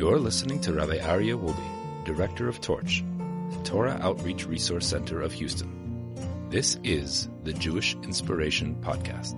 You're 0.00 0.18
listening 0.18 0.62
to 0.62 0.72
Rabbi 0.72 0.96
Aryeh 0.96 1.38
Wolbe, 1.38 2.06
Director 2.06 2.48
of 2.48 2.58
Torch, 2.62 3.04
the 3.50 3.62
Torah 3.64 3.98
Outreach 4.00 4.46
Resource 4.46 4.86
Center 4.86 5.20
of 5.20 5.30
Houston. 5.30 6.14
This 6.48 6.78
is 6.82 7.28
the 7.44 7.52
Jewish 7.52 7.94
Inspiration 7.96 8.76
Podcast. 8.76 9.36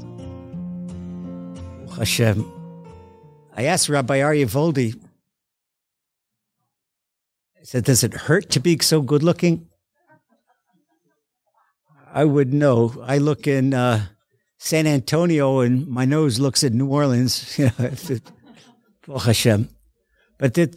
Hashem. 1.97 2.47
I 3.57 3.65
asked 3.65 3.89
Rabbi 3.89 4.19
Aryeh 4.21 4.47
Wolbe, 4.47 4.95
I 7.61 7.65
said, 7.65 7.83
does 7.83 8.05
it 8.05 8.15
hurt 8.15 8.49
to 8.51 8.61
be 8.61 8.79
so 8.79 9.03
good 9.03 9.25
looking? 9.25 9.67
I 12.15 12.25
would 12.25 12.55
know. 12.55 13.03
I 13.05 13.19
look 13.19 13.49
in 13.49 13.75
uh, 13.75 14.07
San 14.59 14.87
Antonio 14.87 15.59
and 15.59 15.89
my 15.89 16.05
nose 16.05 16.39
looks 16.39 16.63
at 16.63 16.73
New 16.73 16.87
Orleans. 16.87 17.59
Hashem. 19.25 19.69
But 20.39 20.55
the, 20.55 20.75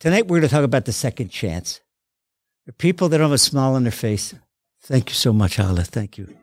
tonight 0.00 0.26
we're 0.26 0.40
going 0.40 0.48
to 0.48 0.54
talk 0.54 0.64
about 0.64 0.84
the 0.84 0.92
second 0.92 1.30
chance. 1.30 1.80
The 2.66 2.72
people 2.72 3.08
that 3.08 3.18
don't 3.18 3.30
have 3.30 3.32
a 3.32 3.38
smile 3.38 3.74
on 3.74 3.84
their 3.84 3.92
face. 3.92 4.34
Thank 4.82 5.10
you 5.10 5.14
so 5.14 5.32
much, 5.32 5.58
Allah. 5.58 5.84
Thank 5.84 6.18
you. 6.18 6.34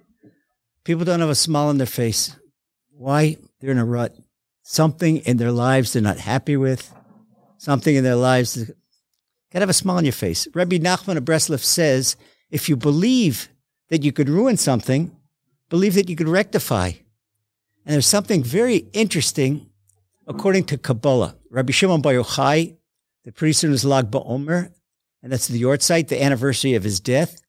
People 0.84 1.06
don't 1.06 1.20
have 1.20 1.30
a 1.30 1.36
smile 1.36 1.68
on 1.68 1.78
their 1.78 1.88
face. 1.88 2.36
Why? 2.92 3.38
They're 3.60 3.72
in 3.72 3.78
a 3.78 3.86
rut. 3.86 4.16
Something 4.64 5.18
in 5.18 5.38
their 5.38 5.52
lives 5.52 5.94
they're 5.94 6.02
not 6.02 6.18
happy 6.18 6.58
with. 6.58 6.94
Something 7.58 7.96
in 7.96 8.04
their 8.04 8.16
lives. 8.16 8.58
Gotta 9.52 9.64
have 9.64 9.70
a 9.70 9.74
smile 9.74 9.98
on 9.98 10.06
your 10.06 10.14
face. 10.14 10.48
Rabbi 10.54 10.78
Nachman 10.78 11.18
of 11.18 11.26
Breslev 11.26 11.60
says, 11.60 12.16
if 12.52 12.70
you 12.70 12.76
believe 12.76 13.50
that 13.90 14.04
you 14.04 14.12
could 14.12 14.30
ruin 14.30 14.58
something, 14.58 15.16
believe 15.70 15.96
that 15.96 16.10
you 16.10 16.16
could 16.16 16.30
rectify. 16.30 16.92
And 17.86 17.94
there's 17.94 18.08
something 18.08 18.44
very 18.44 18.88
interesting 18.94 19.70
according 20.28 20.66
to 20.66 20.78
Kabbalah. 20.78 21.36
Rabbi 21.50 21.72
Shimon 21.72 22.02
Bar 22.02 22.14
Yochai, 22.14 22.78
the 23.24 23.32
priest 23.32 23.64
in 23.64 23.72
his 23.72 23.86
Lag 23.86 24.12
BaOmer, 24.12 24.72
and 25.22 25.32
that's 25.32 25.48
the 25.48 25.62
Yortzeit, 25.62 26.08
the 26.08 26.22
anniversary 26.22 26.76
of 26.76 26.84
his 26.84 27.00
death. 27.00 27.42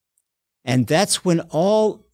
And 0.65 0.87
that's 0.87 1.23
when 1.23 1.41
all 1.49 2.05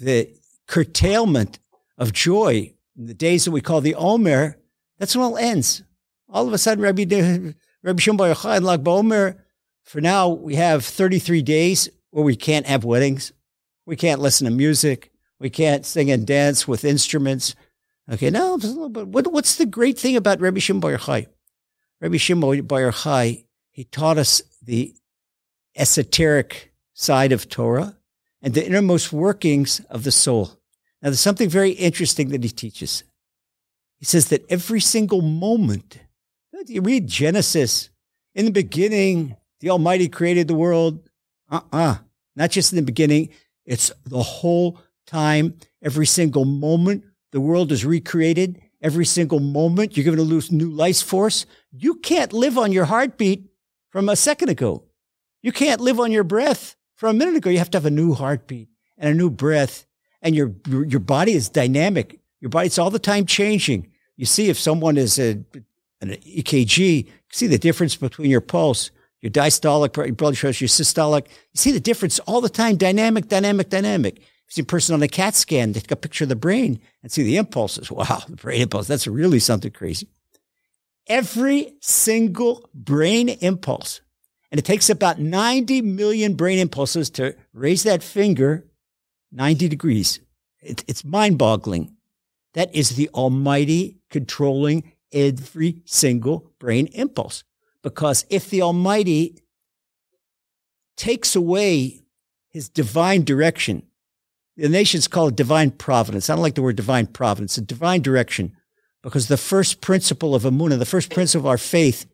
the 0.00 0.28
curtailment 0.66 1.58
of 1.98 2.12
joy 2.12 2.74
in 2.96 3.06
the 3.06 3.14
days 3.14 3.44
that 3.44 3.50
we 3.50 3.60
call 3.60 3.80
the 3.80 3.94
Omer, 3.94 4.58
that's 4.98 5.14
when 5.14 5.24
all 5.24 5.36
ends. 5.36 5.82
All 6.28 6.46
of 6.46 6.52
a 6.52 6.58
sudden, 6.58 6.82
Rabbi, 6.82 7.04
Rabbi 7.82 8.00
Shimon 8.00 8.16
Bar 8.16 8.34
Yochai 8.34 8.56
and 8.56 8.66
Lag 8.66 8.82
BaOmer, 8.82 9.36
for 9.84 10.00
now, 10.00 10.28
we 10.30 10.54
have 10.54 10.84
33 10.84 11.42
days 11.42 11.88
where 12.10 12.24
we 12.24 12.36
can't 12.36 12.66
have 12.66 12.84
weddings. 12.84 13.32
We 13.84 13.96
can't 13.96 14.20
listen 14.20 14.46
to 14.46 14.50
music. 14.50 15.12
We 15.38 15.50
can't 15.50 15.84
sing 15.84 16.10
and 16.10 16.26
dance 16.26 16.66
with 16.66 16.84
instruments. 16.84 17.54
Okay, 18.10 18.30
now, 18.30 18.56
what, 18.56 19.30
what's 19.32 19.56
the 19.56 19.66
great 19.66 19.98
thing 19.98 20.16
about 20.16 20.40
Rabbi 20.40 20.58
Shimon 20.58 20.80
Bar 20.80 20.96
Yochai? 20.96 21.26
Rabbi 22.04 22.18
Shimon 22.18 22.60
Bar 22.66 22.92
Yochai, 22.92 23.46
he 23.70 23.84
taught 23.84 24.18
us 24.18 24.42
the 24.62 24.94
esoteric 25.74 26.74
side 26.92 27.32
of 27.32 27.48
Torah 27.48 27.96
and 28.42 28.52
the 28.52 28.66
innermost 28.66 29.10
workings 29.10 29.80
of 29.88 30.04
the 30.04 30.12
soul. 30.12 30.48
Now, 31.00 31.08
there's 31.08 31.20
something 31.20 31.48
very 31.48 31.70
interesting 31.70 32.28
that 32.28 32.44
he 32.44 32.50
teaches. 32.50 33.04
He 33.96 34.04
says 34.04 34.28
that 34.28 34.44
every 34.50 34.80
single 34.80 35.22
moment, 35.22 35.98
you 36.66 36.82
read 36.82 37.06
Genesis, 37.06 37.88
in 38.34 38.44
the 38.44 38.52
beginning, 38.52 39.36
the 39.60 39.70
Almighty 39.70 40.10
created 40.10 40.46
the 40.46 40.54
world. 40.54 41.08
Uh 41.50 41.62
uh-uh. 41.72 41.78
uh 41.78 41.96
Not 42.36 42.50
just 42.50 42.70
in 42.70 42.76
the 42.76 42.82
beginning, 42.82 43.30
it's 43.64 43.90
the 44.04 44.22
whole 44.22 44.78
time, 45.06 45.54
every 45.82 46.04
single 46.04 46.44
moment. 46.44 47.04
The 47.32 47.40
world 47.40 47.72
is 47.72 47.86
recreated 47.86 48.60
every 48.84 49.06
single 49.06 49.40
moment. 49.40 49.96
You're 49.96 50.04
given 50.04 50.20
a 50.20 50.52
new 50.52 50.70
life 50.70 51.02
force. 51.02 51.46
You 51.76 51.96
can't 51.96 52.32
live 52.32 52.56
on 52.56 52.70
your 52.70 52.84
heartbeat 52.84 53.46
from 53.90 54.08
a 54.08 54.14
second 54.14 54.48
ago. 54.48 54.84
You 55.42 55.50
can't 55.50 55.80
live 55.80 55.98
on 55.98 56.12
your 56.12 56.22
breath 56.22 56.76
from 56.94 57.16
a 57.16 57.18
minute 57.18 57.34
ago. 57.34 57.50
You 57.50 57.58
have 57.58 57.70
to 57.70 57.78
have 57.78 57.86
a 57.86 57.90
new 57.90 58.14
heartbeat 58.14 58.68
and 58.96 59.10
a 59.10 59.14
new 59.14 59.28
breath. 59.28 59.84
And 60.22 60.36
your, 60.36 60.54
your, 60.68 61.00
body 61.00 61.32
is 61.32 61.48
dynamic. 61.48 62.20
Your 62.40 62.48
body's 62.48 62.78
all 62.78 62.90
the 62.90 63.00
time 63.00 63.26
changing. 63.26 63.90
You 64.16 64.24
see 64.24 64.48
if 64.48 64.58
someone 64.58 64.96
is 64.96 65.18
a, 65.18 65.32
an 66.00 66.10
EKG, 66.10 67.04
you 67.06 67.12
see 67.32 67.48
the 67.48 67.58
difference 67.58 67.96
between 67.96 68.30
your 68.30 68.40
pulse, 68.40 68.92
your 69.20 69.30
diastolic 69.30 70.16
blood 70.16 70.36
pressure, 70.36 70.64
your 70.64 70.68
systolic. 70.68 71.26
You 71.26 71.56
see 71.56 71.72
the 71.72 71.80
difference 71.80 72.20
all 72.20 72.40
the 72.40 72.48
time. 72.48 72.76
Dynamic, 72.76 73.28
dynamic, 73.28 73.68
dynamic. 73.68 74.18
You 74.18 74.24
see 74.48 74.62
a 74.62 74.64
person 74.64 74.94
on 74.94 75.02
a 75.02 75.08
CAT 75.08 75.34
scan, 75.34 75.72
they 75.72 75.80
take 75.80 75.90
a 75.90 75.96
picture 75.96 76.24
of 76.24 76.28
the 76.28 76.36
brain 76.36 76.80
and 77.02 77.10
see 77.10 77.24
the 77.24 77.36
impulses. 77.36 77.90
Wow, 77.90 78.22
the 78.28 78.36
brain 78.36 78.62
impulse. 78.62 78.86
That's 78.86 79.08
really 79.08 79.40
something 79.40 79.72
crazy. 79.72 80.08
Every 81.06 81.74
single 81.80 82.68
brain 82.72 83.28
impulse, 83.28 84.00
and 84.50 84.58
it 84.58 84.64
takes 84.64 84.88
about 84.88 85.18
90 85.18 85.82
million 85.82 86.34
brain 86.34 86.58
impulses 86.58 87.10
to 87.10 87.36
raise 87.52 87.82
that 87.82 88.02
finger 88.02 88.64
90 89.32 89.68
degrees. 89.68 90.20
It, 90.60 90.84
it's 90.88 91.04
mind 91.04 91.38
boggling. 91.38 91.96
That 92.54 92.74
is 92.74 92.90
the 92.90 93.10
Almighty 93.10 93.98
controlling 94.10 94.92
every 95.12 95.82
single 95.84 96.52
brain 96.58 96.86
impulse. 96.94 97.44
Because 97.82 98.24
if 98.30 98.48
the 98.48 98.62
Almighty 98.62 99.42
takes 100.96 101.36
away 101.36 102.00
his 102.48 102.68
divine 102.68 103.24
direction, 103.24 103.82
the 104.56 104.68
nations 104.68 105.08
call 105.08 105.28
it 105.28 105.36
divine 105.36 105.72
providence. 105.72 106.30
I 106.30 106.34
don't 106.34 106.42
like 106.42 106.54
the 106.54 106.62
word 106.62 106.76
divine 106.76 107.08
providence, 107.08 107.58
a 107.58 107.60
divine 107.60 108.02
direction, 108.02 108.56
because 109.04 109.28
the 109.28 109.36
first 109.36 109.82
principle 109.82 110.34
of 110.34 110.44
Emunah, 110.44 110.78
the 110.78 110.86
first 110.86 111.12
principle 111.12 111.46
of 111.46 111.50
our 111.50 111.58
faith 111.58 112.06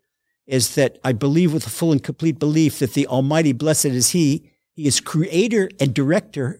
is 0.46 0.74
that 0.74 0.98
I 1.04 1.12
believe 1.12 1.54
with 1.54 1.64
a 1.66 1.70
full 1.70 1.92
and 1.92 2.02
complete 2.02 2.40
belief 2.40 2.80
that 2.80 2.94
the 2.94 3.06
Almighty, 3.06 3.52
blessed 3.52 3.86
is 3.86 4.10
He, 4.10 4.50
He 4.74 4.88
is 4.88 4.98
creator 4.98 5.70
and 5.78 5.94
director 5.94 6.58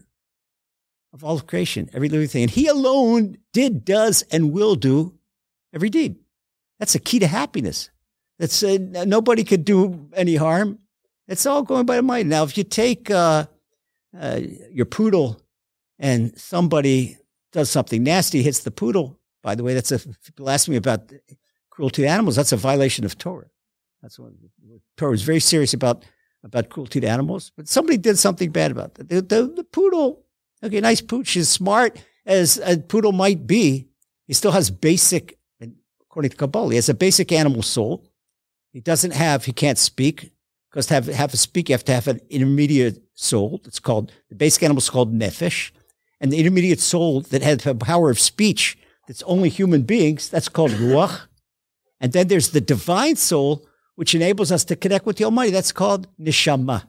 of 1.13 1.25
all 1.25 1.35
of 1.35 1.49
creation, 1.49 1.91
every 1.93 2.09
living 2.09 2.29
thing. 2.29 2.43
And 2.43 2.51
He 2.53 2.69
alone 2.69 3.39
did, 3.53 3.85
does, 3.85 4.23
and 4.31 4.53
will 4.53 4.77
do 4.77 5.19
every 5.75 5.91
deed. 5.91 6.17
That's 6.79 6.93
the 6.93 7.01
key 7.01 7.19
to 7.19 7.27
happiness. 7.27 7.91
That's 8.39 8.63
uh, 8.63 8.79
nobody 9.07 9.43
could 9.43 9.65
do 9.65 10.09
any 10.15 10.37
harm. 10.37 10.79
It's 11.27 11.45
all 11.45 11.65
going 11.65 11.87
by 11.87 11.97
the 11.97 12.03
mind. 12.03 12.29
Now, 12.29 12.45
if 12.45 12.57
you 12.57 12.63
take 12.63 13.11
uh, 13.11 13.47
uh, 14.19 14.41
your 14.71 14.87
poodle 14.87 15.43
and 15.99 16.39
somebody 16.39 17.19
does 17.53 17.69
something 17.69 18.05
nasty, 18.05 18.43
hits 18.43 18.61
the 18.61 18.71
poodle. 18.71 19.20
By 19.43 19.55
the 19.55 19.63
way, 19.63 19.75
that's 19.75 19.93
a 19.93 19.99
people 19.99 20.51
ask 20.51 20.69
me 20.69 20.77
about 20.77 21.13
cruelty 21.71 22.03
to 22.03 22.09
animals. 22.09 22.37
That's 22.37 22.53
a 22.53 22.57
violation 22.57 23.05
of 23.05 23.17
Torah. 23.17 23.49
That's 24.03 24.19
what 24.19 24.33
Torah 24.97 25.15
is 25.15 25.23
very 25.23 25.41
serious 25.41 25.75
about 25.75 26.05
about 26.45 26.69
cruelty 26.69 27.01
to 27.01 27.07
animals. 27.07 27.53
But 27.57 27.69
somebody 27.69 27.99
did 27.99 28.19
something 28.19 28.51
bad 28.51 28.71
about 28.71 28.95
that. 28.95 29.09
The, 29.09 29.21
the, 29.21 29.53
the 29.57 29.65
poodle, 29.65 30.25
okay, 30.63 30.81
nice 30.81 31.01
pooch, 31.01 31.37
is 31.37 31.49
smart 31.49 32.03
as 32.25 32.59
a 32.59 32.79
poodle 32.79 33.13
might 33.13 33.47
be. 33.47 33.89
He 34.27 34.33
still 34.33 34.53
has 34.53 34.71
basic, 34.71 35.39
according 36.01 36.31
to 36.31 36.37
Kabbalah, 36.37 36.71
he 36.71 36.77
has 36.77 36.89
a 36.89 36.95
basic 36.95 37.33
animal 37.33 37.63
soul. 37.63 38.07
He 38.73 38.81
doesn't 38.81 39.13
have, 39.13 39.45
he 39.45 39.53
can't 39.53 39.79
speak 39.79 40.33
because 40.71 40.87
to 40.87 40.95
have, 40.95 41.07
have 41.07 41.35
a 41.35 41.37
speak, 41.37 41.69
you 41.69 41.75
have 41.75 41.85
to 41.85 41.93
have 41.93 42.07
an 42.07 42.21
intermediate 42.31 43.03
soul. 43.15 43.61
It's 43.65 43.81
called, 43.81 44.13
the 44.29 44.37
basic 44.37 44.63
animal 44.63 44.79
is 44.79 44.89
called 44.89 45.13
nefesh. 45.13 45.73
And 46.21 46.31
the 46.31 46.39
intermediate 46.39 46.81
soul 46.81 47.23
that 47.23 47.43
has 47.43 47.59
the 47.59 47.75
power 47.75 48.11
of 48.11 48.21
speech, 48.21 48.79
that's 49.11 49.25
only 49.25 49.49
human 49.49 49.83
beings, 49.83 50.29
that's 50.29 50.49
called 50.49 50.71
ruach. 50.71 51.23
And 52.01 52.13
then 52.13 52.29
there's 52.29 52.51
the 52.51 52.61
divine 52.61 53.17
soul, 53.17 53.67
which 53.97 54.15
enables 54.15 54.53
us 54.53 54.65
to 54.67 54.77
connect 54.77 55.05
with 55.05 55.17
the 55.17 55.25
Almighty. 55.25 55.51
That's 55.51 55.73
called 55.73 56.07
neshama. 56.17 56.85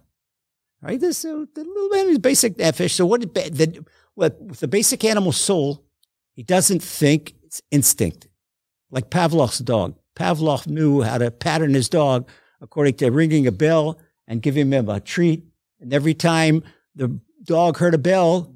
Right? 0.84 1.00
This, 1.00 1.26
uh, 1.26 1.46
the 1.56 1.64
little 1.64 1.90
man 1.90 2.10
is 2.10 2.20
basic 2.20 2.58
nefesh. 2.58 2.92
So 2.92 3.08
what, 3.08 3.22
the, 3.22 3.84
with 4.16 4.60
the 4.60 4.68
basic 4.68 5.04
animal 5.04 5.32
soul, 5.32 5.84
he 6.36 6.44
doesn't 6.44 6.84
think, 6.84 7.34
it's 7.44 7.60
instinct. 7.72 8.28
Like 8.92 9.10
Pavlov's 9.10 9.58
dog. 9.58 9.96
Pavlov 10.16 10.68
knew 10.68 11.02
how 11.02 11.18
to 11.18 11.32
pattern 11.32 11.74
his 11.74 11.90
dog 11.90 12.30
according 12.62 12.98
to 12.98 13.10
ringing 13.10 13.48
a 13.48 13.52
bell 13.52 13.98
and 14.28 14.44
giving 14.44 14.72
him 14.72 14.90
a 14.90 15.00
treat. 15.00 15.44
And 15.80 15.92
every 15.92 16.14
time 16.14 16.62
the 16.94 17.20
dog 17.44 17.78
heard 17.78 17.96
a 17.96 17.98
bell, 17.98 18.51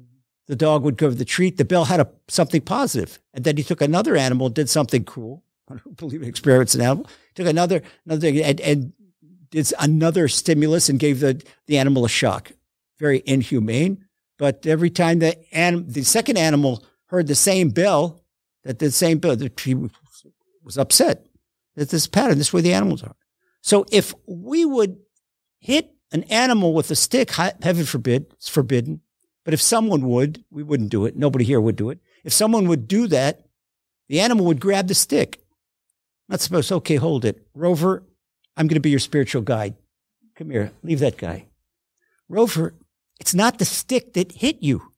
the 0.46 0.56
dog 0.56 0.82
would 0.82 0.96
go 0.96 1.08
give 1.08 1.18
the 1.18 1.24
treat. 1.24 1.56
The 1.56 1.64
bell 1.64 1.86
had 1.86 2.00
a, 2.00 2.08
something 2.28 2.60
positive. 2.60 3.18
And 3.34 3.44
then 3.44 3.56
he 3.56 3.62
took 3.62 3.80
another 3.80 4.16
animal, 4.16 4.48
did 4.48 4.68
something 4.68 5.04
cruel. 5.04 5.44
I 5.68 5.76
don't 5.76 5.96
believe 5.96 6.22
in 6.22 6.28
experiments 6.28 6.74
an 6.74 6.82
animal. 6.82 7.08
Took 7.34 7.46
another, 7.46 7.82
another 8.04 8.28
and, 8.28 8.60
and 8.60 8.92
did 9.50 9.72
another 9.78 10.28
stimulus 10.28 10.88
and 10.88 10.98
gave 10.98 11.20
the, 11.20 11.42
the 11.66 11.78
animal 11.78 12.04
a 12.04 12.08
shock. 12.08 12.52
Very 12.98 13.22
inhumane. 13.26 14.04
But 14.38 14.66
every 14.66 14.90
time 14.90 15.18
the, 15.18 15.36
anim, 15.54 15.86
the 15.88 16.02
second 16.02 16.36
animal 16.36 16.84
heard 17.06 17.26
the 17.26 17.34
same 17.34 17.70
bell, 17.70 18.22
that 18.64 18.78
the 18.78 18.90
same 18.90 19.18
bell, 19.18 19.36
he 19.36 19.74
was 20.62 20.76
upset. 20.76 21.26
that 21.74 21.90
this 21.90 22.06
pattern. 22.06 22.38
This 22.38 22.48
is 22.48 22.52
where 22.52 22.62
the 22.62 22.74
animals 22.74 23.02
are. 23.02 23.16
So 23.62 23.86
if 23.90 24.14
we 24.26 24.64
would 24.64 24.98
hit 25.58 25.94
an 26.12 26.24
animal 26.24 26.74
with 26.74 26.90
a 26.90 26.96
stick, 26.96 27.32
heaven 27.32 27.84
forbid, 27.84 28.26
it's 28.32 28.48
forbidden. 28.48 29.00
But 29.46 29.54
if 29.54 29.62
someone 29.62 30.08
would, 30.08 30.44
we 30.50 30.64
wouldn't 30.64 30.90
do 30.90 31.06
it. 31.06 31.16
Nobody 31.16 31.44
here 31.44 31.60
would 31.60 31.76
do 31.76 31.90
it. 31.90 32.00
If 32.24 32.32
someone 32.32 32.66
would 32.66 32.88
do 32.88 33.06
that, 33.06 33.46
the 34.08 34.18
animal 34.18 34.44
would 34.46 34.58
grab 34.58 34.88
the 34.88 34.94
stick. 34.94 35.40
Not 36.28 36.40
supposed, 36.40 36.72
okay, 36.72 36.96
hold 36.96 37.24
it. 37.24 37.46
Rover, 37.54 38.02
I'm 38.56 38.66
going 38.66 38.74
to 38.74 38.80
be 38.80 38.90
your 38.90 38.98
spiritual 38.98 39.42
guide. 39.42 39.76
Come 40.34 40.50
here, 40.50 40.72
leave 40.82 40.98
that 40.98 41.16
guy. 41.16 41.46
Rover, 42.28 42.74
it's 43.20 43.34
not 43.34 43.58
the 43.58 43.64
stick 43.64 44.14
that 44.14 44.32
hit 44.32 44.64
you. 44.64 44.90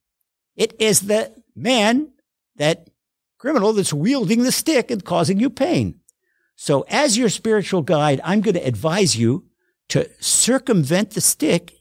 It 0.57 0.75
is 0.79 1.01
the 1.01 1.31
man, 1.55 2.13
that 2.57 2.89
criminal 3.37 3.75
that's 3.75 3.93
wielding 3.93 4.45
the 4.45 4.51
stick 4.51 4.91
and 4.91 5.05
causing 5.05 5.39
you 5.39 5.51
pain. 5.51 6.01
So 6.57 6.87
as 6.89 7.19
your 7.19 7.29
spiritual 7.29 7.83
guide, 7.83 8.23
I'm 8.25 8.41
going 8.41 8.55
to 8.55 8.67
advise 8.67 9.15
you 9.15 9.45
to 9.91 10.09
circumvent 10.21 11.11
the 11.11 11.21
stick 11.21 11.75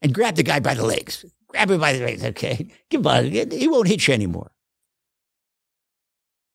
and 0.00 0.14
grab 0.14 0.36
the 0.36 0.42
guy 0.42 0.58
by 0.58 0.72
the 0.72 0.86
legs. 0.86 1.26
Grab 1.54 1.70
him 1.70 1.80
by 1.80 1.92
the 1.92 2.04
legs, 2.04 2.24
okay? 2.24 2.66
He 2.90 2.96
won't 2.98 3.86
hit 3.86 4.08
you 4.08 4.14
anymore. 4.14 4.50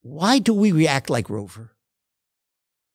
Why 0.01 0.39
do 0.39 0.53
we 0.53 0.73
react 0.73 1.09
like 1.09 1.29
Rover? 1.29 1.71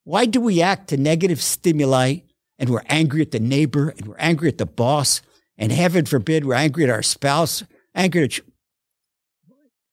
Why 0.05 0.27
do 0.27 0.39
we 0.39 0.61
act 0.61 0.89
to 0.89 0.99
negative 0.99 1.41
stimuli 1.41 2.19
and 2.59 2.69
we're 2.69 2.83
angry 2.91 3.23
at 3.23 3.31
the 3.31 3.41
neighbor 3.41 3.89
and 3.97 4.07
we're 4.07 4.19
angry 4.19 4.49
at 4.49 4.59
the 4.59 4.67
boss 4.67 5.23
and 5.57 5.73
heaven 5.73 6.05
forbid 6.05 6.45
we're 6.45 6.55
angry 6.55 6.85
at 6.85 6.91
our 6.91 7.03
spouse, 7.03 7.65
angry 7.95 8.25
at 8.25 8.37
you. 8.37 8.45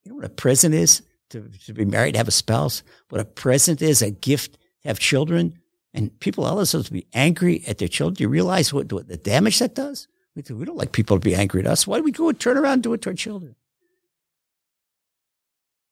Know 0.05 0.15
what 0.15 0.25
a 0.25 0.29
present 0.29 0.75
is 0.75 1.03
to, 1.29 1.47
to 1.65 1.73
be 1.73 1.85
married, 1.85 2.17
have 2.17 2.27
a 2.27 2.31
spouse? 2.31 2.83
What 3.07 3.21
a 3.21 3.25
present 3.25 3.81
is, 3.81 4.01
a 4.01 4.11
gift, 4.11 4.57
have 4.83 4.99
children. 4.99 5.59
And 5.93 6.19
people 6.19 6.43
are 6.43 6.65
supposed 6.65 6.87
to 6.87 6.93
be 6.93 7.07
angry 7.13 7.63
at 7.67 7.77
their 7.77 7.87
children. 7.87 8.15
Do 8.15 8.23
you 8.23 8.29
realize 8.29 8.73
what, 8.73 8.91
what 8.91 9.07
the 9.07 9.15
damage 9.15 9.59
that 9.59 9.75
does? 9.75 10.09
We, 10.35 10.43
we 10.53 10.65
don't 10.65 10.77
like 10.77 10.91
people 10.91 11.17
to 11.17 11.23
be 11.23 11.35
angry 11.35 11.61
at 11.61 11.67
us. 11.67 11.85
Why 11.85 11.97
do 11.97 12.03
we 12.03 12.11
go 12.11 12.29
and 12.29 12.39
turn 12.39 12.57
around 12.57 12.73
and 12.73 12.83
do 12.83 12.93
it 12.93 13.01
to 13.03 13.09
our 13.09 13.15
children? 13.15 13.55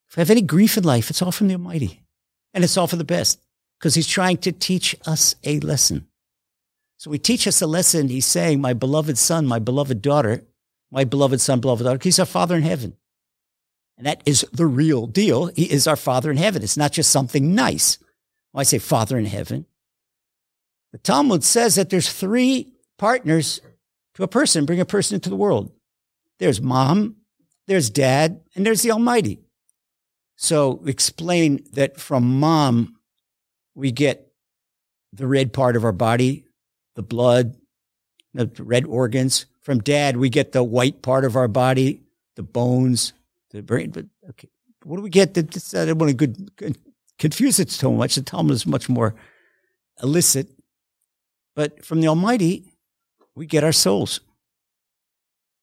If 0.09 0.17
we 0.17 0.21
have 0.21 0.31
any 0.31 0.41
grief 0.41 0.77
in 0.77 0.83
life, 0.83 1.09
it's 1.09 1.21
all 1.21 1.31
from 1.31 1.47
the 1.47 1.55
Almighty. 1.55 2.01
And 2.53 2.63
it's 2.63 2.77
all 2.77 2.87
for 2.87 2.95
the 2.95 3.03
best 3.03 3.39
because 3.77 3.95
He's 3.95 4.07
trying 4.07 4.37
to 4.37 4.51
teach 4.51 4.95
us 5.05 5.35
a 5.43 5.59
lesson. 5.59 6.07
So 6.99 7.11
he 7.13 7.17
teach 7.17 7.47
us 7.47 7.61
a 7.61 7.67
lesson. 7.67 8.09
He's 8.09 8.25
saying, 8.25 8.59
my 8.59 8.73
beloved 8.73 9.17
son, 9.17 9.45
my 9.45 9.59
beloved 9.59 10.01
daughter, 10.01 10.43
my 10.91 11.05
beloved 11.05 11.39
son, 11.39 11.61
beloved 11.61 11.85
daughter, 11.85 11.99
he's 12.01 12.19
our 12.19 12.25
father 12.25 12.57
in 12.57 12.63
heaven. 12.63 12.97
And 13.97 14.05
that 14.05 14.21
is 14.25 14.45
the 14.51 14.65
real 14.65 15.07
deal. 15.07 15.45
He 15.47 15.71
is 15.71 15.87
our 15.87 15.95
father 15.95 16.29
in 16.29 16.35
heaven. 16.35 16.61
It's 16.61 16.75
not 16.75 16.91
just 16.91 17.09
something 17.09 17.55
nice. 17.55 17.99
When 18.51 18.59
I 18.59 18.63
say 18.63 18.79
father 18.79 19.17
in 19.17 19.25
heaven, 19.25 19.65
the 20.91 20.97
Talmud 20.97 21.45
says 21.45 21.75
that 21.75 21.89
there's 21.89 22.11
three 22.11 22.73
partners 22.97 23.61
to 24.19 24.25
a 24.25 24.27
person, 24.27 24.65
bring 24.65 24.81
a 24.81 24.85
person 24.85 25.15
into 25.15 25.29
the 25.29 25.35
world. 25.37 25.71
There's 26.39 26.61
mom, 26.61 27.15
there's 27.67 27.89
dad, 27.89 28.41
and 28.53 28.65
there's 28.65 28.81
the 28.81 28.91
Almighty. 28.91 29.39
So 30.35 30.83
explain 30.85 31.63
that 31.71 31.97
from 31.97 32.37
mom, 32.37 32.97
we 33.75 33.93
get 33.93 34.33
the 35.13 35.25
red 35.25 35.53
part 35.53 35.77
of 35.77 35.85
our 35.85 35.93
body, 35.93 36.43
the 36.95 37.01
blood, 37.01 37.55
the 38.33 38.51
red 38.59 38.85
organs. 38.85 39.45
From 39.61 39.79
dad, 39.79 40.17
we 40.17 40.29
get 40.29 40.51
the 40.51 40.63
white 40.63 41.01
part 41.01 41.23
of 41.23 41.37
our 41.37 41.47
body, 41.47 42.01
the 42.35 42.43
bones, 42.43 43.13
the 43.51 43.61
brain. 43.61 43.91
But 43.91 44.07
okay, 44.31 44.49
what 44.83 44.97
do 44.97 45.01
we 45.01 45.09
get? 45.09 45.33
That, 45.35 45.55
I 45.75 45.85
don't 45.85 45.97
want 45.97 46.09
to 46.09 46.27
good, 46.27 46.77
confuse 47.17 47.57
it 47.57 47.71
so 47.71 47.93
much. 47.93 48.15
The 48.15 48.21
Talmud 48.21 48.51
is 48.53 48.67
much 48.67 48.89
more 48.89 49.15
illicit. 50.03 50.49
But 51.55 51.85
from 51.85 52.01
the 52.01 52.09
Almighty, 52.09 52.68
we 53.39 53.45
get 53.45 53.63
our 53.63 53.71
souls. 53.71 54.19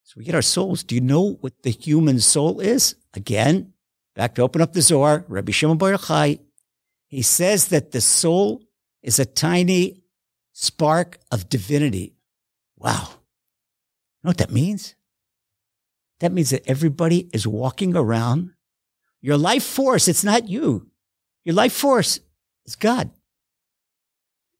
So 0.04 0.14
we 0.16 0.24
get 0.24 0.34
our 0.34 0.40
souls. 0.40 0.82
Do 0.82 0.94
you 0.94 1.02
know 1.02 1.36
what 1.42 1.62
the 1.62 1.68
human 1.68 2.20
soul 2.20 2.58
is? 2.58 2.94
Again, 3.12 3.74
back 4.14 4.34
to 4.36 4.42
open 4.42 4.62
up 4.62 4.72
the 4.72 4.80
Zohar, 4.80 5.26
Rabbi 5.28 5.52
Shimon 5.52 5.76
Bar 5.76 5.92
Yochai, 5.92 6.40
he 7.06 7.20
says 7.20 7.68
that 7.68 7.92
the 7.92 8.00
soul 8.00 8.62
is 9.02 9.18
a 9.18 9.26
tiny 9.26 10.00
spark 10.54 11.18
of 11.30 11.50
divinity. 11.50 12.14
Wow. 12.78 13.08
You 13.10 14.24
know 14.24 14.30
what 14.30 14.38
that 14.38 14.50
means? 14.50 14.94
That 16.20 16.32
means 16.32 16.48
that 16.50 16.66
everybody 16.66 17.28
is 17.34 17.46
walking 17.46 17.94
around. 17.94 18.52
Your 19.20 19.36
life 19.36 19.64
force, 19.64 20.08
it's 20.08 20.24
not 20.24 20.48
you. 20.48 20.88
Your 21.44 21.54
life 21.54 21.74
force 21.74 22.20
is 22.64 22.74
God. 22.74 23.10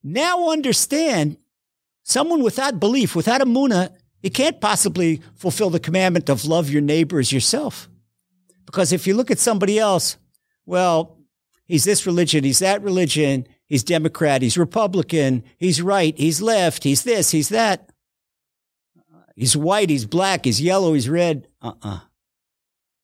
Now 0.02 0.50
understand 0.50 1.38
someone 2.06 2.42
without 2.42 2.80
belief, 2.80 3.14
without 3.14 3.40
emuna, 3.40 3.94
you 4.22 4.30
can't 4.30 4.60
possibly 4.60 5.20
fulfill 5.34 5.70
the 5.70 5.80
commandment 5.80 6.30
of 6.30 6.44
love 6.44 6.70
your 6.70 6.82
neighbor 6.82 7.18
as 7.18 7.32
yourself. 7.32 7.88
Because 8.64 8.92
if 8.92 9.06
you 9.06 9.14
look 9.14 9.30
at 9.30 9.38
somebody 9.38 9.78
else, 9.78 10.16
well, 10.64 11.18
he's 11.66 11.84
this 11.84 12.06
religion, 12.06 12.44
he's 12.44 12.60
that 12.60 12.82
religion, 12.82 13.46
He's 13.66 13.82
Democrat. 13.82 14.42
He's 14.42 14.56
Republican. 14.56 15.42
He's 15.58 15.82
right. 15.82 16.16
He's 16.16 16.40
left. 16.40 16.84
He's 16.84 17.02
this. 17.02 17.32
He's 17.32 17.48
that. 17.48 17.90
He's 19.34 19.56
white. 19.56 19.90
He's 19.90 20.06
black. 20.06 20.44
He's 20.44 20.60
yellow. 20.60 20.94
He's 20.94 21.08
red. 21.08 21.48
Uh-uh. 21.60 22.00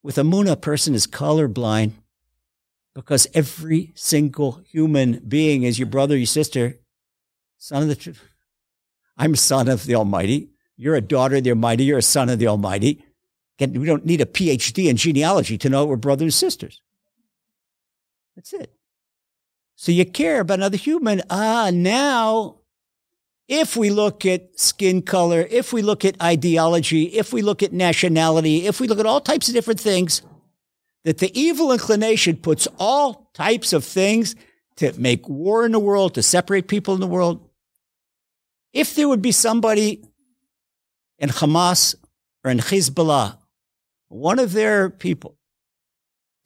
With 0.03 0.17
Emuna, 0.17 0.61
person 0.61 0.95
is 0.95 1.07
colorblind 1.07 1.93
because 2.95 3.27
every 3.35 3.93
single 3.95 4.63
human 4.67 5.21
being 5.27 5.65
is 5.65 5.79
your 5.79 5.89
brother, 5.89 6.17
your 6.17 6.27
sister, 6.27 6.79
son 7.59 7.83
of 7.83 7.89
the 7.89 7.97
truth. 7.97 8.23
I'm 9.17 9.35
a 9.35 9.37
son 9.37 9.69
of 9.69 9.85
the 9.85 9.95
Almighty. 9.95 10.51
You're 10.77 10.97
a 10.97 11.01
daughter 11.01 11.37
of 11.37 11.45
the 11.45 11.51
Almighty. 11.51 11.85
You're 11.85 11.99
a 11.99 12.03
son 12.03 12.29
of 12.29 12.39
the 12.39 12.49
Almighty. 12.49 13.05
We 13.61 13.87
don't 13.87 14.05
need 14.05 14.21
a 14.21 14.27
PhD 14.27 14.89
in 14.89 14.97
genealogy 14.97 15.57
to 15.59 15.69
know 15.69 15.85
we're 15.85 15.97
brothers 15.97 16.25
and 16.25 16.35
sisters. 16.35 16.81
That's 18.35 18.53
it. 18.53 18.75
So 19.77 19.93
you 19.93 20.05
care 20.05 20.41
about 20.41 20.59
another 20.59 20.77
human. 20.77 21.23
Ah, 21.31 21.71
now, 21.73 22.57
if 23.49 23.77
we 23.77 23.91
look 23.91 24.25
at 24.25 24.59
skin 24.59 25.03
color, 25.03 25.47
if 25.51 25.73
we 25.73 25.83
look 25.83 26.05
at 26.05 26.21
ideology, 26.21 27.05
if 27.05 27.33
we 27.33 27.43
look 27.43 27.63
at 27.63 27.73
nationality, 27.73 28.67
if 28.67 28.81
we 28.81 28.89
look 28.89 28.99
at 28.99 29.07
all 29.07 29.21
types 29.21 29.49
of 29.49 29.55
different 29.55 29.81
things, 29.81 30.23
that 31.05 31.19
the 31.19 31.39
evil 31.39 31.73
inclination 31.73 32.37
puts 32.37 32.67
all 32.79 33.29
types 33.35 33.73
of 33.73 33.85
things 33.85 34.35
to 34.77 34.93
make 34.99 35.29
war 35.29 35.67
in 35.67 35.73
the 35.73 35.79
world, 35.79 36.15
to 36.15 36.23
separate 36.23 36.69
people 36.69 36.95
in 36.95 37.01
the 37.01 37.07
world. 37.07 37.47
If 38.73 38.95
there 38.95 39.09
would 39.09 39.23
be 39.23 39.33
somebody 39.33 40.03
in 41.19 41.29
Hamas 41.29 41.95
or 42.45 42.51
in 42.51 42.59
Hezbollah, 42.59 43.39
one 44.09 44.39
of 44.39 44.53
their 44.53 44.91
people 44.91 45.37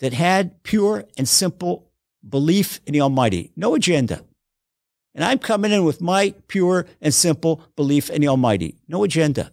that 0.00 0.12
had 0.12 0.62
pure 0.62 1.05
and 1.17 1.28
simple 1.28 1.90
belief 2.28 2.81
in 2.87 2.93
the 2.93 3.00
Almighty, 3.00 3.52
no 3.56 3.75
agenda. 3.75 4.25
And 5.14 5.25
I'm 5.25 5.38
coming 5.38 5.73
in 5.73 5.84
with 5.84 6.00
my 6.00 6.34
pure 6.49 6.87
and 7.00 7.14
simple 7.14 7.62
belief 7.76 8.11
in 8.11 8.21
the 8.21 8.28
Almighty, 8.28 8.76
no 8.87 9.04
agenda. 9.04 9.52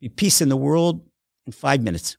Be 0.00 0.08
peace 0.08 0.40
in 0.40 0.48
the 0.48 0.56
world 0.56 1.04
in 1.46 1.52
five 1.52 1.82
minutes. 1.82 2.16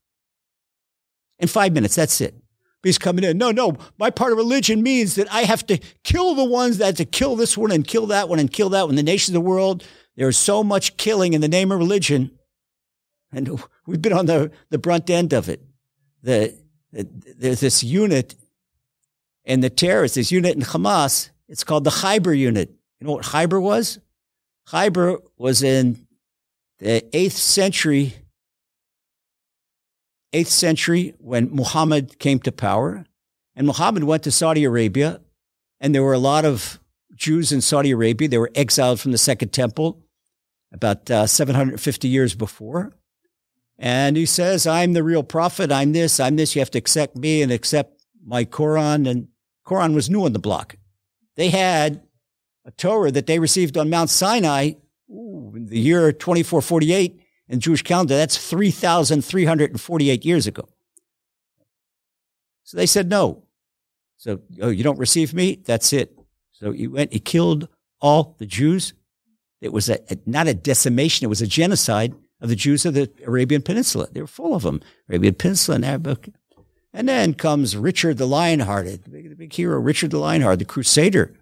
In 1.39 1.47
five 1.47 1.73
minutes, 1.73 1.95
that's 1.95 2.21
it. 2.21 2.35
He's 2.83 2.97
coming 2.97 3.23
in. 3.23 3.37
No, 3.37 3.51
no, 3.51 3.75
my 3.97 4.09
part 4.09 4.31
of 4.31 4.37
religion 4.37 4.83
means 4.83 5.15
that 5.15 5.31
I 5.33 5.41
have 5.41 5.65
to 5.67 5.77
kill 6.03 6.35
the 6.35 6.45
ones 6.45 6.77
that 6.77 6.95
to 6.97 7.05
kill 7.05 7.35
this 7.35 7.57
one 7.57 7.71
and 7.71 7.85
kill 7.85 8.05
that 8.07 8.29
one 8.29 8.39
and 8.39 8.51
kill 8.51 8.69
that 8.69 8.85
one. 8.85 8.95
The 8.95 9.03
nations 9.03 9.35
of 9.35 9.43
the 9.43 9.49
world, 9.49 9.83
there 10.15 10.29
is 10.29 10.37
so 10.37 10.63
much 10.63 10.95
killing 10.97 11.33
in 11.33 11.41
the 11.41 11.47
name 11.47 11.71
of 11.71 11.79
religion. 11.79 12.31
And 13.31 13.61
we've 13.85 14.01
been 14.01 14.13
on 14.13 14.27
the, 14.27 14.51
the 14.69 14.77
brunt 14.77 15.09
end 15.09 15.33
of 15.33 15.49
it. 15.49 15.61
The, 16.23 16.55
the, 16.91 17.07
there's 17.37 17.59
this 17.59 17.83
unit 17.83 18.35
and 19.43 19.63
the 19.63 19.69
terrorists, 19.69 20.15
this 20.15 20.31
unit 20.31 20.55
in 20.55 20.61
Hamas, 20.61 21.29
it's 21.47 21.63
called 21.63 21.83
the 21.83 21.91
Khyber 21.91 22.33
unit. 22.33 22.69
You 22.99 23.07
know 23.07 23.13
what 23.13 23.25
Khyber 23.25 23.59
was? 23.59 23.99
Khyber 24.69 25.17
was 25.37 25.63
in 25.63 26.07
the 26.79 27.01
8th 27.13 27.31
century, 27.31 28.13
8th 30.37 30.47
century 30.47 31.15
when 31.17 31.49
Muhammad 31.51 32.19
came 32.19 32.39
to 32.39 32.51
power. 32.51 33.05
And 33.55 33.65
Muhammad 33.65 34.03
went 34.03 34.23
to 34.23 34.31
Saudi 34.31 34.63
Arabia, 34.63 35.19
and 35.79 35.93
there 35.93 36.03
were 36.03 36.13
a 36.13 36.19
lot 36.19 36.45
of 36.45 36.79
Jews 37.15 37.51
in 37.51 37.61
Saudi 37.61 37.89
Arabia. 37.89 38.27
They 38.27 38.37
were 38.37 38.51
exiled 38.53 38.99
from 38.99 39.11
the 39.11 39.17
Second 39.17 39.49
Temple 39.49 40.03
about 40.71 41.09
uh, 41.09 41.25
750 41.25 42.07
years 42.07 42.35
before. 42.35 42.93
And 43.79 44.15
he 44.15 44.27
says, 44.27 44.67
I'm 44.67 44.93
the 44.93 45.03
real 45.03 45.23
prophet. 45.23 45.71
I'm 45.71 45.91
this, 45.93 46.19
I'm 46.19 46.35
this. 46.35 46.55
You 46.55 46.61
have 46.61 46.71
to 46.71 46.77
accept 46.77 47.15
me 47.15 47.41
and 47.41 47.51
accept 47.51 48.05
my 48.23 48.45
Quran. 48.45 49.09
And 49.09 49.27
Quran 49.65 49.95
was 49.95 50.09
new 50.09 50.25
on 50.25 50.33
the 50.33 50.39
block. 50.39 50.75
They 51.35 51.49
had 51.49 52.03
a 52.65 52.71
Torah 52.71 53.11
that 53.11 53.25
they 53.25 53.39
received 53.39 53.77
on 53.77 53.89
Mount 53.89 54.11
Sinai 54.11 54.73
ooh, 55.09 55.53
in 55.55 55.67
the 55.67 55.79
year 55.79 56.11
2448 56.11 57.21
in 57.49 57.59
Jewish 57.59 57.81
calendar. 57.81 58.15
That's 58.15 58.37
3,348 58.37 60.25
years 60.25 60.47
ago. 60.47 60.67
So 62.63 62.77
they 62.77 62.85
said 62.85 63.09
no. 63.09 63.43
So, 64.17 64.41
oh, 64.61 64.69
you 64.69 64.83
don't 64.83 64.99
receive 64.99 65.33
me? 65.33 65.61
That's 65.65 65.93
it. 65.93 66.17
So 66.51 66.71
he 66.71 66.87
went, 66.87 67.13
he 67.13 67.19
killed 67.19 67.67
all 68.01 68.35
the 68.39 68.45
Jews. 68.45 68.93
It 69.61 69.71
was 69.71 69.89
a, 69.89 69.99
a, 70.11 70.17
not 70.25 70.47
a 70.47 70.53
decimation, 70.53 71.25
it 71.25 71.29
was 71.29 71.41
a 71.41 71.47
genocide 71.47 72.13
of 72.41 72.49
the 72.49 72.55
Jews 72.55 72.85
of 72.85 72.93
the 72.93 73.11
Arabian 73.25 73.61
Peninsula. 73.61 74.07
They 74.11 74.21
were 74.21 74.27
full 74.27 74.53
of 74.53 74.63
them. 74.63 74.81
Arabian 75.09 75.35
Peninsula 75.35 75.75
and 75.75 75.85
Arabic. 75.85 76.29
And 76.93 77.07
then 77.07 77.33
comes 77.33 77.77
Richard 77.77 78.17
the 78.17 78.27
Lionhearted, 78.27 79.03
the 79.03 79.09
big, 79.09 79.29
the 79.29 79.35
big 79.35 79.53
hero, 79.53 79.79
Richard 79.79 80.11
the 80.11 80.19
Lionhearted, 80.19 80.59
the 80.59 80.65
Crusader. 80.65 81.33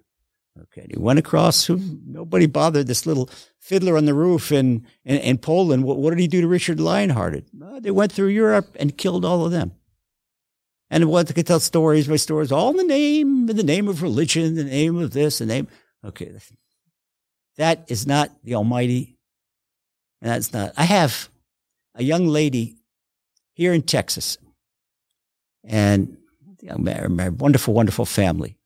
Okay. 0.62 0.81
And 0.81 0.91
He 0.91 0.97
went 0.97 1.19
across, 1.19 1.69
nobody 1.69 2.45
bothered 2.45 2.88
this 2.88 3.05
little 3.05 3.29
fiddler 3.59 3.97
on 3.97 4.05
the 4.05 4.13
roof 4.13 4.51
in, 4.51 4.85
in, 5.03 5.17
in 5.17 5.38
Poland. 5.38 5.83
What, 5.83 5.97
what, 5.97 6.12
did 6.12 6.19
he 6.19 6.27
do 6.27 6.41
to 6.41 6.47
Richard 6.47 6.79
Lionhearted? 6.79 7.45
Uh, 7.62 7.79
they 7.79 7.91
went 7.91 8.12
through 8.12 8.27
Europe 8.27 8.75
and 8.79 8.97
killed 8.97 9.25
all 9.25 9.45
of 9.45 9.51
them. 9.51 9.74
And 10.89 11.09
what 11.09 11.27
they 11.27 11.33
could 11.33 11.47
tell 11.47 11.59
stories 11.59 12.07
by 12.07 12.15
stories, 12.15 12.51
all 12.51 12.69
in 12.69 12.77
the 12.77 12.83
name, 12.83 13.50
in 13.50 13.57
the 13.57 13.63
name 13.63 13.88
of 13.88 14.01
religion, 14.01 14.55
the 14.55 14.63
name 14.63 14.97
of 14.97 15.12
this, 15.12 15.39
the 15.39 15.45
name. 15.45 15.67
Okay. 16.05 16.31
That 17.57 17.85
is 17.89 18.05
not 18.05 18.31
the 18.43 18.55
Almighty. 18.55 19.17
And 20.21 20.31
that's 20.31 20.53
not. 20.53 20.74
I 20.77 20.83
have 20.83 21.29
a 21.95 22.03
young 22.03 22.27
lady 22.27 22.77
here 23.53 23.74
in 23.74 23.81
Texas 23.81 24.38
and 25.63 26.17
a 26.67 26.77
wonderful, 26.77 27.74
wonderful 27.74 28.05
family. 28.05 28.57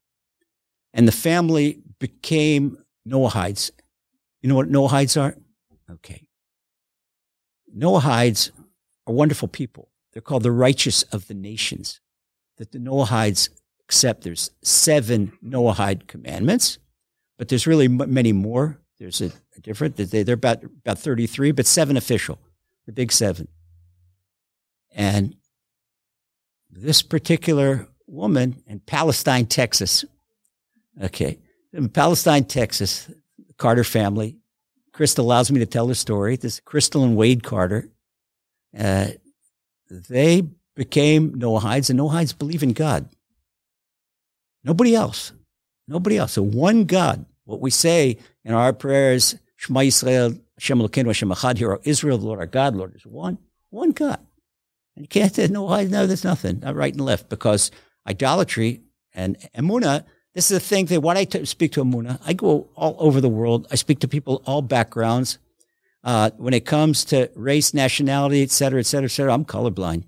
And 0.94 1.08
the 1.08 1.14
family 1.14 1.82
became 2.00 2.78
Noahides. 3.08 3.72
You 4.42 4.50
know 4.50 4.56
what 4.56 4.72
Noahides 4.72 5.20
are? 5.20 5.36
Okay. 5.92 6.28
Noahides 7.76 8.52
are 9.08 9.14
wonderful 9.14 9.48
people. 9.48 9.90
They're 10.14 10.22
called 10.22 10.44
the 10.44 10.52
righteous 10.52 11.04
of 11.04 11.28
the 11.28 11.34
nations. 11.34 12.02
That 12.58 12.72
the 12.72 12.80
Noahides 12.80 13.50
accept. 13.84 14.24
There's 14.24 14.52
seven 14.62 15.34
Noahide 15.44 16.08
commandments, 16.08 16.78
but 17.38 17.48
there's 17.48 17.68
really 17.68 17.88
many 17.88 18.34
more. 18.34 18.80
There's 19.00 19.22
a, 19.22 19.32
a 19.56 19.62
different. 19.62 19.96
They're 19.98 20.34
about 20.34 20.64
about 20.64 21.00
33, 21.00 21.52
but 21.52 21.66
seven 21.66 21.96
official, 21.96 22.38
the 22.86 22.92
big 22.92 23.12
seven. 23.12 23.48
And 24.92 25.36
this 26.70 27.02
particular 27.02 27.88
woman 28.08 28.62
in 28.68 28.80
Palestine, 28.82 29.46
Texas. 29.46 30.04
Okay. 31.02 31.40
In 31.74 31.90
Palestine, 31.90 32.46
Texas, 32.46 33.10
Carter 33.58 33.84
family. 33.84 34.38
Crystal 34.94 35.26
allows 35.26 35.52
me 35.52 35.60
to 35.60 35.66
tell 35.66 35.88
her 35.88 35.94
story. 35.94 36.36
This 36.36 36.60
Crystal 36.60 37.04
and 37.04 37.16
Wade 37.16 37.44
Carter. 37.44 37.90
Uh, 38.78 39.08
they 39.90 40.44
became 40.76 41.32
Noahides, 41.32 41.90
and 41.90 42.00
Noahides 42.00 42.38
believe 42.38 42.64
in 42.64 42.74
God. 42.74 43.10
Nobody 44.64 44.96
else. 44.96 45.32
Nobody 45.88 46.18
else. 46.18 46.34
So 46.34 46.44
one 46.44 46.86
God. 46.86 47.26
What 47.46 47.62
we 47.62 47.72
say 47.72 48.18
in 48.46 48.54
our 48.54 48.74
prayers, 48.74 49.36
Shema 49.56 49.82
Yisrael, 49.82 50.40
Hashem 50.58 50.80
Elokeinu, 50.80 51.08
Hashem 51.08 51.30
Echad, 51.30 51.58
Hero 51.58 51.80
Israel, 51.84 52.18
the 52.18 52.26
Lord 52.26 52.40
our 52.40 52.46
God, 52.46 52.76
Lord 52.76 52.96
is 52.96 53.06
one. 53.06 53.40
One 53.72 53.92
God. 53.92 54.20
And 54.96 55.06
you 55.06 55.08
can't 55.08 55.34
say, 55.34 55.48
no, 55.48 55.70
I 55.70 55.86
know 55.86 56.06
there's 56.06 56.24
nothing, 56.24 56.60
not 56.60 56.76
right 56.76 56.94
and 56.94 57.04
left, 57.04 57.30
because 57.30 57.72
idolatry 58.08 58.82
and 59.14 59.38
emuna, 59.56 60.04
this 60.40 60.50
is 60.50 60.56
the 60.62 60.66
thing 60.66 60.86
that 60.86 61.02
when 61.02 61.18
I 61.18 61.26
speak 61.44 61.74
to 61.74 61.84
Emuna, 61.84 62.18
I 62.26 62.32
go 62.32 62.70
all 62.78 62.96
over 62.98 63.20
the 63.20 63.28
world. 63.28 63.68
I 63.72 63.76
speak 63.76 64.00
to 64.00 64.08
people, 64.08 64.42
all 64.46 64.62
backgrounds. 64.62 65.38
Uh, 66.02 66.30
when 66.38 66.54
it 66.54 66.66
comes 66.66 67.04
to 67.12 67.30
race, 67.36 67.74
nationality, 67.74 68.42
et 68.42 68.50
cetera, 68.50 68.80
et 68.80 68.86
cetera, 68.86 69.08
et 69.08 69.10
cetera, 69.10 69.34
I'm 69.34 69.44
colorblind. 69.44 70.06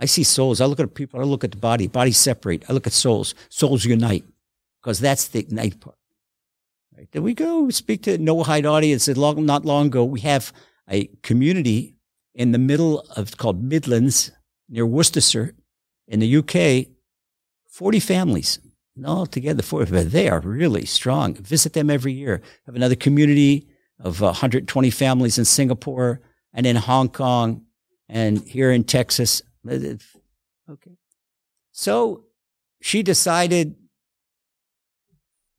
I 0.00 0.06
see 0.06 0.24
souls. 0.24 0.62
I 0.62 0.64
look 0.64 0.80
at 0.80 0.94
people. 0.94 1.20
I 1.20 1.24
look 1.24 1.44
at 1.44 1.50
the 1.50 1.58
body. 1.58 1.88
Bodies 1.88 2.16
separate. 2.16 2.64
I 2.70 2.72
look 2.72 2.86
at 2.86 2.94
souls. 2.94 3.34
Souls 3.50 3.84
unite 3.84 4.24
because 4.80 4.98
that's 4.98 5.28
the 5.28 5.40
ignite 5.40 5.78
part. 5.78 5.98
Right? 6.96 7.08
Then 7.12 7.22
we 7.22 7.34
go 7.34 7.68
speak 7.68 8.02
to 8.04 8.16
Noahide 8.16 8.64
audience. 8.64 9.08
Long, 9.08 9.44
not 9.44 9.66
long 9.66 9.88
ago, 9.88 10.06
we 10.06 10.20
have 10.20 10.54
a 10.88 11.10
community 11.22 11.96
in 12.34 12.52
the 12.52 12.58
middle 12.58 13.00
of 13.14 13.36
called 13.36 13.62
Midlands 13.62 14.32
near 14.70 14.86
Worcestershire 14.86 15.54
in 16.08 16.20
the 16.20 16.36
UK, 16.38 16.88
40 17.68 18.00
families 18.00 18.58
all 19.04 19.26
together. 19.26 19.62
40, 19.62 19.90
but 19.90 20.12
they 20.12 20.28
are 20.28 20.40
really 20.40 20.86
strong. 20.86 21.34
Visit 21.34 21.74
them 21.74 21.90
every 21.90 22.12
year. 22.12 22.40
Have 22.66 22.76
another 22.76 22.94
community 22.94 23.68
of 24.00 24.20
120 24.20 24.90
families 24.90 25.38
in 25.38 25.44
Singapore 25.44 26.20
and 26.52 26.66
in 26.66 26.76
Hong 26.76 27.08
Kong 27.08 27.64
and 28.08 28.42
here 28.46 28.70
in 28.70 28.84
Texas. 28.84 29.42
Okay. 29.68 30.96
So 31.72 32.24
she 32.80 33.02
decided 33.02 33.76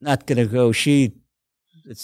not 0.01 0.25
going 0.25 0.37
to 0.37 0.45
go. 0.45 0.71
She, 0.71 1.13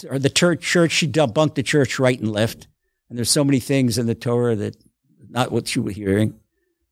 or 0.10 0.20
the 0.20 0.30
church, 0.30 0.62
church, 0.62 0.92
she 0.92 1.08
debunked 1.08 1.56
the 1.56 1.64
church 1.64 2.00
right 2.00 2.20
and 2.20 2.32
left. 2.32 2.68
And 3.10 3.18
there's 3.18 3.32
so 3.32 3.44
many 3.44 3.60
things 3.60 3.98
in 3.98 4.08
the 4.08 4.16
Torah 4.16 4.56
that 4.56 4.76
not 5.30 5.52
what 5.52 5.68
she 5.68 5.80
was 5.80 5.96
hearing. 5.96 6.40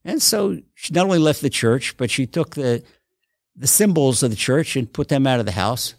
And 0.04 0.20
so 0.20 0.58
she 0.74 0.92
not 0.92 1.04
only 1.04 1.18
left 1.18 1.42
the 1.42 1.50
church, 1.50 1.96
but 1.96 2.10
she 2.10 2.26
took 2.26 2.54
the, 2.54 2.82
the 3.56 3.66
symbols 3.66 4.22
of 4.22 4.30
the 4.30 4.36
church 4.36 4.76
and 4.76 4.92
put 4.92 5.08
them 5.08 5.26
out 5.26 5.40
of 5.40 5.46
the 5.46 5.52
house. 5.52 5.94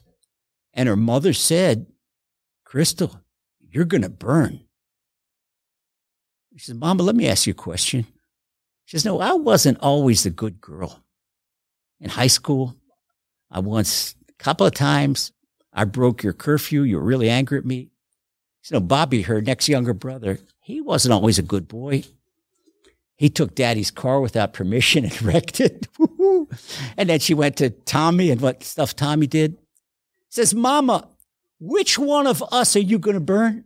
And 0.74 0.89
her 0.89 0.95
mother 0.95 1.33
said, 1.33 1.88
Crystal, 2.65 3.22
you're 3.60 3.86
going 3.86 4.01
to 4.01 4.10
burn. 4.10 4.62
She 6.55 6.65
said, 6.65 6.77
Mama, 6.77 7.03
let 7.03 7.15
me 7.15 7.27
ask 7.27 7.48
you 7.48 7.51
a 7.51 7.55
question. 7.55 8.05
She 8.86 8.98
says, 8.98 9.05
No, 9.05 9.19
I 9.19 9.33
wasn't 9.33 9.79
always 9.79 10.25
a 10.25 10.29
good 10.29 10.62
girl. 10.62 11.03
In 12.00 12.10
high 12.10 12.27
school, 12.27 12.75
I 13.50 13.60
once, 13.60 14.15
a 14.29 14.43
couple 14.43 14.65
of 14.65 14.74
times, 14.74 15.31
I 15.72 15.86
broke 15.86 16.22
your 16.22 16.33
curfew. 16.33 16.83
You 16.83 16.98
were 16.98 17.03
really 17.03 17.29
angry 17.29 17.57
at 17.57 17.65
me. 17.65 17.89
You 18.69 18.75
know, 18.75 18.79
Bobby, 18.79 19.24
her 19.24 19.41
next 19.41 19.67
younger 19.67 19.93
brother, 19.93 20.39
he 20.62 20.79
wasn't 20.81 21.13
always 21.13 21.39
a 21.39 21.43
good 21.43 21.67
boy. 21.67 22.03
He 23.24 23.30
took 23.30 23.56
daddy's 23.56 23.89
car 23.89 24.20
without 24.20 24.51
permission 24.51 25.06
and 25.06 25.22
wrecked 25.22 25.62
it. 25.62 25.88
and 26.98 27.10
then 27.10 27.22
she 27.22 27.34
went 27.34 27.56
to 27.56 27.70
Tommy 27.70 28.30
and 28.32 28.42
what 28.42 28.65
stuff 28.65 28.98
Tommy 28.98 29.27
did. 29.27 29.58
Says, 30.27 30.53
Mama, 30.53 31.08
which 31.58 31.98
one 31.98 32.27
of 32.27 32.44
us 32.51 32.75
are 32.75 32.82
you 32.82 33.00
going 33.00 33.13
to 33.13 33.22
burn? 33.22 33.63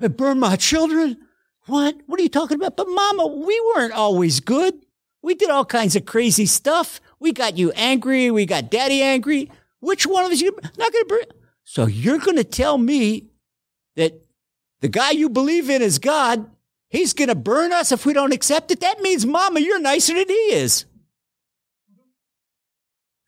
I 0.00 0.08
burn 0.08 0.40
my 0.40 0.56
children? 0.56 1.18
What? 1.66 1.94
What 2.06 2.18
are 2.18 2.22
you 2.22 2.30
talking 2.30 2.54
about? 2.54 2.74
But 2.74 2.88
Mama, 2.88 3.26
we 3.26 3.72
weren't 3.74 3.92
always 3.92 4.40
good. 4.40 4.72
We 5.20 5.34
did 5.34 5.50
all 5.50 5.66
kinds 5.66 5.94
of 5.94 6.06
crazy 6.06 6.46
stuff. 6.46 7.02
We 7.20 7.32
got 7.32 7.58
you 7.58 7.70
angry. 7.72 8.30
We 8.30 8.46
got 8.46 8.70
daddy 8.70 9.02
angry. 9.02 9.50
Which 9.80 10.06
one 10.06 10.24
of 10.24 10.32
us 10.32 10.40
you 10.40 10.56
not 10.78 10.90
going 10.90 11.04
to 11.04 11.06
burn? 11.06 11.38
So 11.64 11.84
you're 11.84 12.16
going 12.16 12.38
to 12.38 12.44
tell 12.44 12.78
me 12.78 13.26
that 13.96 14.24
the 14.80 14.88
guy 14.88 15.10
you 15.10 15.28
believe 15.28 15.68
in 15.68 15.82
is 15.82 15.98
God, 15.98 16.50
he's 16.94 17.12
going 17.12 17.28
to 17.28 17.34
burn 17.34 17.72
us 17.72 17.92
if 17.92 18.06
we 18.06 18.12
don't 18.12 18.32
accept 18.32 18.70
it. 18.70 18.80
That 18.80 19.00
means, 19.00 19.26
Mama, 19.26 19.60
you're 19.60 19.80
nicer 19.80 20.14
than 20.14 20.28
he 20.28 20.34
is. 20.34 20.84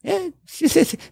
Yeah, 0.03 0.29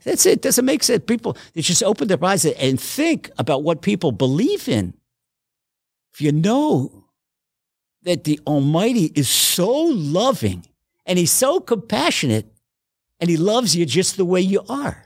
that's 0.04 0.24
it. 0.24 0.40
Doesn't 0.40 0.64
make 0.64 0.84
sense. 0.84 1.04
People, 1.04 1.36
they 1.52 1.62
just 1.62 1.82
open 1.82 2.06
their 2.06 2.24
eyes 2.24 2.44
and 2.44 2.80
think 2.80 3.30
about 3.38 3.64
what 3.64 3.82
people 3.82 4.12
believe 4.12 4.68
in. 4.68 4.94
If 6.12 6.20
you 6.20 6.30
know 6.30 7.06
that 8.04 8.22
the 8.22 8.38
Almighty 8.46 9.10
is 9.16 9.28
so 9.28 9.68
loving 9.68 10.64
and 11.06 11.18
He's 11.18 11.32
so 11.32 11.58
compassionate 11.58 12.46
and 13.18 13.28
He 13.28 13.36
loves 13.36 13.74
you 13.74 13.84
just 13.84 14.16
the 14.16 14.24
way 14.24 14.40
you 14.40 14.62
are, 14.68 15.04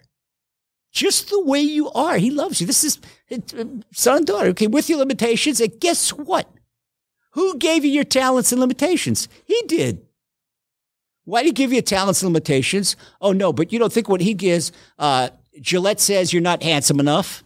just 0.92 1.30
the 1.30 1.42
way 1.42 1.60
you 1.60 1.90
are. 1.92 2.18
He 2.18 2.30
loves 2.30 2.60
you. 2.60 2.66
This 2.66 2.84
is 2.84 2.98
uh, 3.30 3.64
son 3.94 4.18
and 4.18 4.26
daughter. 4.26 4.48
Okay, 4.48 4.66
with 4.66 4.90
your 4.90 4.98
limitations. 4.98 5.62
And 5.62 5.80
guess 5.80 6.10
what? 6.10 6.46
Who 7.38 7.56
gave 7.56 7.84
you 7.84 7.92
your 7.92 8.02
talents 8.02 8.50
and 8.50 8.60
limitations? 8.60 9.28
He 9.44 9.62
did. 9.68 10.04
Why 11.24 11.42
did 11.42 11.50
he 11.50 11.52
give 11.52 11.72
you 11.72 11.82
talents 11.82 12.20
and 12.20 12.32
limitations? 12.32 12.96
Oh, 13.20 13.30
no, 13.30 13.52
but 13.52 13.72
you 13.72 13.78
don't 13.78 13.92
think 13.92 14.08
what 14.08 14.20
he 14.20 14.34
gives. 14.34 14.72
Uh, 14.98 15.28
Gillette 15.60 16.00
says 16.00 16.32
you're 16.32 16.42
not 16.42 16.64
handsome 16.64 16.98
enough. 16.98 17.44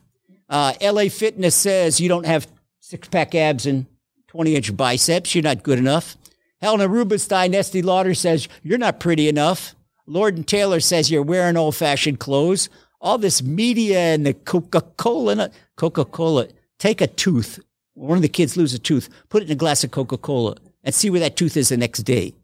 Uh, 0.49 0.73
LA 0.81 1.09
Fitness 1.11 1.55
says 1.55 2.01
you 2.01 2.09
don't 2.09 2.25
have 2.25 2.47
six 2.81 3.07
pack 3.09 3.35
abs 3.35 3.67
and 3.67 3.85
20 4.29 4.57
inch 4.57 4.75
biceps. 4.75 5.35
You're 5.35 5.43
not 5.43 5.63
good 5.63 5.79
enough. 5.79 6.17
Helena 6.63 6.89
Rubinstein, 6.89 7.55
Estee 7.55 7.83
Lauder 7.83 8.15
says 8.15 8.49
you're 8.63 8.79
not 8.79 8.99
pretty 8.99 9.29
enough. 9.29 9.75
Lord 10.07 10.37
and 10.37 10.49
Taylor 10.49 10.81
says 10.81 11.11
you're 11.11 11.23
wearing 11.23 11.59
old 11.59 11.77
fashioned 11.77 12.19
clothes 12.19 12.71
all 13.03 13.19
this 13.19 13.43
media 13.43 13.99
and 13.99 14.25
the 14.25 14.33
Coca 14.33 14.81
Cola, 14.81 15.51
Coca 15.77 16.05
Cola. 16.05 16.47
Take 16.79 17.01
a 17.01 17.09
tooth. 17.09 17.59
One 17.95 18.17
of 18.17 18.23
the 18.23 18.29
kids 18.29 18.57
lose 18.57 18.75
a 18.75 18.79
tooth. 18.79 19.09
Put 19.29 19.43
it 19.43 19.47
in 19.47 19.53
a 19.53 19.57
glass 19.57 19.85
of 19.85 19.91
Coca 19.91 20.17
Cola 20.17 20.57
and 20.83 20.95
see 20.95 21.11
where 21.11 21.21
that 21.21 21.37
tooth 21.37 21.57
is 21.57 21.69
the 21.69 21.77
next 21.77 22.01
day. 22.01 22.35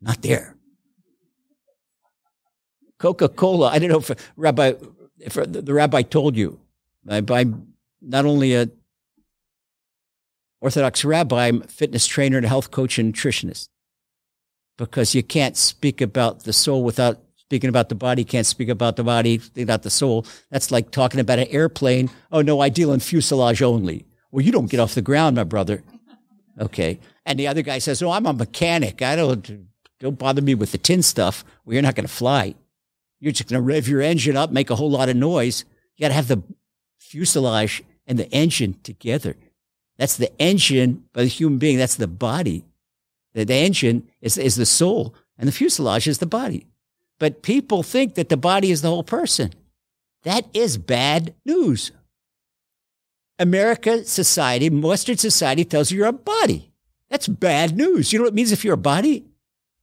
Not 0.00 0.22
there. 0.22 0.56
Coca 2.98 3.28
Cola. 3.28 3.68
I 3.68 3.78
don't 3.78 3.90
know 3.90 3.98
if 3.98 4.10
Rabbi, 4.36 4.72
if 5.18 5.34
the 5.34 5.74
rabbi 5.74 6.02
told 6.02 6.36
you. 6.36 6.60
I'm 7.08 7.74
not 8.00 8.24
only 8.24 8.54
a 8.54 8.70
Orthodox 10.60 11.04
rabbi, 11.04 11.48
I'm 11.48 11.62
a 11.62 11.66
fitness 11.66 12.06
trainer 12.06 12.38
and 12.38 12.46
a 12.46 12.48
health 12.48 12.70
coach 12.70 12.98
and 12.98 13.12
nutritionist. 13.12 13.68
Because 14.78 15.14
you 15.14 15.22
can't 15.22 15.56
speak 15.56 16.00
about 16.00 16.44
the 16.44 16.54
soul 16.54 16.82
without 16.82 17.20
speaking 17.36 17.68
about 17.68 17.90
the 17.90 17.94
body, 17.94 18.24
can't 18.24 18.46
speak 18.46 18.70
about 18.70 18.96
the 18.96 19.04
body, 19.04 19.40
without 19.54 19.82
the 19.82 19.90
soul. 19.90 20.24
That's 20.50 20.70
like 20.70 20.90
talking 20.90 21.20
about 21.20 21.38
an 21.38 21.48
airplane. 21.48 22.08
Oh, 22.32 22.40
no, 22.40 22.60
I 22.60 22.70
deal 22.70 22.92
in 22.92 23.00
fuselage 23.00 23.60
only. 23.60 24.06
Well, 24.34 24.44
you 24.44 24.50
don't 24.50 24.68
get 24.68 24.80
off 24.80 24.96
the 24.96 25.00
ground, 25.00 25.36
my 25.36 25.44
brother. 25.44 25.84
Okay. 26.58 26.98
And 27.24 27.38
the 27.38 27.46
other 27.46 27.62
guy 27.62 27.78
says, 27.78 28.02
Oh, 28.02 28.10
I'm 28.10 28.26
a 28.26 28.32
mechanic. 28.32 29.00
I 29.00 29.14
don't, 29.14 29.68
don't 30.00 30.18
bother 30.18 30.42
me 30.42 30.56
with 30.56 30.72
the 30.72 30.78
tin 30.78 31.02
stuff. 31.02 31.44
Well, 31.64 31.74
you're 31.74 31.84
not 31.84 31.94
going 31.94 32.08
to 32.08 32.12
fly. 32.12 32.56
you're 33.20 33.30
just 33.30 33.48
going 33.48 33.62
to 33.62 33.64
rev 33.64 33.86
your 33.86 34.00
engine 34.00 34.36
up, 34.36 34.50
make 34.50 34.70
a 34.70 34.74
whole 34.74 34.90
lot 34.90 35.08
of 35.08 35.14
noise. 35.14 35.64
You 35.96 36.02
got 36.02 36.08
to 36.08 36.14
have 36.14 36.26
the 36.26 36.42
fuselage 36.98 37.84
and 38.08 38.18
the 38.18 38.28
engine 38.32 38.74
together. 38.82 39.36
That's 39.98 40.16
the 40.16 40.36
engine 40.42 41.04
by 41.12 41.22
the 41.22 41.28
human 41.28 41.60
being. 41.60 41.78
That's 41.78 41.94
the 41.94 42.08
body. 42.08 42.64
The, 43.34 43.44
the 43.44 43.54
engine 43.54 44.08
is, 44.20 44.36
is 44.36 44.56
the 44.56 44.66
soul 44.66 45.14
and 45.38 45.46
the 45.46 45.52
fuselage 45.52 46.08
is 46.08 46.18
the 46.18 46.26
body. 46.26 46.66
But 47.20 47.42
people 47.42 47.84
think 47.84 48.16
that 48.16 48.30
the 48.30 48.36
body 48.36 48.72
is 48.72 48.82
the 48.82 48.90
whole 48.90 49.04
person. 49.04 49.52
That 50.24 50.44
is 50.52 50.76
bad 50.76 51.34
news. 51.46 51.92
America 53.38 54.04
society, 54.04 54.68
Western 54.70 55.16
society 55.16 55.64
tells 55.64 55.90
you 55.90 55.98
you're 55.98 56.06
a 56.08 56.12
body. 56.12 56.72
That's 57.10 57.28
bad 57.28 57.76
news. 57.76 58.12
You 58.12 58.18
know 58.18 58.24
what 58.24 58.32
it 58.32 58.34
means 58.34 58.52
if 58.52 58.64
you're 58.64 58.74
a 58.74 58.78
body? 58.78 59.24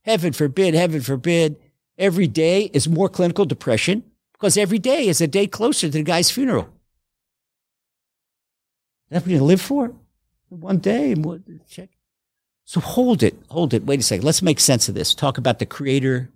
Heaven 0.04 0.32
forbid, 0.32 0.74
heaven 0.74 1.00
forbid. 1.00 1.56
Every 1.98 2.26
day 2.26 2.70
is 2.72 2.88
more 2.88 3.08
clinical 3.08 3.44
depression 3.44 4.04
because 4.32 4.56
every 4.56 4.78
day 4.78 5.06
is 5.06 5.20
a 5.20 5.26
day 5.26 5.46
closer 5.46 5.86
to 5.86 5.92
the 5.92 6.02
guy's 6.02 6.30
funeral. 6.30 6.68
That's 9.10 9.24
what 9.26 9.32
you 9.32 9.42
live 9.42 9.60
for? 9.60 9.92
One 10.48 10.78
day, 10.78 11.14
check. 11.68 11.90
So 12.64 12.80
hold 12.80 13.22
it, 13.22 13.36
hold 13.48 13.74
it. 13.74 13.84
Wait 13.84 14.00
a 14.00 14.02
second. 14.02 14.24
Let's 14.24 14.42
make 14.42 14.60
sense 14.60 14.88
of 14.88 14.94
this. 14.94 15.14
Talk 15.14 15.38
about 15.38 15.58
the 15.58 15.66
creator, 15.66 16.30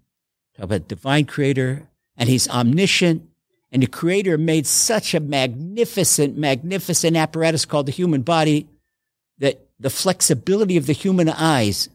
talk 0.56 0.64
about 0.64 0.88
divine 0.88 1.24
creator, 1.24 1.88
and 2.16 2.28
he's 2.28 2.48
omniscient. 2.48 3.28
And 3.72 3.82
the 3.82 3.86
creator 3.86 4.38
made 4.38 4.66
such 4.66 5.14
a 5.14 5.20
magnificent, 5.20 6.36
magnificent 6.36 7.16
apparatus 7.16 7.64
called 7.64 7.86
the 7.86 7.92
human 7.92 8.22
body 8.22 8.68
that 9.38 9.66
the 9.78 9.90
flexibility 9.90 10.76
of 10.76 10.86
the 10.86 10.92
human 10.92 11.28
eyes 11.28 11.88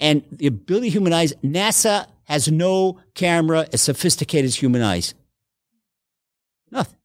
and 0.00 0.22
the 0.30 0.46
ability 0.46 0.88
of 0.88 0.94
human 0.94 1.12
eyes, 1.12 1.32
NASA 1.42 2.06
has 2.24 2.50
no 2.50 3.00
camera 3.14 3.66
as 3.72 3.80
sophisticated 3.80 4.46
as 4.46 4.56
human 4.56 4.82
eyes. 4.82 5.14
Nothing. 6.70 6.98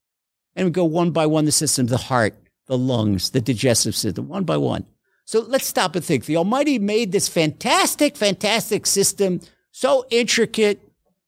And 0.56 0.66
we 0.66 0.72
go 0.72 0.86
one 0.86 1.12
by 1.12 1.26
one 1.26 1.46
the 1.46 1.52
systems, 1.52 1.92
the 1.92 1.98
heart, 1.98 2.36
the 2.68 2.78
lungs, 2.78 3.32
the 3.32 3.42
digestive 3.42 3.96
system, 3.96 4.28
one 4.28 4.44
by 4.44 4.58
one. 4.58 4.86
So 5.26 5.42
let's 5.42 5.68
stop 5.68 5.96
and 5.96 6.04
think. 6.04 6.26
The 6.26 6.38
Almighty 6.38 6.80
made 6.80 7.12
this 7.12 7.28
fantastic, 7.28 8.18
fantastic 8.18 8.86
system, 8.86 9.42
so 9.72 10.06
intricate, 10.10 10.82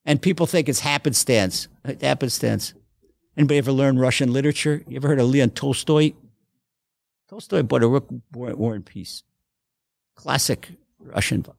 and 0.05 0.21
people 0.21 0.47
think 0.47 0.67
it's 0.67 0.79
happenstance. 0.79 1.67
Happenstance. 2.01 2.73
Anybody 3.37 3.57
ever 3.57 3.71
learn 3.71 3.97
Russian 3.97 4.33
literature? 4.33 4.83
You 4.87 4.97
ever 4.97 5.07
heard 5.07 5.19
of 5.19 5.27
Leon 5.27 5.51
Tolstoy? 5.51 6.13
Tolstoy 7.29 7.63
bought 7.63 7.83
a 7.83 7.89
book, 7.89 8.09
War 8.33 8.75
and 8.75 8.85
Peace. 8.85 9.23
Classic 10.15 10.67
Russian 10.99 11.41
book. 11.41 11.57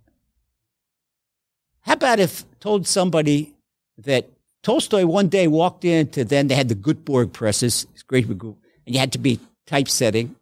How 1.80 1.94
about 1.94 2.20
if 2.20 2.44
told 2.60 2.86
somebody 2.86 3.54
that 3.98 4.28
Tolstoy 4.62 5.04
one 5.06 5.28
day 5.28 5.48
walked 5.48 5.84
into 5.84 6.24
then 6.24 6.46
they 6.46 6.54
had 6.54 6.68
the 6.68 6.74
Gutenberg 6.74 7.32
presses, 7.32 7.86
it's 7.92 8.02
great 8.02 8.28
and 8.28 8.56
you 8.86 8.98
had 8.98 9.12
to 9.12 9.18
be 9.18 9.40
typesetting. 9.66 10.36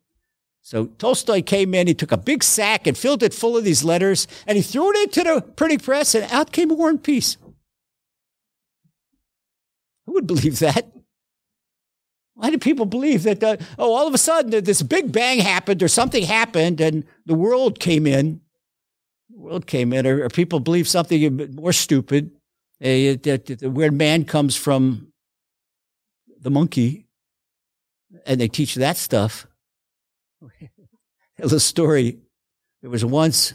So 0.63 0.87
Tolstoy 0.99 1.43
came 1.43 1.75
in, 1.75 1.87
he 1.87 1.95
took 1.95 2.13
a 2.13 2.17
big 2.17 2.43
sack 2.43 2.87
and 2.87 2.97
filled 2.97 3.23
it 3.23 3.33
full 3.33 3.57
of 3.57 3.65
these 3.65 3.83
letters, 3.83 4.27
and 4.47 4.57
he 4.57 4.63
threw 4.63 4.93
it 4.93 5.05
into 5.05 5.23
the 5.23 5.41
printing 5.41 5.79
press, 5.79 6.15
and 6.15 6.31
out 6.31 6.53
came 6.53 6.69
War 6.69 6.91
and 6.91 7.03
Peace. 7.03 7.39
Who 10.05 10.13
would 10.13 10.27
believe 10.27 10.59
that? 10.59 10.87
Why 12.35 12.51
do 12.51 12.59
people 12.59 12.87
believe 12.87 13.25
that, 13.25 13.43
uh, 13.43 13.57
oh, 13.79 13.93
all 13.95 14.07
of 14.07 14.15
a 14.15 14.19
sudden 14.19 14.65
this 14.65 14.83
big 14.83 15.13
bang 15.13 15.41
happened 15.41 15.83
or 15.83 15.89
something 15.89 16.25
happened 16.25 16.81
and 16.81 17.05
the 17.27 17.35
world 17.35 17.79
came 17.79 18.07
in? 18.07 18.41
The 19.31 19.39
world 19.39 19.67
came 19.67 19.93
in, 19.93 20.07
or, 20.07 20.25
or 20.25 20.29
people 20.29 20.61
believe 20.61 20.89
something 20.89 21.55
more 21.55 21.73
stupid, 21.73 22.31
uh, 22.83 23.21
that, 23.23 23.59
where 23.63 23.93
man 23.93 24.25
comes 24.25 24.57
from 24.57 25.13
the 26.41 26.51
monkey, 26.51 27.07
and 28.27 28.41
they 28.41 28.49
teach 28.49 28.75
that 28.77 28.97
stuff. 28.97 29.47
Tell 31.37 31.53
a 31.55 31.61
story. 31.61 32.19
There 32.81 32.91
was 32.91 33.05
once 33.05 33.53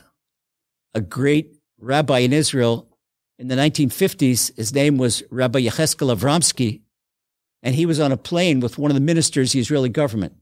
a 0.93 1.01
great 1.01 1.55
rabbi 1.79 2.19
in 2.19 2.33
Israel 2.33 2.87
in 3.39 3.47
the 3.47 3.55
1950s. 3.55 4.55
His 4.55 4.73
name 4.73 4.97
was 4.97 5.23
Rabbi 5.29 5.61
Yecheskel 5.61 6.15
Avramsky, 6.15 6.81
and 7.63 7.75
he 7.75 7.85
was 7.85 7.99
on 7.99 8.11
a 8.11 8.17
plane 8.17 8.59
with 8.59 8.77
one 8.77 8.91
of 8.91 8.95
the 8.95 9.01
ministers 9.01 9.49
of 9.49 9.53
the 9.53 9.59
Israeli 9.59 9.89
government, 9.89 10.33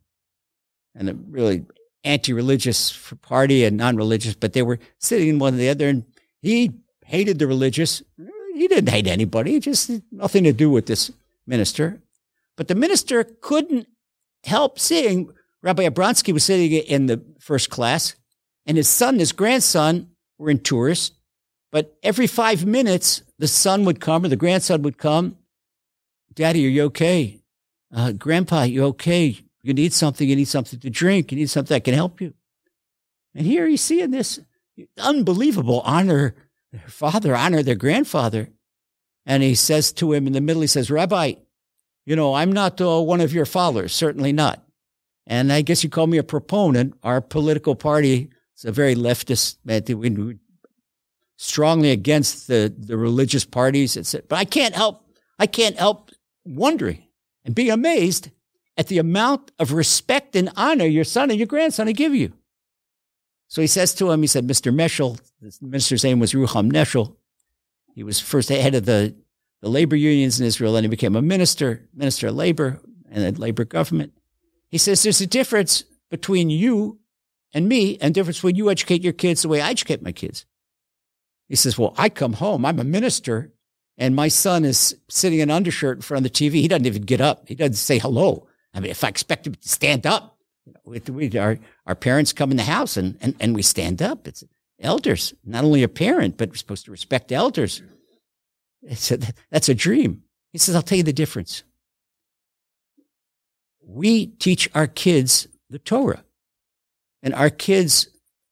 and 0.96 1.10
a 1.10 1.14
really 1.14 1.66
anti-religious 2.04 3.14
party 3.22 3.64
and 3.64 3.78
non-religious, 3.78 4.36
but 4.36 4.54
they 4.54 4.62
were 4.62 4.80
sitting 5.00 5.30
in 5.30 5.40
one 5.40 5.54
or 5.54 5.58
the 5.58 5.70
other, 5.70 5.88
and 5.88 6.04
he 6.42 6.72
hated 7.06 7.40
the 7.40 7.48
religious. 7.48 8.04
He 8.56 8.68
didn't 8.68 8.90
hate 8.90 9.08
anybody; 9.08 9.60
just 9.60 9.92
nothing 10.12 10.44
to 10.44 10.54
do 10.54 10.70
with 10.70 10.86
this 10.86 11.12
minister. 11.48 12.02
But 12.56 12.68
the 12.68 12.76
minister 12.76 13.24
couldn't 13.24 13.88
help 14.44 14.80
seeing 14.80 15.34
Rabbi 15.62 15.88
Avramsky 15.88 16.34
was 16.34 16.44
sitting 16.44 16.74
in 16.74 17.08
the 17.08 17.24
first 17.40 17.70
class, 17.70 18.16
and 18.66 18.78
his 18.78 18.90
son, 18.90 19.18
his 19.18 19.32
grandson, 19.32 20.10
were 20.38 20.50
in 20.50 20.60
tours. 20.60 21.12
But 21.72 21.98
every 22.04 22.28
five 22.28 22.66
minutes, 22.66 23.24
the 23.40 23.48
son 23.48 23.86
would 23.86 24.00
come 24.00 24.26
or 24.26 24.28
the 24.28 24.36
grandson 24.36 24.84
would 24.84 24.98
come. 24.98 25.38
Daddy, 26.36 26.66
are 26.66 26.70
you 26.70 26.84
okay? 26.86 27.40
Uh, 27.94 28.12
Grandpa, 28.12 28.64
you 28.64 28.84
okay? 28.86 29.38
You 29.62 29.74
need 29.74 29.94
something. 29.94 30.28
You 30.28 30.36
need 30.36 30.48
something 30.48 30.80
to 30.80 30.90
drink. 30.90 31.32
You 31.32 31.38
need 31.38 31.50
something 31.50 31.74
that 31.76 31.84
can 31.84 31.94
help 31.94 32.22
you. 32.22 32.34
And 33.36 33.46
here 33.46 33.68
he's 33.68 33.82
seeing 33.82 34.12
this 34.12 34.40
unbelievable 34.98 35.82
honor 35.86 36.36
their 36.72 36.88
father, 36.88 37.36
honor 37.36 37.62
their 37.62 37.76
grandfather. 37.76 38.50
And 39.26 39.44
he 39.44 39.56
says 39.56 39.94
to 39.94 40.12
him 40.12 40.28
in 40.28 40.34
the 40.34 40.42
middle, 40.42 40.62
he 40.62 40.68
says, 40.68 40.90
Rabbi, 40.90 41.34
you 42.06 42.16
know, 42.16 42.34
I'm 42.34 42.52
not 42.52 42.82
uh, 42.82 43.00
one 43.00 43.22
of 43.22 43.32
your 43.32 43.46
followers, 43.46 43.94
certainly 43.94 44.34
not. 44.34 44.66
And 45.26 45.54
I 45.54 45.62
guess 45.62 45.84
you 45.84 45.90
call 45.90 46.08
me 46.08 46.18
a 46.18 46.24
proponent. 46.24 46.96
Our 47.04 47.22
political 47.22 47.76
party 47.76 48.30
is 48.58 48.66
a 48.66 48.72
very 48.72 48.96
leftist, 48.96 49.58
we're 49.64 50.36
strongly 51.38 51.92
against 51.92 52.48
the, 52.48 52.74
the 52.76 52.98
religious 52.98 53.46
parties. 53.46 53.96
But 54.28 54.36
I 54.36 54.46
can't 54.46 54.76
help, 54.76 55.08
I 55.40 55.46
can't 55.46 55.78
help 55.78 56.12
wondering 56.46 57.08
and 57.46 57.56
being 57.56 57.72
amazed 57.72 58.30
at 58.78 58.88
the 58.88 58.98
amount 58.98 59.52
of 59.60 59.72
respect 59.74 60.36
and 60.36 60.52
honor 60.56 60.86
your 60.86 61.04
son 61.04 61.30
and 61.30 61.40
your 61.40 61.48
grandson 61.48 61.92
give 61.94 62.16
you. 62.16 62.34
So 63.48 63.62
he 63.62 63.68
says 63.68 63.94
to 63.96 64.10
him, 64.10 64.22
he 64.22 64.28
said, 64.28 64.48
Mr. 64.48 64.74
Meshel, 64.74 65.20
the 65.40 65.54
minister's 65.62 66.04
name 66.04 66.20
was 66.20 66.34
Ruham 66.34 66.72
Meshel. 66.72 67.16
He 67.94 68.02
was 68.02 68.20
first 68.20 68.50
head 68.50 68.74
of 68.74 68.86
the, 68.86 69.16
the 69.62 69.70
labor 69.70 69.96
unions 69.96 70.40
in 70.40 70.48
Israel, 70.48 70.76
and 70.76 70.84
he 70.84 70.90
became 70.90 71.16
a 71.16 71.22
minister, 71.22 71.88
minister 71.94 72.28
of 72.28 72.36
labor 72.36 72.80
and 73.12 73.36
the 73.36 73.40
labor 73.40 73.64
government. 73.64 74.14
He 74.70 74.80
says 74.80 75.04
there's 75.04 75.22
a 75.22 75.28
difference 75.28 75.84
between 76.10 76.50
you 76.50 77.00
and 77.54 77.70
me 77.70 78.00
and 78.02 78.16
difference 78.16 78.42
when 78.42 78.56
you 78.56 78.72
educate 78.72 79.04
your 79.04 79.14
kids 79.14 79.44
the 79.44 79.50
way 79.50 79.62
I 79.62 79.70
educate 79.70 80.02
my 80.02 80.12
kids. 80.12 80.48
He 81.48 81.56
says, 81.56 81.78
well, 81.78 81.94
I 81.96 82.10
come 82.10 82.34
home, 82.34 82.66
I'm 82.66 82.80
a 82.80 82.84
minister, 82.84 83.53
and 83.98 84.16
my 84.16 84.28
son 84.28 84.66
is 84.66 84.96
sitting 85.10 85.40
in 85.40 85.52
undershirt 85.52 85.98
in 85.98 86.02
front 86.02 86.26
of 86.26 86.32
the 86.32 86.50
TV. 86.50 86.54
He 86.54 86.68
doesn't 86.68 86.86
even 86.86 87.04
get 87.04 87.22
up. 87.22 87.48
He 87.48 87.56
doesn't 87.56 87.76
say 87.76 88.00
hello. 88.00 88.48
I 88.74 88.80
mean, 88.80 88.92
if 88.92 89.04
I 89.04 89.08
expect 89.08 89.46
him 89.46 89.56
to 89.56 89.70
stand 89.70 90.08
up, 90.08 90.38
you 90.66 90.74
know, 90.74 91.12
we, 91.12 91.38
our, 91.38 91.60
our 91.86 91.96
parents 91.96 92.34
come 92.34 92.52
in 92.52 92.58
the 92.58 92.64
house 92.64 92.98
and, 92.98 93.18
and, 93.22 93.36
and 93.40 93.56
we 93.56 93.62
stand 93.62 94.02
up. 94.02 94.28
It's 94.28 94.44
elders, 94.80 95.34
not 95.46 95.64
only 95.64 95.84
a 95.84 95.88
parent, 95.88 96.38
but 96.38 96.50
we're 96.50 96.56
supposed 96.56 96.86
to 96.86 96.92
respect 96.92 97.32
elders. 97.32 97.82
It's 98.82 99.12
a, 99.12 99.20
that's 99.52 99.70
a 99.70 99.76
dream. 99.76 100.24
He 100.52 100.58
says, 100.58 100.76
I'll 100.76 100.82
tell 100.82 100.98
you 100.98 101.04
the 101.04 101.14
difference 101.14 101.64
we 103.86 104.28
teach 104.28 104.70
our 104.74 104.88
kids 104.88 105.48
the 105.70 105.80
Torah. 105.80 106.24
And 107.22 107.34
our 107.34 107.50
kids 107.50 108.08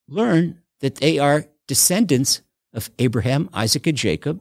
learn 0.08 0.60
that 0.80 0.96
they 0.96 1.18
are 1.18 1.46
descendants 1.66 2.42
of 2.72 2.90
Abraham, 2.98 3.48
Isaac, 3.52 3.86
and 3.86 3.96
Jacob, 3.96 4.40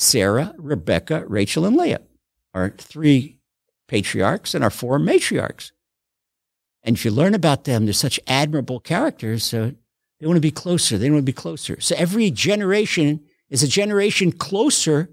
Sarah, 0.00 0.54
Rebecca, 0.58 1.24
Rachel, 1.26 1.66
and 1.66 1.76
Leah, 1.76 2.00
our 2.54 2.70
three 2.70 3.40
patriarchs 3.88 4.54
and 4.54 4.62
our 4.62 4.70
four 4.70 5.00
matriarchs. 5.00 5.72
And 6.84 6.94
if 6.94 7.04
you 7.04 7.10
learn 7.10 7.34
about 7.34 7.64
them, 7.64 7.84
they're 7.84 7.92
such 7.92 8.20
admirable 8.28 8.78
characters. 8.78 9.42
So 9.42 9.74
they 10.20 10.26
want 10.26 10.36
to 10.36 10.40
be 10.40 10.52
closer. 10.52 10.98
They 10.98 11.10
want 11.10 11.22
to 11.22 11.24
be 11.24 11.32
closer. 11.32 11.80
So 11.80 11.96
every 11.98 12.30
generation 12.30 13.24
is 13.50 13.64
a 13.64 13.68
generation 13.68 14.30
closer 14.30 15.10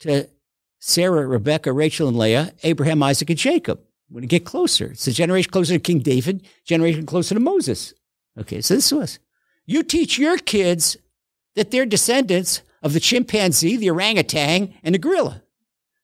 to 0.00 0.28
Sarah, 0.78 1.26
Rebecca, 1.26 1.72
Rachel, 1.72 2.06
and 2.06 2.16
Leah, 2.16 2.52
Abraham, 2.62 3.02
Isaac, 3.02 3.30
and 3.30 3.38
Jacob. 3.38 3.80
Going 4.12 4.22
to 4.22 4.28
get 4.28 4.44
closer. 4.44 4.92
It's 4.92 5.08
a 5.08 5.12
generation 5.12 5.50
closer 5.50 5.74
to 5.74 5.80
King 5.80 5.98
David, 5.98 6.46
generation 6.64 7.04
closer 7.04 7.34
to 7.34 7.40
Moses. 7.40 7.94
Okay, 8.38 8.60
so 8.60 8.74
this 8.76 8.92
was. 8.92 9.18
You 9.66 9.82
teach 9.82 10.18
your 10.18 10.38
kids 10.38 10.96
that 11.56 11.72
they're 11.72 11.84
descendants 11.84 12.62
of 12.84 12.92
the 12.92 13.00
chimpanzee, 13.00 13.76
the 13.76 13.90
orangutan, 13.90 14.72
and 14.84 14.94
the 14.94 14.98
gorilla. 14.98 15.42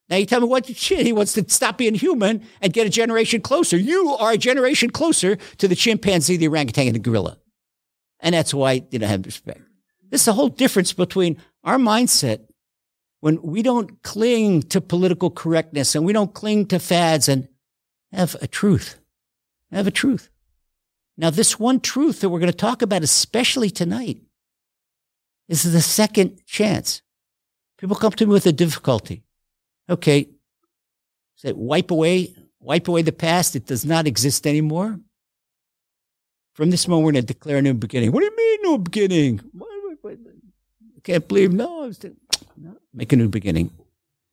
Now 0.09 0.17
you 0.17 0.27
tell 0.27 0.41
me 0.41 0.49
what 0.49 0.67
shit 0.67 1.07
he 1.07 1.13
wants 1.13 1.35
to 1.35 1.49
stop 1.49 1.79
being 1.79 1.95
human 1.95 2.43
and 2.61 2.73
get 2.73 2.87
a 2.87 2.91
generation 2.91 3.41
closer. 3.41 3.77
You 3.77 4.17
are 4.19 4.33
a 4.33 4.39
generation 4.39 4.91
closer 4.91 5.37
to 5.59 5.69
the 5.69 5.77
chimpanzee, 5.77 6.37
the 6.37 6.49
orangutan, 6.49 6.89
and 6.89 6.97
the 6.97 7.01
gorilla. 7.01 7.39
And 8.19 8.35
that's 8.35 8.53
why 8.53 8.83
you 8.91 8.99
don't 8.99 9.09
have 9.09 9.25
respect. 9.25 9.61
This 10.11 10.23
is 10.23 10.25
the 10.25 10.33
whole 10.33 10.49
difference 10.49 10.93
between 10.93 11.37
our 11.63 11.77
mindset 11.77 12.49
when 13.21 13.41
we 13.43 13.63
don't 13.63 14.03
cling 14.03 14.63
to 14.63 14.81
political 14.81 15.31
correctness 15.31 15.95
and 15.95 16.05
we 16.05 16.13
don't 16.13 16.35
cling 16.35 16.67
to 16.67 16.81
fads 16.81 17.29
and 17.29 17.47
have 18.11 18.35
a 18.43 18.49
truth, 18.49 18.99
have 19.71 19.87
a 19.87 19.93
truth. 19.93 20.31
Now, 21.17 21.31
this 21.31 21.59
one 21.59 21.81
truth 21.81 22.21
that 22.21 22.31
we're 22.31 22.41
going 22.41 22.51
to 22.51 22.57
talk 22.57 22.81
about, 22.83 23.03
especially 23.03 23.71
tonight, 23.71 24.23
is 25.51 25.73
the 25.73 25.83
second 25.83 26.41
chance. 26.47 27.03
People 27.77 27.97
come 27.97 28.13
to 28.13 28.27
me 28.27 28.33
with 28.33 28.47
a 28.47 28.53
difficulty. 28.53 29.25
Okay, 29.89 30.29
say 31.35 31.53
wipe 31.53 31.91
away, 31.91 32.35
wipe 32.61 32.87
away 32.87 33.03
the 33.03 33.13
past. 33.13 33.57
It 33.57 33.67
does 33.67 33.85
not 33.85 34.07
exist 34.07 34.47
anymore. 34.47 35.01
From 36.55 36.71
this 36.71 36.87
moment, 36.87 37.17
to 37.17 37.23
declare 37.23 37.59
a 37.59 37.63
new 37.63 37.75
beginning. 37.75 38.13
What 38.13 38.21
do 38.21 38.27
you 38.27 38.37
mean, 38.37 38.59
new 38.63 38.79
beginning? 38.79 39.41
I 40.05 41.01
can't 41.03 41.27
believe 41.27 41.53
no. 41.53 41.91
no. 42.57 42.77
Make 42.93 43.13
a 43.13 43.17
new 43.17 43.29
beginning. 43.29 43.71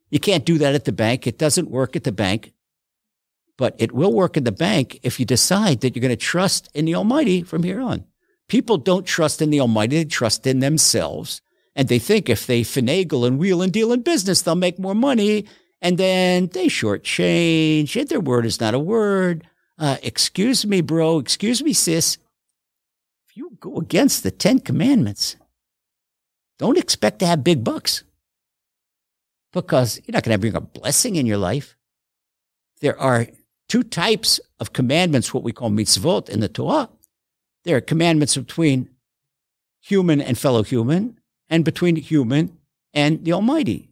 You 0.09 0.19
can't 0.19 0.45
do 0.45 0.57
that 0.57 0.75
at 0.75 0.85
the 0.85 0.91
bank. 0.91 1.25
It 1.25 1.37
doesn't 1.37 1.71
work 1.71 1.95
at 1.95 2.03
the 2.03 2.11
bank. 2.11 2.53
But 3.57 3.75
it 3.79 3.91
will 3.91 4.13
work 4.13 4.37
in 4.37 4.43
the 4.43 4.51
bank 4.51 4.99
if 5.01 5.19
you 5.19 5.25
decide 5.25 5.81
that 5.81 5.95
you're 5.95 6.01
going 6.01 6.09
to 6.09 6.15
trust 6.15 6.69
in 6.73 6.85
the 6.85 6.95
Almighty 6.95 7.41
from 7.41 7.63
here 7.63 7.81
on. 7.81 8.05
People 8.47 8.77
don't 8.77 9.05
trust 9.05 9.41
in 9.41 9.49
the 9.49 9.59
Almighty, 9.59 9.97
they 9.97 10.05
trust 10.05 10.47
in 10.47 10.59
themselves. 10.59 11.41
And 11.75 11.89
they 11.89 11.99
think 11.99 12.29
if 12.29 12.47
they 12.47 12.61
finagle 12.61 13.27
and 13.27 13.37
wheel 13.37 13.61
and 13.61 13.71
deal 13.71 13.91
in 13.91 14.01
business, 14.01 14.41
they'll 14.41 14.55
make 14.55 14.79
more 14.79 14.95
money. 14.95 15.45
And 15.81 15.97
then 15.97 16.47
they 16.47 16.67
shortchange, 16.67 17.99
and 17.99 18.09
their 18.09 18.19
word 18.19 18.45
is 18.45 18.59
not 18.59 18.73
a 18.73 18.79
word. 18.79 19.47
Uh, 19.77 19.97
excuse 20.01 20.65
me, 20.65 20.81
bro. 20.81 21.19
Excuse 21.19 21.61
me, 21.61 21.73
sis. 21.73 22.17
If 23.29 23.37
you 23.37 23.57
go 23.59 23.77
against 23.77 24.23
the 24.23 24.31
Ten 24.31 24.59
Commandments, 24.59 25.35
don't 26.57 26.79
expect 26.79 27.19
to 27.19 27.27
have 27.27 27.43
big 27.43 27.63
bucks 27.63 28.03
because 29.53 29.99
you're 30.05 30.13
not 30.13 30.23
going 30.23 30.33
to 30.33 30.39
bring 30.39 30.55
a 30.55 30.61
blessing 30.61 31.15
in 31.15 31.27
your 31.27 31.37
life. 31.37 31.75
There 32.81 32.99
are 32.99 33.27
two 33.69 33.83
types 33.83 34.39
of 34.59 34.73
commandments, 34.73 35.33
what 35.33 35.43
we 35.43 35.51
call 35.51 35.69
mitzvot 35.69 36.29
in 36.29 36.39
the 36.39 36.49
Torah. 36.49 36.89
There 37.67 37.75
are 37.75 37.81
commandments 37.81 38.37
between 38.37 38.87
human 39.81 40.21
and 40.21 40.37
fellow 40.37 40.63
human, 40.63 41.19
and 41.49 41.65
between 41.65 41.97
human 41.97 42.57
and 42.93 43.25
the 43.25 43.33
Almighty. 43.33 43.89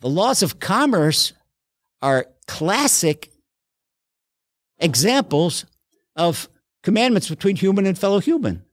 The 0.00 0.08
laws 0.08 0.42
of 0.42 0.60
commerce 0.60 1.34
are 2.00 2.24
classic 2.46 3.30
examples 4.78 5.66
of 6.16 6.48
commandments 6.82 7.28
between 7.28 7.56
human 7.56 7.84
and 7.84 7.98
fellow 7.98 8.18
human. 8.18 8.64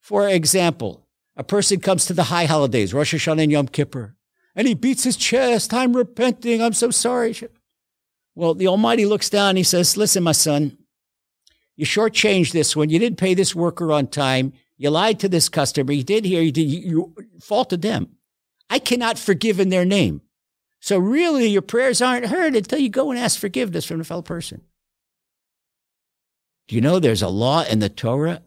For 0.00 0.28
example, 0.28 1.04
a 1.36 1.42
person 1.42 1.80
comes 1.80 2.06
to 2.06 2.14
the 2.14 2.22
high 2.22 2.44
holidays, 2.44 2.94
Rosh 2.94 3.16
Hashanah 3.16 3.42
and 3.42 3.50
Yom 3.50 3.66
Kippur, 3.66 4.14
and 4.54 4.68
he 4.68 4.74
beats 4.74 5.02
his 5.02 5.16
chest. 5.16 5.74
I'm 5.74 5.96
repenting. 5.96 6.62
I'm 6.62 6.72
so 6.72 6.92
sorry. 6.92 7.34
Well, 8.36 8.54
the 8.54 8.68
Almighty 8.68 9.06
looks 9.06 9.28
down 9.28 9.56
he 9.56 9.64
says, 9.64 9.96
Listen, 9.96 10.22
my 10.22 10.30
son, 10.30 10.78
you 11.76 11.84
shortchanged 11.84 12.52
this 12.52 12.74
one. 12.74 12.90
You 12.90 12.98
didn't 12.98 13.18
pay 13.18 13.34
this 13.34 13.54
worker 13.54 13.92
on 13.92 14.06
time. 14.06 14.52
You 14.78 14.90
lied 14.90 15.20
to 15.20 15.28
this 15.28 15.48
customer. 15.48 15.92
You 15.92 16.02
did 16.02 16.24
here. 16.24 16.42
You 16.42 16.52
did. 16.52 16.68
You, 16.68 16.80
you 16.80 17.14
faulted 17.40 17.82
them. 17.82 18.08
I 18.68 18.78
cannot 18.78 19.18
forgive 19.18 19.60
in 19.60 19.68
their 19.68 19.84
name. 19.84 20.22
So 20.80 20.98
really, 20.98 21.48
your 21.48 21.62
prayers 21.62 22.02
aren't 22.02 22.26
heard 22.26 22.54
until 22.54 22.78
you 22.78 22.88
go 22.88 23.10
and 23.10 23.18
ask 23.18 23.38
forgiveness 23.38 23.84
from 23.84 24.00
a 24.00 24.04
fellow 24.04 24.22
person. 24.22 24.62
Do 26.68 26.74
you 26.74 26.80
know 26.80 26.98
there's 26.98 27.22
a 27.22 27.28
law 27.28 27.62
in 27.64 27.78
the 27.78 27.88
Torah 27.88 28.42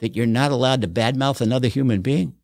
that 0.00 0.14
you're 0.14 0.26
not 0.26 0.52
allowed 0.52 0.82
to 0.82 0.88
badmouth 0.88 1.40
another 1.40 1.68
human 1.68 2.02
being? 2.02 2.34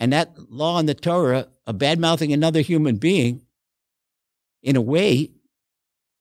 And 0.00 0.12
that 0.12 0.38
law 0.50 0.78
in 0.78 0.86
the 0.86 0.94
Torah 0.94 1.48
of 1.66 1.76
badmouthing 1.76 2.32
another 2.32 2.60
human 2.60 2.96
being 2.96 3.42
in 4.62 4.76
a 4.76 4.80
way, 4.80 5.30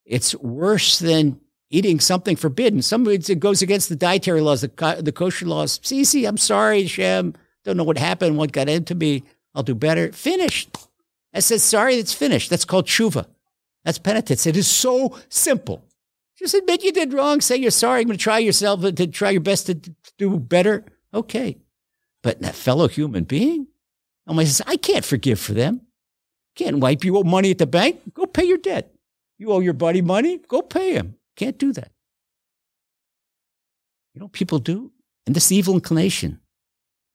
it's 0.07 0.33
worse 0.35 0.99
than 0.99 1.39
eating 1.69 1.99
something 1.99 2.35
forbidden. 2.35 2.81
Some 2.81 3.07
it 3.07 3.39
goes 3.39 3.61
against 3.61 3.89
the 3.89 3.95
dietary 3.95 4.41
laws, 4.41 4.61
the, 4.61 5.01
the 5.01 5.11
kosher 5.11 5.45
laws. 5.45 5.79
See, 5.83 6.03
see, 6.03 6.25
I'm 6.25 6.37
sorry, 6.37 6.87
Shem. 6.87 7.35
Don't 7.63 7.77
know 7.77 7.83
what 7.83 7.97
happened, 7.97 8.37
what 8.37 8.53
got 8.53 8.69
into 8.69 8.95
me. 8.95 9.23
I'll 9.53 9.63
do 9.63 9.75
better. 9.75 10.11
Finished. 10.11 10.77
I 11.33 11.39
said, 11.39 11.59
sorry, 11.59 11.95
it's 11.95 12.13
finished. 12.13 12.49
That's 12.49 12.65
called 12.65 12.85
tshuva. 12.85 13.27
That's 13.83 13.99
penitence. 13.99 14.45
It 14.47 14.55
is 14.55 14.67
so 14.67 15.17
simple. 15.29 15.83
Just 16.37 16.53
admit 16.53 16.83
you 16.83 16.91
did 16.91 17.13
wrong. 17.13 17.41
Say 17.41 17.57
you're 17.57 17.71
sorry. 17.71 18.01
I'm 18.01 18.07
going 18.07 18.17
to 18.17 18.23
try 18.23 18.39
yourself 18.39 18.81
to 18.81 19.07
try 19.07 19.31
your 19.31 19.41
best 19.41 19.65
to 19.65 19.73
do 20.17 20.39
better. 20.39 20.85
Okay. 21.13 21.57
But 22.21 22.41
that 22.41 22.55
fellow 22.55 22.87
human 22.87 23.23
being, 23.23 23.67
I 24.27 24.43
says, 24.43 24.61
I 24.67 24.77
can't 24.77 25.05
forgive 25.05 25.39
for 25.39 25.53
them. 25.53 25.81
Can't 26.55 26.79
wipe. 26.79 27.03
You 27.03 27.17
owe 27.17 27.23
money 27.23 27.51
at 27.51 27.57
the 27.57 27.67
bank? 27.67 28.13
Go 28.13 28.25
pay 28.25 28.45
your 28.45 28.57
debt. 28.57 28.93
You 29.37 29.51
owe 29.51 29.59
your 29.59 29.73
buddy 29.73 30.01
money? 30.01 30.39
Go 30.47 30.61
pay 30.61 30.93
him. 30.93 31.15
Can't 31.35 31.57
do 31.57 31.71
that. 31.73 31.91
You 34.13 34.21
know 34.21 34.27
people 34.29 34.59
do? 34.59 34.91
And 35.25 35.35
this 35.35 35.51
evil 35.51 35.75
inclination. 35.75 36.39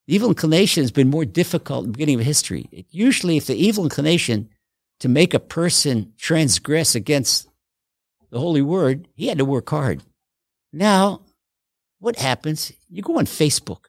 The 0.06 0.14
evil 0.14 0.28
inclination 0.28 0.82
has 0.82 0.92
been 0.92 1.11
more 1.11 1.24
difficult 1.24 1.85
in 1.85 1.92
the 1.92 1.96
beginning 1.96 2.20
of 2.20 2.26
history. 2.26 2.68
It 2.70 2.87
usually, 2.90 3.37
if 3.37 3.46
the 3.46 3.56
evil 3.56 3.85
inclination 3.85 4.48
to 5.00 5.08
make 5.08 5.35
a 5.35 5.40
person 5.40 6.12
transgress 6.16 6.94
against 6.94 7.48
the 8.30 8.38
holy 8.38 8.62
word, 8.62 9.08
he 9.14 9.26
had 9.26 9.38
to 9.38 9.44
work 9.44 9.68
hard. 9.70 10.02
Now, 10.72 11.22
what 11.98 12.16
happens? 12.16 12.72
You 12.88 13.02
go 13.02 13.18
on 13.18 13.26
Facebook 13.26 13.87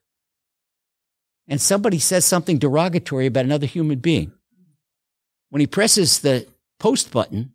and 1.48 1.62
somebody 1.62 2.00
says 2.00 2.26
something 2.26 2.58
derogatory 2.58 3.26
about 3.28 3.46
another 3.46 3.66
human 3.66 4.00
being. 4.00 4.32
When 5.50 5.60
he 5.60 5.68
presses 5.68 6.20
the 6.20 6.48
post 6.80 7.12
button, 7.12 7.54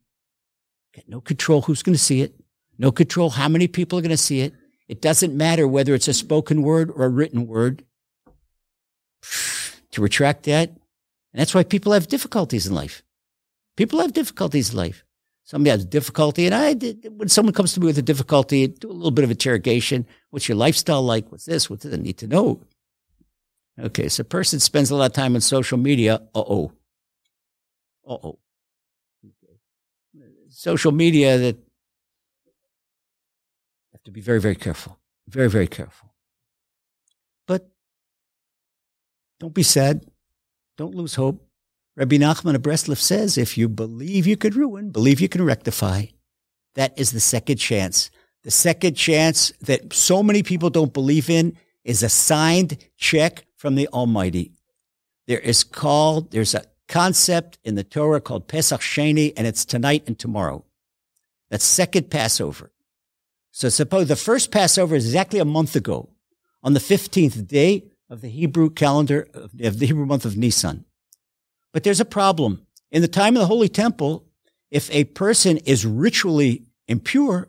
got 0.98 1.08
no 1.08 1.20
control 1.20 1.62
who's 1.62 1.82
going 1.82 1.94
to 1.94 2.02
see 2.02 2.20
it, 2.22 2.34
no 2.78 2.90
control 2.92 3.30
how 3.30 3.48
many 3.48 3.68
people 3.68 3.98
are 3.98 4.02
going 4.02 4.10
to 4.10 4.16
see 4.16 4.40
it. 4.40 4.54
It 4.88 5.02
doesn't 5.02 5.36
matter 5.36 5.68
whether 5.68 5.94
it's 5.94 6.08
a 6.08 6.14
spoken 6.14 6.62
word 6.62 6.90
or 6.90 7.04
a 7.04 7.08
written 7.08 7.46
word. 7.46 7.84
To 9.92 10.02
retract 10.02 10.42
that, 10.44 10.68
and 10.68 11.40
that's 11.40 11.54
why 11.54 11.64
people 11.64 11.92
have 11.92 12.08
difficulties 12.08 12.66
in 12.66 12.74
life. 12.74 13.02
People 13.74 14.00
have 14.00 14.12
difficulties 14.12 14.70
in 14.70 14.76
life. 14.76 15.02
Somebody 15.44 15.70
has 15.70 15.86
difficulty, 15.86 16.44
and 16.44 16.54
I, 16.54 16.74
when 17.08 17.30
someone 17.30 17.54
comes 17.54 17.72
to 17.72 17.80
me 17.80 17.86
with 17.86 17.96
a 17.96 18.02
difficulty, 18.02 18.66
do 18.66 18.90
a 18.90 18.92
little 18.92 19.10
bit 19.10 19.24
of 19.24 19.30
interrogation. 19.30 20.06
What's 20.28 20.46
your 20.46 20.58
lifestyle 20.58 21.02
like? 21.02 21.32
What's 21.32 21.46
this? 21.46 21.70
What 21.70 21.80
do 21.80 21.88
they 21.88 21.96
need 21.96 22.18
to 22.18 22.26
know? 22.26 22.60
Okay, 23.80 24.10
so 24.10 24.20
a 24.20 24.24
person 24.24 24.60
spends 24.60 24.90
a 24.90 24.94
lot 24.94 25.06
of 25.06 25.14
time 25.14 25.34
on 25.34 25.40
social 25.40 25.78
media. 25.78 26.16
Uh 26.34 26.44
oh. 26.46 26.72
Uh 28.06 28.18
oh. 28.22 28.38
Social 30.58 30.90
media 30.90 31.38
that 31.38 31.56
have 33.92 34.02
to 34.02 34.10
be 34.10 34.20
very, 34.20 34.40
very 34.40 34.56
careful. 34.56 34.98
Very, 35.28 35.48
very 35.48 35.68
careful. 35.68 36.12
But 37.46 37.70
don't 39.38 39.54
be 39.54 39.62
sad. 39.62 40.04
Don't 40.76 40.96
lose 40.96 41.14
hope. 41.14 41.46
Rabbi 41.94 42.16
Nachman 42.16 42.56
of 42.56 42.62
Breslev 42.62 42.96
says 42.96 43.38
if 43.38 43.56
you 43.56 43.68
believe 43.68 44.26
you 44.26 44.36
could 44.36 44.56
ruin, 44.56 44.90
believe 44.90 45.20
you 45.20 45.28
can 45.28 45.44
rectify, 45.44 46.06
that 46.74 46.92
is 46.98 47.12
the 47.12 47.20
second 47.20 47.58
chance. 47.58 48.10
The 48.42 48.50
second 48.50 48.94
chance 48.96 49.52
that 49.60 49.92
so 49.92 50.24
many 50.24 50.42
people 50.42 50.70
don't 50.70 50.92
believe 50.92 51.30
in 51.30 51.56
is 51.84 52.02
a 52.02 52.08
signed 52.08 52.78
check 52.96 53.46
from 53.54 53.76
the 53.76 53.86
Almighty. 53.92 54.54
There 55.28 55.38
is 55.38 55.62
called, 55.62 56.32
there's 56.32 56.56
a 56.56 56.64
concept 56.88 57.58
in 57.64 57.74
the 57.74 57.84
Torah 57.84 58.20
called 58.20 58.48
Pesach 58.48 58.80
Sheni, 58.80 59.32
and 59.36 59.46
it's 59.46 59.64
tonight 59.64 60.04
and 60.06 60.18
tomorrow. 60.18 60.64
That's 61.50 61.64
second 61.64 62.10
Passover. 62.10 62.72
So 63.50 63.68
suppose 63.68 64.08
the 64.08 64.16
first 64.16 64.50
Passover 64.50 64.96
is 64.96 65.06
exactly 65.06 65.38
a 65.38 65.44
month 65.44 65.76
ago, 65.76 66.08
on 66.62 66.74
the 66.74 66.80
15th 66.80 67.46
day 67.46 67.84
of 68.10 68.20
the 68.20 68.28
Hebrew 68.28 68.70
calendar 68.70 69.28
of 69.34 69.78
the 69.78 69.86
Hebrew 69.86 70.06
month 70.06 70.24
of 70.24 70.36
Nisan. 70.36 70.84
But 71.72 71.84
there's 71.84 72.00
a 72.00 72.04
problem. 72.04 72.66
In 72.90 73.02
the 73.02 73.08
time 73.08 73.36
of 73.36 73.40
the 73.40 73.46
Holy 73.46 73.68
Temple, 73.68 74.24
if 74.70 74.90
a 74.90 75.04
person 75.04 75.58
is 75.58 75.86
ritually 75.86 76.64
impure, 76.86 77.48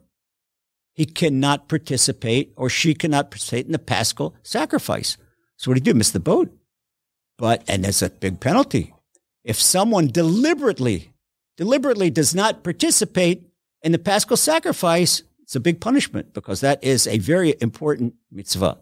he 0.93 1.06
cannot 1.06 1.69
participate 1.69 2.54
or 2.58 2.69
she 2.69 2.93
cannot 2.93 3.32
participate 3.32 3.65
in 3.65 3.71
the 3.71 3.80
paschal 3.80 4.36
sacrifice. 4.43 5.17
So 5.58 5.71
what 5.71 5.75
do 5.75 5.80
you 5.80 5.93
do? 5.93 5.97
Miss 5.97 6.12
the 6.12 6.19
boat. 6.19 6.52
But, 7.38 7.63
and 7.69 7.86
there's 7.86 8.02
a 8.02 8.10
big 8.10 8.41
penalty. 8.41 8.93
If 9.43 9.60
someone 9.60 10.08
deliberately, 10.08 11.13
deliberately 11.58 12.10
does 12.10 12.36
not 12.36 12.63
participate 12.63 13.43
in 13.82 13.91
the 13.91 13.99
paschal 13.99 14.38
sacrifice, 14.38 15.23
it's 15.41 15.56
a 15.56 15.60
big 15.60 15.82
punishment 15.82 16.34
because 16.34 16.62
that 16.62 16.84
is 16.84 17.08
a 17.08 17.17
very 17.17 17.56
important 17.62 18.15
mitzvah. 18.32 18.78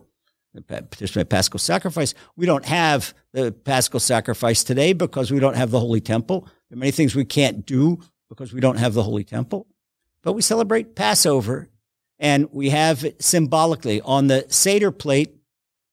In 0.54 0.64
paschal 1.26 1.60
sacrifice. 1.60 2.16
We 2.36 2.48
don't 2.48 2.66
have 2.66 3.14
the 3.32 3.52
paschal 3.52 4.00
sacrifice 4.00 4.64
today 4.64 4.94
because 4.94 5.30
we 5.30 5.40
don't 5.40 5.56
have 5.56 5.70
the 5.70 5.80
holy 5.80 6.02
temple. 6.02 6.48
There 6.70 6.78
are 6.78 6.80
many 6.80 6.92
things 6.92 7.16
we 7.16 7.26
can't 7.26 7.64
do 7.64 8.00
because 8.28 8.54
we 8.54 8.60
don't 8.60 8.78
have 8.78 8.96
the 8.96 9.04
holy 9.04 9.24
temple. 9.24 9.68
But 10.24 10.34
we 10.34 10.42
celebrate 10.42 10.96
Passover 10.96 11.70
and 12.18 12.50
we 12.52 12.70
have 12.70 13.06
symbolically 13.20 14.02
on 14.02 14.28
the 14.28 14.48
Seder 14.50 14.92
plate, 14.92 15.36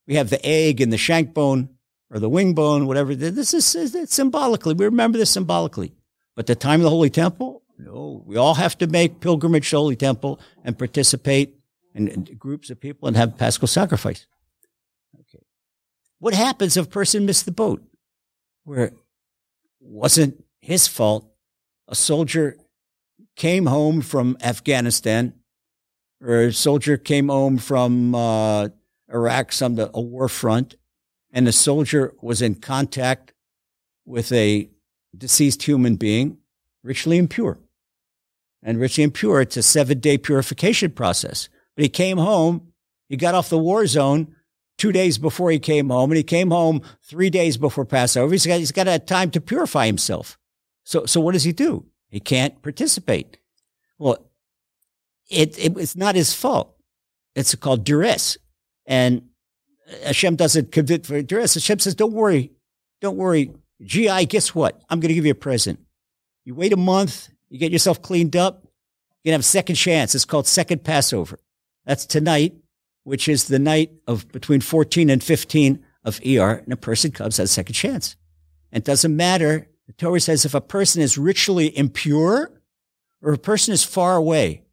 we 0.07 0.15
have 0.15 0.31
the 0.31 0.45
egg 0.45 0.81
and 0.81 0.93
the 0.93 0.99
shank 0.99 1.35
bone 1.35 1.69
or 2.15 2.21
the 2.21 2.29
wing 2.29 2.55
bone, 2.55 2.87
whatever. 2.87 3.13
This 3.15 3.53
is 3.53 3.67
symbolically. 4.09 4.73
We 4.73 4.85
remember 4.85 5.19
this 5.19 5.33
symbolically. 5.33 5.93
But 6.37 6.47
the 6.47 6.55
time 6.55 6.81
of 6.81 6.85
the 6.85 6.91
Holy 6.91 7.11
Temple, 7.11 7.63
no, 7.77 8.23
we 8.25 8.37
all 8.37 8.55
have 8.55 8.79
to 8.79 8.87
make 8.87 9.21
pilgrimage 9.21 9.69
to 9.71 9.77
the 9.77 9.81
Holy 9.81 9.97
Temple 9.97 10.41
and 10.63 10.79
participate 10.79 11.57
in, 11.93 12.07
in 12.07 12.25
groups 12.39 12.71
of 12.71 12.81
people 12.81 13.09
and 13.09 13.17
have 13.17 13.37
Paschal 13.37 13.67
sacrifice. 13.67 14.27
Okay. 15.21 15.43
What 16.21 16.35
happens 16.35 16.77
if 16.77 16.87
a 16.87 16.89
person 16.89 17.27
missed 17.27 17.47
the 17.47 17.53
boat? 17.53 17.83
Where 18.63 18.85
it 18.85 18.95
wasn't 19.81 20.45
his 20.61 20.87
fault. 20.87 21.29
A 21.89 21.97
soldier 21.97 22.57
came 23.35 23.67
home 23.67 24.01
from 24.01 24.37
Afghanistan, 24.41 25.35
or 26.21 26.43
a 26.43 26.53
soldier 26.53 26.97
came 26.97 27.29
home 27.29 27.59
from 27.59 28.15
uh, 28.15 28.69
Iraq, 29.13 29.53
some 29.53 29.79
a 29.79 30.01
war 30.01 30.29
front, 30.29 30.77
and 31.35 31.49
the 31.49 31.53
soldier 31.53 32.15
was 32.23 32.41
in 32.41 32.55
contact 32.55 33.35
with 34.07 34.31
a 34.33 34.71
deceased 35.19 35.65
human 35.65 35.97
being, 35.97 36.39
ritually 36.85 37.19
impure. 37.19 37.59
And 38.63 38.81
ritually 38.81 39.05
impure, 39.05 39.41
it's 39.41 39.57
a 39.57 39.63
seven 39.63 39.99
day 39.99 40.17
purification 40.17 40.93
process. 40.93 41.49
But 41.75 41.83
he 41.83 41.89
came 41.89 42.19
home, 42.19 42.69
he 43.09 43.17
got 43.17 43.35
off 43.35 43.49
the 43.49 43.59
war 43.59 43.87
zone 43.87 44.35
two 44.79 44.93
days 44.93 45.19
before 45.19 45.51
he 45.51 45.59
came 45.59 45.91
home, 45.91 46.13
and 46.13 46.17
he 46.17 46.23
came 46.23 46.51
home 46.51 46.83
three 47.03 47.31
days 47.31 47.57
before 47.57 47.85
Passover. 47.85 48.33
He's 48.33 48.47
got, 48.47 48.61
he's 48.61 48.73
got 48.73 48.89
a 48.89 49.01
time 49.01 49.31
to 49.33 49.41
purify 49.41 49.87
himself. 49.87 50.39
So, 50.85 51.05
so 51.05 51.21
what 51.21 51.33
does 51.33 51.45
he 51.45 51.53
do? 51.53 51.85
He 52.09 52.21
can't 52.21 52.63
participate. 52.63 53.39
Well, 53.99 54.31
it, 55.29 55.59
it 55.59 55.77
it's 55.79 55.97
not 55.97 56.15
his 56.15 56.33
fault. 56.33 56.77
It's 57.35 57.55
called 57.57 57.85
duress. 57.85 58.39
And 58.87 59.31
Hashem 60.05 60.37
doesn't 60.37 60.73
commit 60.73 61.07
for 61.07 61.21
duress. 61.23 61.55
Hashem 61.55 61.79
says, 61.81 61.95
don't 61.95 62.13
worry. 62.13 62.53
Don't 63.01 63.17
worry. 63.17 63.53
GI, 63.83 64.27
guess 64.27 64.55
what? 64.55 64.81
I'm 64.89 65.01
going 65.01 65.09
to 65.09 65.15
give 65.15 65.27
you 65.27 65.33
a 65.33 65.37
present. 65.37 65.81
You 66.45 66.55
wait 66.55 66.73
a 66.73 66.77
month, 66.77 67.29
you 67.49 67.59
get 67.59 67.73
yourself 67.73 68.03
cleaned 68.03 68.37
up, 68.37 68.63
you 68.65 69.31
can 69.31 69.33
have 69.33 69.41
a 69.41 69.45
second 69.45 69.77
chance. 69.77 70.15
It's 70.15 70.25
called 70.25 70.47
second 70.47 70.85
Passover. 70.85 71.39
That's 71.87 72.07
tonight, 72.07 72.55
which 73.05 73.29
is 73.29 73.49
the 73.49 73.59
night 73.59 73.93
of 74.07 74.31
between 74.33 74.61
14 74.61 75.11
and 75.11 75.23
15 75.23 75.85
of 76.05 76.21
ER, 76.27 76.51
and 76.53 76.73
a 76.73 76.77
person 76.77 77.11
comes 77.11 77.39
has 77.39 77.51
a 77.51 77.53
second 77.53 77.75
chance. 77.75 78.17
And 78.73 78.83
it 78.83 78.85
doesn't 78.85 79.17
matter. 79.17 79.69
The 79.87 79.93
Torah 79.95 80.21
says 80.21 80.45
if 80.45 80.55
a 80.55 80.61
person 80.61 81.01
is 81.03 81.17
ritually 81.17 81.77
impure 81.77 82.51
or 83.23 83.33
a 83.33 83.39
person 83.39 83.73
is 83.73 83.85
far 83.85 84.17
away, 84.17 84.64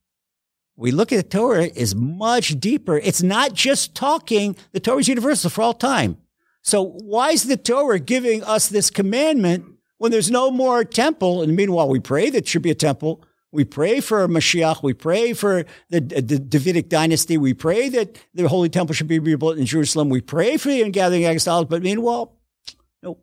we 0.81 0.89
look 0.89 1.11
at 1.11 1.17
the 1.17 1.37
Torah 1.37 1.65
is 1.65 1.93
much 1.93 2.59
deeper. 2.59 2.97
It's 2.97 3.21
not 3.21 3.53
just 3.53 3.93
talking. 3.93 4.55
The 4.71 4.79
Torah 4.79 4.97
is 4.97 5.07
universal 5.07 5.51
for 5.51 5.61
all 5.61 5.75
time. 5.75 6.17
So 6.63 6.83
why 7.03 7.29
is 7.29 7.43
the 7.43 7.55
Torah 7.55 7.99
giving 7.99 8.43
us 8.43 8.67
this 8.67 8.89
commandment 8.89 9.65
when 9.99 10.11
there's 10.11 10.31
no 10.31 10.49
more 10.49 10.83
temple? 10.83 11.43
And 11.43 11.55
meanwhile, 11.55 11.87
we 11.87 11.99
pray 11.99 12.31
that 12.31 12.47
should 12.47 12.63
be 12.63 12.71
a 12.71 12.75
temple. 12.75 13.23
We 13.51 13.63
pray 13.63 13.99
for 13.99 14.27
Mashiach. 14.27 14.81
We 14.81 14.93
pray 14.93 15.33
for 15.33 15.65
the, 15.91 15.99
the 15.99 16.39
Davidic 16.39 16.89
dynasty. 16.89 17.37
We 17.37 17.53
pray 17.53 17.89
that 17.89 18.17
the 18.33 18.47
Holy 18.47 18.69
Temple 18.69 18.95
should 18.95 19.07
be 19.07 19.19
rebuilt 19.19 19.59
in 19.59 19.67
Jerusalem. 19.67 20.09
We 20.09 20.21
pray 20.21 20.57
for 20.57 20.69
the 20.69 20.89
gathering 20.89 21.25
exiles. 21.25 21.65
But 21.65 21.83
meanwhile, 21.83 22.39
no. 23.03 23.19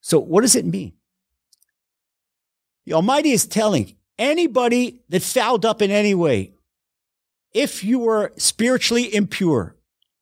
So 0.00 0.18
what 0.18 0.40
does 0.40 0.56
it 0.56 0.66
mean? 0.66 0.94
The 2.84 2.94
Almighty 2.94 3.30
is 3.30 3.46
telling 3.46 3.94
anybody 4.18 5.00
that 5.08 5.22
fouled 5.22 5.64
up 5.64 5.80
in 5.82 5.90
any 5.90 6.14
way, 6.14 6.52
if 7.52 7.82
you 7.82 7.98
were 8.00 8.32
spiritually 8.36 9.14
impure, 9.14 9.74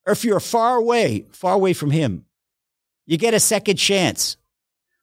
or 0.07 0.13
if 0.13 0.25
you're 0.25 0.41
far 0.41 0.77
away, 0.77 1.27
far 1.33 1.55
away 1.55 1.73
from 1.73 1.91
Him, 1.91 2.25
you 3.07 3.17
get 3.17 3.35
a 3.35 3.41
second 3.41 3.77
chance. 3.77 4.37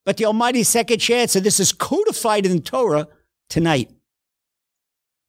But 0.05 0.17
the 0.17 0.25
Almighty 0.25 0.63
second 0.63 0.99
chance, 0.99 1.35
and 1.35 1.45
this 1.45 1.59
is 1.59 1.71
codified 1.71 2.45
in 2.45 2.53
the 2.53 2.61
Torah 2.61 3.07
tonight. 3.49 3.89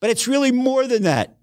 But 0.00 0.10
it's 0.10 0.28
really 0.28 0.52
more 0.52 0.86
than 0.86 1.04
that. 1.04 1.36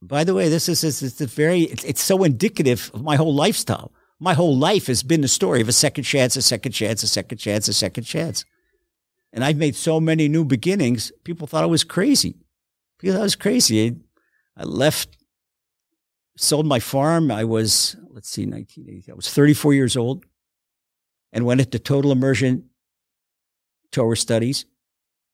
By 0.00 0.24
the 0.24 0.34
way, 0.34 0.48
this 0.48 0.68
is, 0.68 0.84
it's 0.84 1.20
a 1.20 1.26
very, 1.26 1.62
it's, 1.62 1.84
it's 1.84 2.02
so 2.02 2.22
indicative 2.22 2.90
of 2.94 3.02
my 3.02 3.16
whole 3.16 3.34
lifestyle. 3.34 3.92
My 4.20 4.34
whole 4.34 4.56
life 4.56 4.86
has 4.86 5.02
been 5.02 5.20
the 5.20 5.28
story 5.28 5.60
of 5.60 5.68
a 5.68 5.72
second 5.72 6.04
chance, 6.04 6.36
a 6.36 6.42
second 6.42 6.72
chance, 6.72 7.02
a 7.02 7.08
second 7.08 7.38
chance, 7.38 7.68
a 7.68 7.72
second 7.72 8.04
chance. 8.04 8.44
And 9.32 9.44
I've 9.44 9.56
made 9.56 9.76
so 9.76 10.00
many 10.00 10.28
new 10.28 10.44
beginnings. 10.44 11.12
People 11.24 11.46
thought 11.46 11.64
I 11.64 11.68
was 11.68 11.84
crazy 11.84 12.36
because 12.98 13.16
I 13.16 13.22
was 13.22 13.36
crazy. 13.36 13.96
I 14.56 14.64
left, 14.64 15.16
sold 16.36 16.66
my 16.66 16.80
farm. 16.80 17.30
I 17.30 17.44
was, 17.44 17.96
let's 18.10 18.30
see, 18.30 18.46
1980. 18.46 19.12
I 19.12 19.14
was 19.14 19.32
34 19.32 19.74
years 19.74 19.96
old 19.96 20.24
and 21.32 21.44
went 21.44 21.60
into 21.60 21.78
total 21.78 22.10
immersion 22.10 22.70
Torah 23.92 24.16
studies. 24.16 24.64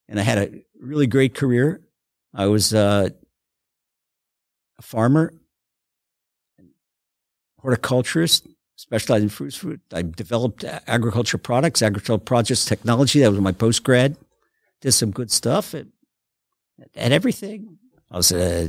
And 0.09 0.19
I 0.21 0.23
had 0.23 0.39
a 0.39 0.63
really 0.81 1.07
great 1.07 1.35
career. 1.35 1.81
I 2.35 2.47
was 2.47 2.75
uh, 2.75 3.09
a 4.79 4.83
farmer, 4.83 5.33
horticulturist, 7.61 8.47
specialized 8.85 9.23
in 9.23 9.29
fruits. 9.31 9.57
Fruit. 9.57 9.81
I 9.93 10.03
developed 10.03 10.63
agriculture 10.87 11.39
products, 11.39 11.81
agricultural 11.81 12.19
projects 12.19 12.67
technology. 12.67 13.21
That 13.21 13.31
was 13.31 13.41
my 13.41 13.53
post 13.53 13.83
grad. 13.83 14.17
Did 14.83 14.93
some 14.93 15.11
good 15.11 15.31
stuff 15.31 15.73
and, 15.73 15.91
and 16.95 17.15
everything. 17.15 17.79
I 18.11 18.19
was 18.19 18.31
uh, 18.31 18.69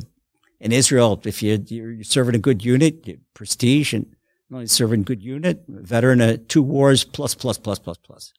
in 0.62 0.71
Israel. 0.71 1.21
If 1.25 1.43
you, 1.43 1.62
you're 1.67 2.04
serving 2.04 2.34
a 2.34 2.39
good 2.39 2.63
unit, 2.63 3.19
prestige, 3.34 3.93
and 3.93 4.15
not 4.49 4.58
only 4.58 4.67
serving 4.67 5.04
good 5.04 5.21
unit, 5.21 5.65
veteran 5.67 6.21
of 6.21 6.47
two 6.47 6.63
wars, 6.63 7.04
plus, 7.04 7.36
plus, 7.36 7.58
plus, 7.58 7.78
plus, 7.78 7.97
plus. 7.97 8.34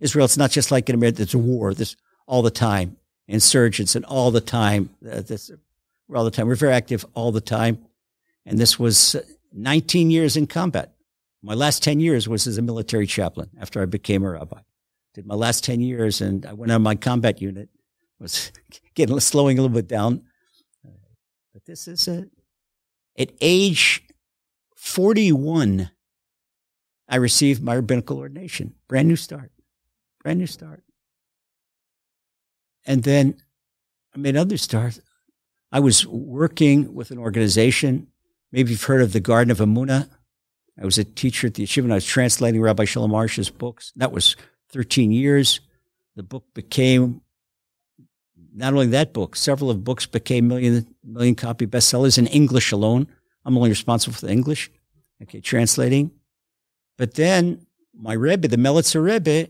Israel, 0.00 0.24
it's 0.24 0.38
not 0.38 0.50
just 0.50 0.70
like 0.70 0.88
in 0.88 0.94
America, 0.94 1.22
it's 1.22 1.34
a 1.34 1.38
war. 1.38 1.74
This 1.74 1.94
all 2.26 2.40
the 2.40 2.50
time. 2.50 2.96
Insurgents 3.26 3.94
and 3.94 4.04
all 4.06 4.30
the 4.30 4.40
time. 4.40 4.88
Uh, 5.04 5.20
this, 5.20 5.50
we're 6.08 6.16
all 6.16 6.24
the 6.24 6.30
time. 6.30 6.48
We're 6.48 6.54
very 6.54 6.72
active 6.72 7.04
all 7.12 7.32
the 7.32 7.42
time. 7.42 7.84
And 8.46 8.58
this 8.58 8.78
was 8.78 9.14
19 9.52 10.10
years 10.10 10.34
in 10.34 10.46
combat. 10.46 10.94
My 11.42 11.54
last 11.54 11.82
10 11.82 12.00
years 12.00 12.28
was 12.28 12.46
as 12.46 12.58
a 12.58 12.62
military 12.62 13.06
chaplain 13.06 13.50
after 13.60 13.80
I 13.80 13.86
became 13.86 14.24
a 14.24 14.30
rabbi. 14.30 14.60
Did 15.14 15.26
my 15.26 15.34
last 15.34 15.64
10 15.64 15.80
years 15.80 16.20
and 16.20 16.44
I 16.44 16.52
went 16.52 16.72
on 16.72 16.82
my 16.82 16.94
combat 16.94 17.40
unit, 17.40 17.68
was 18.18 18.52
getting, 18.94 19.18
slowing 19.20 19.58
a 19.58 19.62
little 19.62 19.74
bit 19.74 19.88
down. 19.88 20.22
Uh, 20.84 20.90
but 21.52 21.64
this 21.64 21.86
is 21.86 22.08
it. 22.08 22.30
At 23.16 23.32
age 23.40 24.02
41, 24.76 25.90
I 27.08 27.16
received 27.16 27.62
my 27.62 27.74
rabbinical 27.74 28.18
ordination. 28.18 28.74
Brand 28.88 29.08
new 29.08 29.16
start. 29.16 29.50
Brand 30.22 30.38
new 30.38 30.46
start. 30.46 30.82
And 32.84 33.02
then 33.02 33.36
I 34.14 34.18
made 34.18 34.36
other 34.36 34.56
starts. 34.56 35.00
I 35.70 35.80
was 35.80 36.06
working 36.06 36.94
with 36.94 37.10
an 37.10 37.18
organization. 37.18 38.08
Maybe 38.50 38.70
you've 38.70 38.84
heard 38.84 39.02
of 39.02 39.12
the 39.12 39.20
Garden 39.20 39.50
of 39.50 39.58
Emunah. 39.58 40.08
I 40.80 40.84
was 40.84 40.98
a 40.98 41.04
teacher 41.04 41.48
at 41.48 41.54
the 41.54 41.64
yeshiva 41.64 41.84
and 41.84 41.92
I 41.92 41.96
was 41.96 42.06
translating 42.06 42.60
Rabbi 42.60 42.84
Shalom 42.84 43.10
Arush's 43.10 43.50
books. 43.50 43.92
That 43.96 44.12
was 44.12 44.36
13 44.70 45.10
years. 45.10 45.60
The 46.14 46.22
book 46.22 46.44
became 46.54 47.20
not 48.54 48.72
only 48.72 48.86
that 48.88 49.12
book, 49.12 49.36
several 49.36 49.70
of 49.70 49.84
books 49.84 50.06
became 50.06 50.48
million 50.48 50.86
million 51.04 51.34
copy 51.34 51.66
bestsellers 51.66 52.18
in 52.18 52.26
English 52.26 52.72
alone. 52.72 53.06
I'm 53.44 53.56
only 53.56 53.70
responsible 53.70 54.14
for 54.14 54.26
the 54.26 54.32
English, 54.32 54.70
okay, 55.22 55.40
translating. 55.40 56.10
But 56.96 57.14
then 57.14 57.66
my 57.94 58.12
Rebbe, 58.12 58.48
the 58.48 58.56
Melitzer 58.56 59.02
Rebbe, 59.02 59.48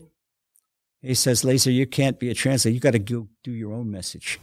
he 1.01 1.13
says, 1.13 1.43
Lazer, 1.43 1.73
you 1.73 1.87
can't 1.87 2.19
be 2.19 2.29
a 2.29 2.33
translator. 2.33 2.73
You 2.73 2.79
got 2.79 2.91
to 2.91 2.99
go 2.99 3.27
do 3.43 3.51
your 3.51 3.73
own 3.73 3.89
message. 3.89 4.39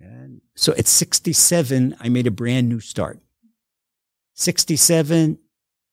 And 0.00 0.40
so 0.54 0.74
at 0.76 0.86
67, 0.86 1.96
I 2.00 2.08
made 2.08 2.26
a 2.26 2.30
brand 2.30 2.68
new 2.68 2.80
start. 2.80 3.20
67, 4.38 5.36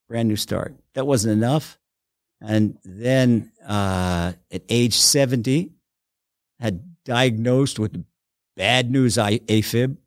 brand 0.08 0.28
new 0.28 0.36
start. 0.36 0.76
That 0.94 1.08
wasn't 1.08 1.34
enough. 1.34 1.80
And 2.40 2.78
then 2.86 3.52
uh, 3.68 4.34
at 4.52 4.62
age 4.70 4.96
70, 4.96 5.72
had 6.60 6.96
diagnosed 7.04 7.80
with 7.80 8.06
bad 8.56 8.92
news 8.92 9.18
AFib. 9.18 9.98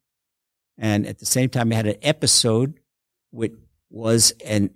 And 0.79 1.05
at 1.05 1.19
the 1.19 1.27
same 1.27 1.51
time, 1.51 1.73
I 1.73 1.77
had 1.77 1.89
an 1.89 1.97
episode 2.01 2.79
which 3.31 3.55
was 3.91 4.33
an 4.45 4.71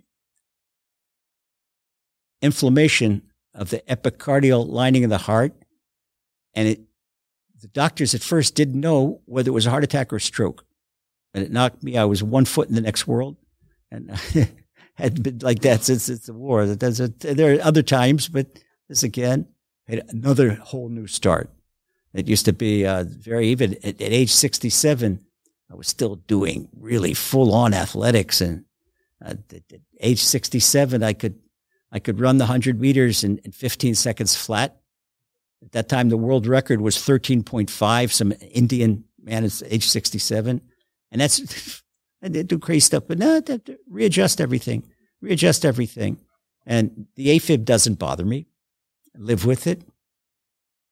inflammation 2.43 3.23
of 3.55 3.71
the 3.71 3.79
epicardial 3.89 4.69
lining 4.69 5.05
of 5.05 5.11
the 5.11 5.19
heart. 5.19 5.55
And 6.55 6.67
it, 6.67 6.81
the 7.61 7.69
doctors 7.69 8.13
at 8.13 8.23
first 8.23 8.57
didn't 8.57 8.81
know 8.81 9.21
whether 9.25 9.51
it 9.51 9.55
was 9.55 9.67
a 9.67 9.71
heart 9.71 9.85
attack 9.85 10.13
or 10.13 10.17
a 10.17 10.21
stroke. 10.21 10.65
And 11.33 11.45
it 11.45 11.53
knocked 11.53 11.85
me, 11.85 11.97
I 11.97 12.05
was 12.05 12.25
one 12.25 12.45
foot 12.45 12.69
in 12.69 12.75
the 12.75 12.81
next 12.81 13.07
world 13.07 13.37
and 13.93 14.11
had 14.95 15.23
been 15.23 15.39
like 15.39 15.61
that 15.61 15.85
since 15.85 16.09
it's 16.09 16.27
the 16.27 16.33
war. 16.33 16.63
A, 16.63 16.77
there 16.77 17.55
are 17.55 17.63
other 17.63 17.83
times, 17.83 18.29
but 18.29 18.59
this 18.89 19.03
again 19.03 19.47
another 19.89 20.55
whole 20.55 20.89
new 20.89 21.07
start. 21.07 21.51
It 22.15 22.29
used 22.29 22.45
to 22.45 22.53
be 22.53 22.87
uh, 22.87 23.05
very 23.07 23.49
even 23.49 23.75
at, 23.83 24.01
at, 24.01 24.13
age 24.13 24.33
67. 24.33 25.25
I 25.71 25.75
was 25.75 25.89
still 25.89 26.17
doing 26.17 26.69
really 26.79 27.15
full 27.15 27.55
on 27.55 27.75
athletics 27.75 28.41
and 28.41 28.65
Uh, 29.25 29.35
at 29.55 29.81
age 30.01 30.19
67, 30.19 31.03
I 31.03 31.13
could, 31.13 31.39
I 31.93 32.01
could 32.01 32.19
run 32.19 32.39
the 32.39 32.45
100 32.45 32.81
meters 32.81 33.23
in, 33.23 33.39
in 33.45 33.53
15 33.53 33.95
seconds 33.95 34.35
flat. 34.35 34.81
At 35.63 35.73
that 35.73 35.89
time, 35.89 36.09
the 36.09 36.17
world 36.17 36.47
record 36.47 36.81
was 36.81 36.97
13.5. 36.97 38.11
Some 38.11 38.35
Indian 38.51 39.05
man 39.23 39.45
is 39.45 39.63
age 39.69 39.87
67. 39.89 40.61
And 41.13 41.21
that's, 41.21 41.82
I 42.23 42.29
did 42.29 42.49
do 42.49 42.59
crazy 42.59 42.81
stuff, 42.81 43.05
but 43.09 43.19
no, 43.19 43.43
readjust 43.89 44.41
everything, 44.41 44.85
readjust 45.21 45.65
everything. 45.65 46.19
And 46.65 47.07
the 47.17 47.29
AFib 47.29 47.65
doesn't 47.65 47.99
bother 47.99 48.25
me. 48.25 48.47
I 49.17 49.19
live 49.19 49.45
with 49.45 49.67
it. 49.67 49.83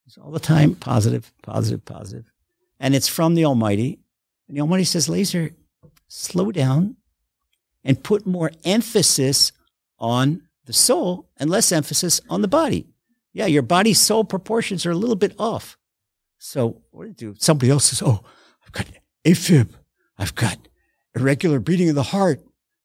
It's 0.07 0.19
all 0.19 0.33
the 0.33 0.41
time 0.41 0.75
positive, 0.75 1.33
positive, 1.43 1.85
positive. 1.85 2.33
And 2.81 2.95
it's 2.97 3.07
from 3.07 3.35
the 3.35 3.45
Almighty. 3.45 4.01
And 4.49 4.57
the 4.57 4.63
Almighty 4.63 4.85
says, 4.85 5.07
Lazer, 5.07 5.55
slow 6.09 6.51
down 6.51 6.97
and 7.85 8.03
put 8.03 8.27
more 8.27 8.51
emphasis 8.65 9.53
on 9.99 10.43
the 10.65 10.73
soul 10.73 11.31
and 11.37 11.49
less 11.49 11.71
emphasis 11.71 12.21
on 12.29 12.43
the 12.43 12.49
body. 12.49 12.89
Yeah, 13.33 13.47
your 13.47 13.63
body 13.63 13.95
soul 13.95 14.25
proportions 14.25 14.85
are 14.85 14.91
a 14.91 14.97
little 14.97 15.17
bit 15.17 15.35
off. 15.39 15.79
So 16.39 16.83
what 16.91 17.05
do 17.05 17.09
you 17.09 17.33
do? 17.33 17.35
Somebody 17.39 17.71
else 17.71 17.87
says, 17.87 18.03
Oh, 18.03 18.25
I've 18.65 18.73
got 18.73 18.87
AFib. 19.25 19.71
I've 20.19 20.35
got 20.35 20.59
irregular 21.15 21.59
beating 21.59 21.89
of 21.89 21.95
the 21.95 22.03
heart. 22.05 22.41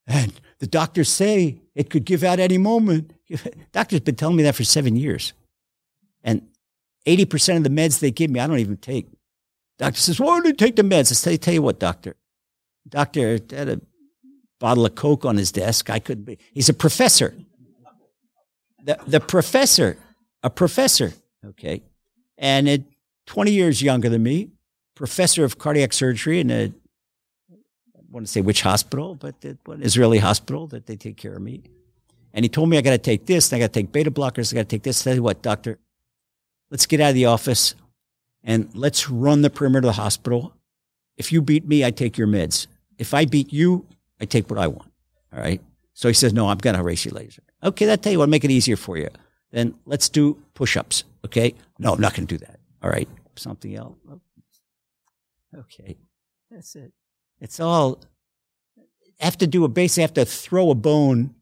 And 0.08 0.34
the 0.60 0.68
doctors 0.68 1.10
say 1.10 1.60
it 1.74 1.90
could 1.90 2.06
give 2.06 2.24
out 2.24 2.40
any 2.40 2.58
moment. 2.58 3.12
Doctors 3.72 4.02
been 4.02 4.16
telling 4.16 4.36
me 4.36 4.44
that 4.44 4.56
for 4.56 4.64
seven 4.64 4.96
years. 4.96 5.34
And 6.24 6.48
80% 7.08 7.58
of 7.58 7.64
the 7.64 7.70
meds 7.70 8.00
they 8.00 8.12
give 8.12 8.30
me, 8.30 8.40
I 8.40 8.48
don't 8.48 8.60
even 8.60 8.78
take. 8.78 9.08
Doctor 9.78 10.00
says, 10.00 10.20
why 10.20 10.28
don't 10.38 10.46
you 10.46 10.54
take 10.54 10.76
the 10.76 10.84
meds? 10.84 11.12
I 11.12 11.16
say, 11.16 11.38
tell 11.38 11.54
you 11.54 11.62
what, 11.62 11.80
doctor. 11.80 12.16
Doctor 12.88 13.40
had 13.50 13.70
a 13.70 13.82
bottle 14.60 14.86
of 14.86 14.96
Coke 14.96 15.26
on 15.26 15.38
his 15.38 15.52
desk. 15.52 15.90
I 15.90 16.00
couldn't 16.00 16.24
be. 16.24 16.38
He's 16.54 16.70
a 16.70 16.74
professor. 16.74 17.36
The, 18.84 19.00
the 19.08 19.20
professor, 19.20 19.98
a 20.44 20.50
professor, 20.50 21.14
okay. 21.44 21.82
And 22.38 22.70
at 22.70 22.82
20 23.26 23.52
years 23.52 23.82
younger 23.82 24.10
than 24.10 24.22
me, 24.24 24.52
professor 24.96 25.44
of 25.44 25.58
cardiac 25.58 25.92
surgery 25.92 26.40
and 26.40 26.52
a, 26.52 26.72
want 28.16 28.26
to 28.26 28.32
say 28.32 28.42
which 28.42 28.62
hospital, 28.62 29.14
but 29.14 29.36
an 29.44 29.84
Israeli 29.84 30.20
hospital 30.20 30.68
that 30.68 30.88
they 30.88 30.96
take 30.96 31.18
care 31.18 31.36
of 31.36 31.42
me. 31.42 31.62
And 32.34 32.44
he 32.44 32.50
told 32.50 32.70
me 32.70 32.78
I 32.78 32.82
got 32.82 32.92
to 32.92 32.98
take 32.98 33.26
this, 33.26 33.52
I 33.54 33.60
got 33.60 33.74
to 33.74 33.80
take 33.80 33.92
beta 33.92 34.10
blockers, 34.10 34.52
I 34.52 34.56
got 34.56 34.62
to 34.62 34.76
take 34.76 34.84
this. 34.84 35.04
Tell 35.04 35.14
you 35.14 35.22
what, 35.22 35.42
doctor, 35.42 35.78
let's 36.72 36.86
get 36.86 37.02
out 37.02 37.10
of 37.10 37.16
the 37.16 37.26
office 37.26 37.76
and 38.44 38.70
let's 38.74 39.10
run 39.10 39.42
the 39.42 39.50
perimeter 39.50 39.88
of 39.88 39.96
the 39.96 40.02
hospital. 40.02 40.56
If 41.18 41.32
you 41.32 41.42
beat 41.42 41.68
me, 41.68 41.86
I 41.86 41.92
take 41.92 42.18
your 42.18 42.28
meds. 42.28 42.68
If 42.98 43.14
I 43.14 43.26
beat 43.26 43.52
you, 43.54 43.86
I 44.20 44.26
take 44.26 44.50
what 44.50 44.60
I 44.60 44.68
want. 44.68 44.92
All 45.34 45.40
right. 45.40 45.62
So 45.94 46.08
he 46.08 46.14
says, 46.14 46.34
no, 46.34 46.48
I'm 46.48 46.58
going 46.58 46.76
to 46.76 46.84
race 46.84 47.06
you 47.06 47.12
Lazer. 47.12 47.40
Okay. 47.64 47.86
That 47.86 48.02
tell 48.02 48.12
you 48.12 48.20
what, 48.20 48.30
make 48.30 48.44
it 48.44 48.52
easier 48.52 48.78
for 48.78 48.98
you. 48.98 49.10
Then 49.52 49.76
let's 49.86 50.10
do 50.10 50.42
push 50.54 50.78
ups. 50.78 51.04
Okay. 51.26 51.54
No, 51.80 51.94
I'm 51.94 52.02
not 52.02 52.14
going 52.16 52.28
to 52.28 52.38
do 52.38 52.46
that. 52.46 52.60
All 52.82 52.90
right. 52.90 53.10
Something 53.36 53.76
else. 53.76 53.98
Oh. 54.10 54.22
Okay. 55.60 55.98
That's 56.52 56.76
it. 56.76 56.92
It's 57.46 57.60
all, 57.60 58.02
have 59.20 59.38
to 59.38 59.46
do 59.46 59.66
a 59.66 59.68
base, 59.68 60.00
I 60.00 60.02
have 60.02 60.16
to 60.16 60.26
throw 60.26 60.72
a 60.72 60.76
bone, 60.76 61.36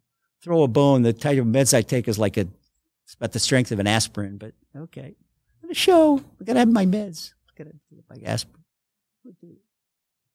throw 0.43 0.63
a 0.63 0.67
bone. 0.67 1.01
The 1.01 1.13
type 1.13 1.39
of 1.39 1.45
meds 1.45 1.73
I 1.73 1.81
take 1.81 2.09
is 2.09 2.19
like 2.19 2.35
a, 2.35 2.41
it's 3.05 3.13
about 3.13 3.31
the 3.31 3.39
strength 3.39 3.71
of 3.71 3.79
an 3.79 3.87
aspirin, 3.87 4.37
but 4.37 4.51
okay. 4.75 5.15
I'm 5.15 5.61
going 5.61 5.73
to 5.73 5.79
show, 5.79 6.21
I 6.41 6.43
gotta 6.43 6.59
have 6.59 6.67
my 6.67 6.85
meds. 6.85 7.31
I 7.49 7.63
gotta 7.63 7.75
my 8.09 8.17
aspirin. 8.25 8.65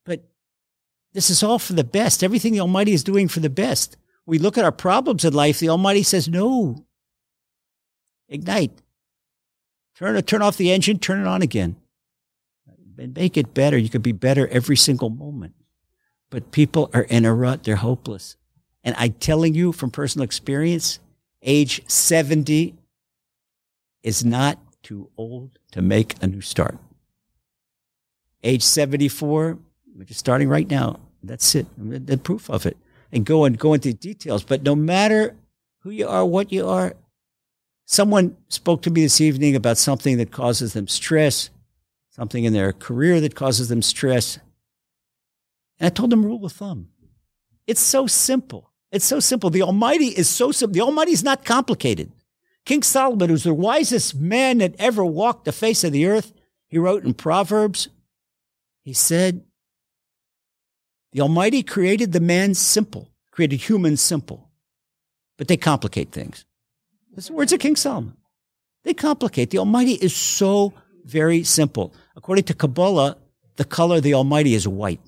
But 0.07 0.25
this 1.13 1.29
is 1.29 1.43
all 1.43 1.59
for 1.59 1.75
the 1.75 1.85
best. 1.85 2.25
Everything 2.25 2.55
the 2.55 2.61
Almighty 2.61 2.95
is 2.95 3.05
doing 3.05 3.29
for 3.29 3.41
the 3.41 3.51
best. 3.51 3.99
We 4.25 4.39
look 4.39 4.57
at 4.57 4.65
our 4.65 4.73
problems 4.73 5.23
in 5.27 5.35
life, 5.35 5.59
the 5.59 5.69
Almighty 5.69 6.03
says, 6.03 6.29
no. 6.29 6.87
Ignite. 8.31 8.81
Turn, 9.97 10.23
turn 10.23 10.41
off 10.41 10.57
the 10.57 10.73
engine, 10.73 10.99
turn 10.99 11.21
it 11.21 11.27
on 11.27 11.43
again. 11.43 11.77
And 12.99 13.15
make 13.15 13.37
it 13.37 13.55
better. 13.55 13.79
You 13.79 13.89
could 13.89 14.03
be 14.03 14.11
better 14.11 14.49
every 14.49 14.77
single 14.77 15.09
moment. 15.09 15.55
But 16.31 16.51
people 16.51 16.91
are 16.93 17.03
in 17.03 17.25
a 17.25 17.35
rut. 17.35 17.65
They're 17.65 17.77
hopeless. 17.77 18.37
And 18.85 18.95
I'm 18.99 19.15
telling 19.15 19.55
you 19.55 19.73
from 19.73 19.91
personal 19.91 20.25
experience, 20.25 20.99
age 21.43 21.83
70 21.89 22.75
is 24.03 24.25
not 24.25 24.59
too 24.83 25.11
old 25.17 25.59
to 25.73 25.83
make 25.83 26.15
a 26.23 26.27
new 26.27 26.41
start. 26.41 26.79
Age 28.45 28.63
74, 28.63 29.59
we're 29.97 30.05
just 30.05 30.21
starting 30.21 30.49
right 30.49 30.71
now. 30.71 31.01
That's 31.23 31.55
it. 31.55 31.67
The 31.77 32.17
proof 32.17 32.49
of 32.49 32.67
it. 32.67 32.77
And 33.11 33.25
go 33.25 33.45
and 33.45 33.59
go 33.59 33.75
into 33.75 33.93
details. 33.93 34.45
But 34.45 34.63
no 34.63 34.77
matter 34.77 35.35
who 35.81 35.91
you 35.91 36.07
are, 36.07 36.25
what 36.25 36.53
you 36.53 36.69
are, 36.69 36.95
someone 37.85 38.37
spoke 38.49 38.83
to 38.83 38.91
me 38.91 39.03
this 39.03 39.21
evening 39.21 39.57
about 39.57 39.79
something 39.79 40.19
that 40.19 40.31
causes 40.31 40.75
them 40.75 40.87
stress, 40.87 41.51
something 42.11 42.45
in 42.45 42.53
their 42.53 42.73
career 42.73 43.21
that 43.21 43.35
causes 43.35 43.69
them 43.69 43.83
stress. 43.83 44.39
And 45.79 45.87
I 45.87 45.91
told 45.91 46.11
them 46.11 46.25
rule 46.25 46.45
of 46.45 46.53
thumb. 46.53 46.89
It's 47.67 47.81
so 47.81 48.07
simple. 48.07 48.73
It's 48.91 49.05
so 49.05 49.21
simple. 49.21 49.51
The 49.51 49.63
Almighty 49.63 50.07
is 50.07 50.29
so 50.29 50.51
simple. 50.53 50.75
The 50.75 50.81
Almighty 50.81 51.13
is 51.13 51.23
not 51.23 51.45
complicated. 51.45 52.13
King 52.65 52.83
Solomon, 52.83 53.31
who's 53.31 53.45
the 53.45 53.55
wisest 53.55 54.15
man 54.15 54.59
that 54.59 54.75
ever 54.79 55.05
walked 55.05 55.45
the 55.45 55.53
face 55.53 55.85
of 55.85 55.93
the 55.93 56.07
earth, 56.07 56.33
he 56.69 56.79
wrote 56.79 57.05
in 57.05 57.15
Proverbs, 57.15 57.89
he 58.83 58.93
said, 58.93 59.45
The 61.13 61.21
Almighty 61.21 61.63
created 61.63 62.13
the 62.13 62.21
man 62.21 62.55
simple, 62.55 63.11
created 63.31 63.57
humans 63.57 64.01
simple, 64.01 64.51
but 65.37 65.49
they 65.49 65.57
complicate 65.57 66.13
things. 66.13 66.45
That's 67.15 67.29
the 67.29 67.35
words 67.35 67.53
of 67.53 67.61
King 67.61 67.77
Solomon. 67.77 68.17
They 68.85 68.95
complicate. 68.95 69.51
The 69.51 69.59
Almighty 69.59 69.95
is 69.95 70.15
so 70.15 70.73
very 71.05 71.45
simple. 71.45 71.95
According 72.17 72.45
to 72.45 72.55
Kabbalah, 72.55 73.17
the 73.57 73.65
color 73.65 73.97
of 73.97 74.03
the 74.03 74.15
Almighty 74.15 74.55
is 74.55 74.69
white. 74.69 75.01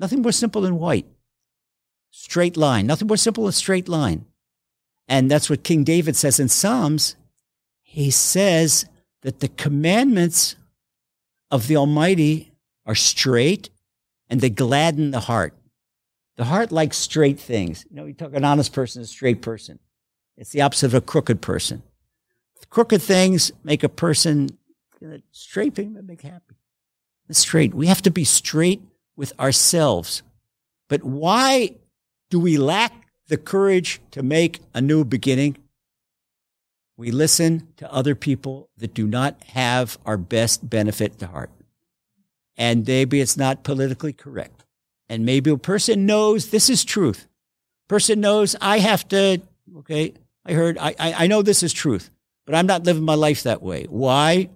Nothing 0.00 0.22
more 0.22 0.32
simple 0.32 0.62
than 0.62 0.78
white. 0.78 1.06
Straight 2.10 2.56
line. 2.56 2.86
Nothing 2.86 3.06
more 3.06 3.18
simple 3.18 3.44
than 3.44 3.52
straight 3.52 3.88
line. 3.88 4.24
And 5.06 5.30
that's 5.30 5.50
what 5.50 5.62
King 5.62 5.84
David 5.84 6.16
says 6.16 6.40
in 6.40 6.48
Psalms. 6.48 7.16
He 7.82 8.10
says 8.10 8.86
that 9.22 9.40
the 9.40 9.48
commandments 9.48 10.56
of 11.50 11.66
the 11.66 11.76
Almighty 11.76 12.52
are 12.86 12.94
straight 12.94 13.68
and 14.28 14.40
they 14.40 14.48
gladden 14.50 15.10
the 15.10 15.20
heart. 15.20 15.54
The 16.36 16.44
heart 16.44 16.72
likes 16.72 16.96
straight 16.96 17.38
things. 17.38 17.84
You 17.90 17.96
know, 17.96 18.06
you 18.06 18.14
talk 18.14 18.32
an 18.32 18.44
honest 18.44 18.72
person, 18.72 19.02
a 19.02 19.04
straight 19.04 19.42
person. 19.42 19.78
It's 20.38 20.50
the 20.50 20.62
opposite 20.62 20.86
of 20.86 20.94
a 20.94 21.00
crooked 21.02 21.42
person. 21.42 21.82
Crooked 22.70 23.02
things 23.02 23.52
make 23.64 23.82
a 23.82 23.88
person 23.88 24.56
straight 25.32 25.74
thing 25.74 25.98
make 26.06 26.22
happy. 26.22 26.54
It's 27.28 27.40
straight. 27.40 27.74
We 27.74 27.86
have 27.88 28.02
to 28.02 28.10
be 28.10 28.24
straight 28.24 28.82
with 29.16 29.38
ourselves. 29.38 30.22
But 30.88 31.04
why 31.04 31.76
do 32.30 32.40
we 32.40 32.56
lack 32.56 33.00
the 33.30 33.38
courage 33.38 34.00
to 34.10 34.22
make 34.22 34.60
a 34.74 34.82
new 34.82 35.04
beginning. 35.04 35.56
We 36.98 37.12
listen 37.12 37.68
to 37.78 37.90
other 37.90 38.14
people 38.14 38.68
that 38.76 38.92
do 38.92 39.06
not 39.06 39.42
have 39.44 39.98
our 40.04 40.18
best 40.18 40.68
benefit 40.68 41.18
to 41.20 41.28
heart. 41.28 41.50
And 42.58 42.86
maybe 42.86 43.20
it's 43.20 43.38
not 43.38 43.62
politically 43.62 44.12
correct. 44.12 44.64
And 45.08 45.24
maybe 45.24 45.50
a 45.50 45.56
person 45.56 46.04
knows 46.04 46.50
this 46.50 46.68
is 46.68 46.84
truth. 46.84 47.26
Person 47.88 48.20
knows 48.20 48.54
I 48.60 48.80
have 48.80 49.08
to, 49.08 49.40
okay, 49.78 50.12
I 50.44 50.52
heard, 50.52 50.76
I, 50.76 50.94
I, 50.98 51.26
know 51.26 51.42
this 51.42 51.62
is 51.62 51.72
truth, 51.72 52.10
but 52.46 52.54
I'm 52.54 52.66
not 52.66 52.84
living 52.84 53.04
my 53.04 53.14
life 53.14 53.44
that 53.44 53.62
way. 53.62 53.84
Why? 53.88 54.50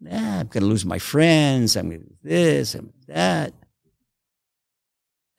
I'm 0.00 0.46
going 0.48 0.62
to 0.62 0.68
lose 0.68 0.84
my 0.84 0.98
friends. 0.98 1.76
I'm 1.76 1.88
going 1.88 2.02
to 2.02 2.06
do 2.06 2.16
this 2.22 2.74
and 2.74 2.92
that. 3.06 3.52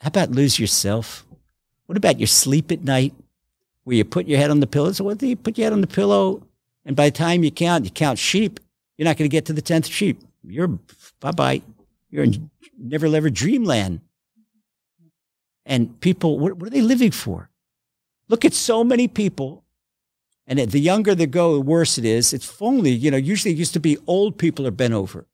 How 0.02 0.08
about 0.08 0.32
lose 0.32 0.60
yourself? 0.60 1.26
What 1.86 1.98
about 1.98 2.20
your 2.20 2.28
sleep 2.28 2.72
at 2.72 2.84
night 2.84 3.14
where 3.84 3.96
you 3.96 4.06
put 4.06 4.28
your 4.28 4.40
head 4.40 4.52
on 4.52 4.60
the 4.60 4.68
pillow? 4.68 4.92
So 4.92 5.04
what 5.04 5.18
do 5.18 5.28
you 5.28 5.36
put 5.36 5.58
your 5.58 5.66
head 5.66 5.74
on 5.74 5.82
the 5.82 5.88
pillow? 5.88 6.46
And 6.86 6.96
by 6.96 7.10
the 7.10 7.18
time 7.18 7.44
you 7.44 7.52
count, 7.52 7.86
you 7.86 7.92
count 7.92 8.20
sheep, 8.20 8.60
you're 8.98 9.06
not 9.06 9.18
going 9.18 9.30
to 9.30 9.32
get 9.34 9.46
to 9.46 9.54
the 9.54 9.62
10th 9.62 9.92
sheep. 9.92 10.22
You're 10.44 10.68
bye 11.20 11.32
bye. 11.32 11.62
You're 12.10 12.24
in 12.24 12.50
never 12.78 13.08
ever 13.08 13.30
dreamland. 13.30 14.02
And 15.66 16.00
people, 16.00 16.38
what, 16.38 16.58
what 16.58 16.68
are 16.68 16.70
they 16.70 16.82
living 16.82 17.12
for? 17.12 17.50
Look 18.30 18.46
at 18.46 18.54
so 18.54 18.84
many 18.84 19.08
people. 19.08 19.64
And 20.48 20.60
the 20.60 20.80
younger 20.80 21.16
they 21.16 21.26
go, 21.26 21.56
the 21.56 21.62
worse 21.62 21.98
it 21.98 22.06
is. 22.06 22.34
It's 22.34 22.62
only, 22.62 22.92
you 22.92 23.10
know, 23.10 23.18
usually 23.18 23.54
it 23.54 23.58
used 23.58 23.74
to 23.74 23.80
be 23.80 23.98
old 24.06 24.38
people 24.38 24.68
are 24.68 24.72
bent 24.72 24.94
over. 24.94 25.26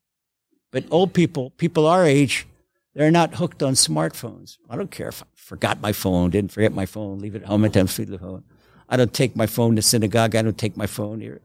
But 0.71 0.85
old 0.89 1.13
people, 1.13 1.49
people 1.51 1.85
our 1.85 2.05
age, 2.05 2.47
they're 2.95 3.11
not 3.11 3.35
hooked 3.35 3.61
on 3.61 3.73
smartphones. 3.73 4.57
I 4.69 4.77
don't 4.77 4.91
care 4.91 5.09
if 5.09 5.21
I 5.21 5.25
forgot 5.35 5.81
my 5.81 5.91
phone, 5.91 6.29
didn't 6.29 6.53
forget 6.53 6.73
my 6.73 6.85
phone, 6.85 7.19
leave 7.19 7.35
it 7.35 7.43
at 7.43 7.47
home 7.49 7.65
at 7.65 7.73
phone. 7.73 8.43
I 8.87 8.97
don't 8.97 9.13
take 9.13 9.35
my 9.35 9.47
phone 9.47 9.75
to 9.75 9.81
synagogue. 9.81 10.35
I 10.35 10.41
don't 10.41 10.57
take 10.57 10.75
my 10.75 10.87
phone 10.87 11.21
here. 11.21 11.41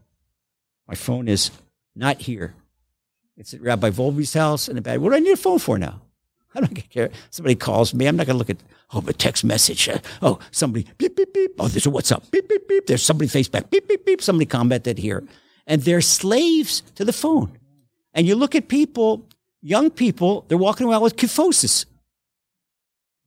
My 0.88 0.94
phone 0.94 1.28
is 1.28 1.50
not 1.94 2.22
here. 2.22 2.54
It's 3.36 3.54
at 3.54 3.60
Rabbi 3.60 3.90
Wolbe's 3.90 4.34
house 4.34 4.68
in 4.68 4.76
the 4.76 4.82
bed. 4.82 5.00
What 5.00 5.10
do 5.10 5.16
I 5.16 5.20
need 5.20 5.32
a 5.32 5.36
phone 5.36 5.58
for 5.58 5.78
now? 5.78 6.02
Going 6.56 6.74
to 6.74 6.82
care. 6.82 7.10
Somebody 7.30 7.54
calls 7.54 7.92
me. 7.92 8.06
I'm 8.06 8.16
not 8.16 8.26
going 8.26 8.34
to 8.34 8.38
look 8.38 8.48
at, 8.50 8.56
oh, 8.92 9.04
a 9.06 9.12
text 9.12 9.44
message. 9.44 9.88
Uh, 9.88 9.98
oh, 10.22 10.38
somebody, 10.50 10.86
beep, 10.96 11.14
beep, 11.14 11.34
beep. 11.34 11.52
Oh, 11.58 11.68
there's 11.68 11.86
a 11.86 11.90
WhatsApp. 11.90 12.30
Beep, 12.30 12.48
beep, 12.48 12.66
beep. 12.66 12.86
There's 12.86 13.02
somebody 13.02 13.28
Facebook. 13.28 13.68
Beep, 13.68 13.86
beep, 13.86 14.06
beep. 14.06 14.22
Somebody 14.22 14.46
commented 14.46 14.96
here. 14.96 15.22
And 15.66 15.82
they're 15.82 16.00
slaves 16.00 16.82
to 16.94 17.04
the 17.04 17.12
phone. 17.12 17.58
And 18.14 18.26
you 18.26 18.36
look 18.36 18.54
at 18.54 18.68
people, 18.68 19.26
young 19.60 19.90
people, 19.90 20.46
they're 20.48 20.56
walking 20.56 20.88
around 20.88 21.02
with 21.02 21.16
kyphosis. 21.16 21.84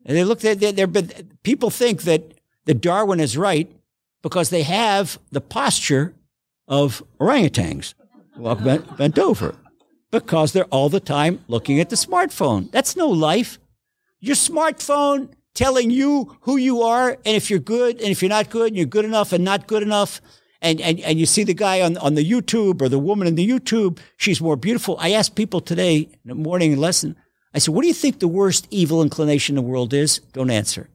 And 0.06 0.18
they 0.18 0.24
look, 0.24 0.40
they're, 0.40 0.56
they're, 0.56 0.88
but 0.88 1.44
people 1.44 1.70
think 1.70 2.04
that, 2.04 2.34
that 2.66 2.82
Darwin 2.82 3.20
is 3.20 3.38
right 3.38 3.72
because 4.24 4.50
they 4.50 4.64
have 4.64 5.20
the 5.32 5.42
posture 5.42 6.16
of 6.68 7.04
orangutans, 7.20 7.94
walk 8.38 8.64
bent, 8.64 8.98
bent 8.98 9.20
over 9.20 9.56
because 10.12 10.54
they're 10.54 10.66
all 10.66 10.90
the 10.90 11.00
time 11.00 11.44
looking 11.48 11.80
at 11.80 11.90
the 11.90 11.96
smartphone. 11.96 12.72
That's 12.72 12.96
no 12.96 13.08
life. 13.08 13.60
Your 14.20 14.36
smartphone 14.36 15.30
telling 15.54 15.92
you 15.92 16.38
who 16.42 16.58
you 16.58 16.82
are 16.82 17.12
and 17.12 17.36
if 17.36 17.50
you're 17.50 17.60
good 17.60 17.98
and 18.00 18.10
if 18.10 18.22
you're 18.22 18.30
not 18.30 18.50
good 18.50 18.68
and 18.68 18.78
you're 18.78 18.86
good 18.86 19.06
enough 19.06 19.34
and 19.34 19.44
not 19.44 19.68
good 19.68 19.84
enough. 19.84 20.22
And, 20.62 20.82
and, 20.82 21.00
and 21.02 21.18
you 21.20 21.26
see 21.26 21.44
the 21.44 21.54
guy 21.54 21.82
on, 21.82 21.98
on 21.98 22.16
the 22.16 22.30
YouTube 22.30 22.82
or 22.82 22.90
the 22.90 23.00
woman 23.00 23.28
in 23.28 23.36
the 23.36 23.48
YouTube, 23.48 24.00
she's 24.18 24.42
more 24.42 24.58
beautiful. 24.58 24.98
I 25.00 25.12
asked 25.12 25.36
people 25.36 25.62
today 25.62 25.98
in 25.98 26.20
the 26.26 26.36
morning 26.36 26.76
lesson, 26.78 27.16
I 27.54 27.60
said, 27.60 27.74
what 27.74 27.82
do 27.82 27.88
you 27.88 27.94
think 27.94 28.20
the 28.20 28.28
worst 28.28 28.68
evil 28.70 29.02
inclination 29.02 29.58
in 29.58 29.64
the 29.64 29.70
world 29.70 29.94
is? 29.94 30.20
Don't 30.34 30.52
answer. 30.52 30.90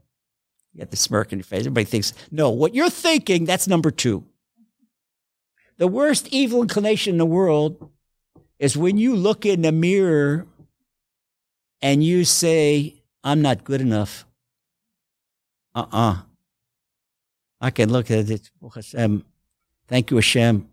You 0.72 0.80
got 0.80 0.90
the 0.90 0.96
smirk 0.96 1.32
in 1.32 1.38
your 1.38 1.44
face. 1.44 1.60
Everybody 1.60 1.84
thinks, 1.84 2.12
no, 2.30 2.50
what 2.50 2.74
you're 2.74 2.90
thinking, 2.90 3.44
that's 3.44 3.66
number 3.66 3.90
two. 3.90 4.24
The 5.78 5.88
worst 5.88 6.28
evil 6.28 6.62
inclination 6.62 7.14
in 7.14 7.18
the 7.18 7.26
world 7.26 7.90
is 8.58 8.76
when 8.76 8.98
you 8.98 9.14
look 9.16 9.44
in 9.44 9.62
the 9.62 9.72
mirror 9.72 10.46
and 11.82 12.02
you 12.02 12.24
say, 12.24 12.94
I'm 13.22 13.42
not 13.42 13.64
good 13.64 13.80
enough. 13.80 14.26
Uh 15.74 15.86
uh-uh. 15.92 16.12
uh 16.12 16.22
I 17.60 17.70
can 17.70 17.90
look 17.90 18.10
at 18.10 18.30
it. 18.30 18.50
Hashem. 18.74 19.24
Thank 19.88 20.10
you, 20.10 20.18
Hashem. 20.18 20.68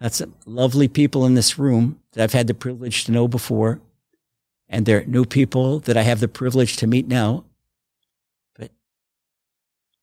That's 0.00 0.22
lovely 0.44 0.88
people 0.88 1.26
in 1.26 1.34
this 1.34 1.58
room 1.58 2.00
that 2.12 2.22
I've 2.22 2.32
had 2.32 2.46
the 2.46 2.54
privilege 2.54 3.04
to 3.04 3.12
know 3.12 3.28
before. 3.28 3.80
And 4.68 4.84
they're 4.84 5.04
new 5.04 5.24
people 5.24 5.80
that 5.80 5.96
I 5.96 6.02
have 6.02 6.20
the 6.20 6.28
privilege 6.28 6.76
to 6.78 6.86
meet 6.86 7.06
now. 7.06 7.44
But 8.58 8.70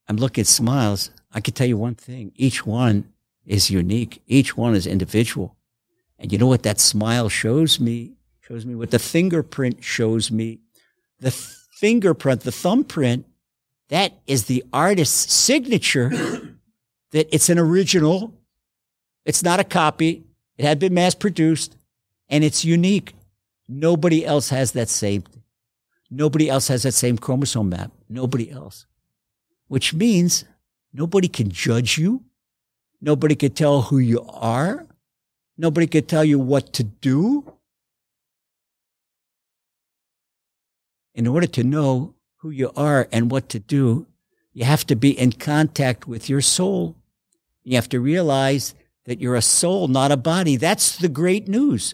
I'm 0.08 0.18
looking 0.18 0.44
at 0.44 0.48
smiles. 0.48 1.12
I 1.34 1.42
can 1.42 1.54
tell 1.54 1.68
you 1.68 1.78
one 1.78 1.96
thing. 1.96 2.32
Each 2.36 2.66
one 2.66 3.12
is 3.46 3.70
unique. 3.70 4.22
Each 4.28 4.56
one 4.56 4.76
is 4.76 4.88
individual. 4.88 5.56
And 6.24 6.32
you 6.32 6.38
know 6.38 6.48
what 6.48 6.64
that 6.64 6.80
smile 6.80 7.28
shows 7.28 7.82
me? 7.82 8.14
Shows 8.40 8.66
me 8.66 8.76
what 8.76 8.92
the 8.92 9.00
fingerprint 9.00 9.84
shows 9.84 10.32
me. 10.32 10.62
The 11.20 11.32
fingerprint, 11.32 12.42
the 12.42 12.52
thumbprint, 12.52 13.26
that 13.90 14.14
is 14.26 14.46
the 14.46 14.64
artist's 14.72 15.34
signature 15.34 16.10
that 17.12 17.28
it's 17.36 17.50
an 17.50 17.60
original. 17.60 18.34
It's 19.26 19.44
not 19.44 19.60
a 19.60 19.66
copy. 19.66 20.24
It 20.58 20.64
had 20.64 20.80
been 20.80 20.94
mass 20.94 21.14
produced 21.14 21.76
and 22.30 22.42
it's 22.46 22.64
unique. 22.64 23.16
Nobody 23.68 24.26
else 24.26 24.48
has 24.48 24.72
that 24.72 24.88
same. 24.88 25.26
Nobody 26.10 26.50
else 26.50 26.70
has 26.70 26.84
that 26.84 26.94
same 26.94 27.18
chromosome 27.18 27.68
map. 27.68 27.92
Nobody 28.08 28.50
else. 28.50 28.86
Which 29.68 29.94
means 29.94 30.46
nobody 30.94 31.28
can 31.28 31.50
judge 31.50 31.98
you. 31.98 32.24
Nobody 33.02 33.36
can 33.36 33.52
tell 33.52 33.82
who 33.82 33.98
you 33.98 34.22
are. 34.30 34.88
Nobody 35.58 35.88
could 35.88 36.08
tell 36.08 36.24
you 36.24 36.40
what 36.40 36.74
to 36.74 36.84
do. 36.84 37.54
In 41.14 41.28
order 41.28 41.48
to 41.48 41.64
know 41.64 42.16
who 42.38 42.50
you 42.50 42.72
are 42.76 43.08
and 43.12 43.30
what 43.30 43.50
to 43.50 43.60
do, 43.60 44.08
you 44.54 44.66
have 44.66 44.86
to 44.88 44.96
be 44.96 45.18
in 45.18 45.32
contact 45.32 46.08
with 46.08 46.28
your 46.28 46.42
soul. 46.42 46.96
You 47.64 47.76
have 47.76 47.90
to 47.90 48.00
realize 48.00 48.74
that 49.06 49.20
you're 49.20 49.36
a 49.36 49.42
soul, 49.42 49.88
not 49.88 50.12
a 50.12 50.18
body. 50.18 50.56
That's 50.56 50.98
the 50.98 51.10
great 51.10 51.48
news. 51.48 51.94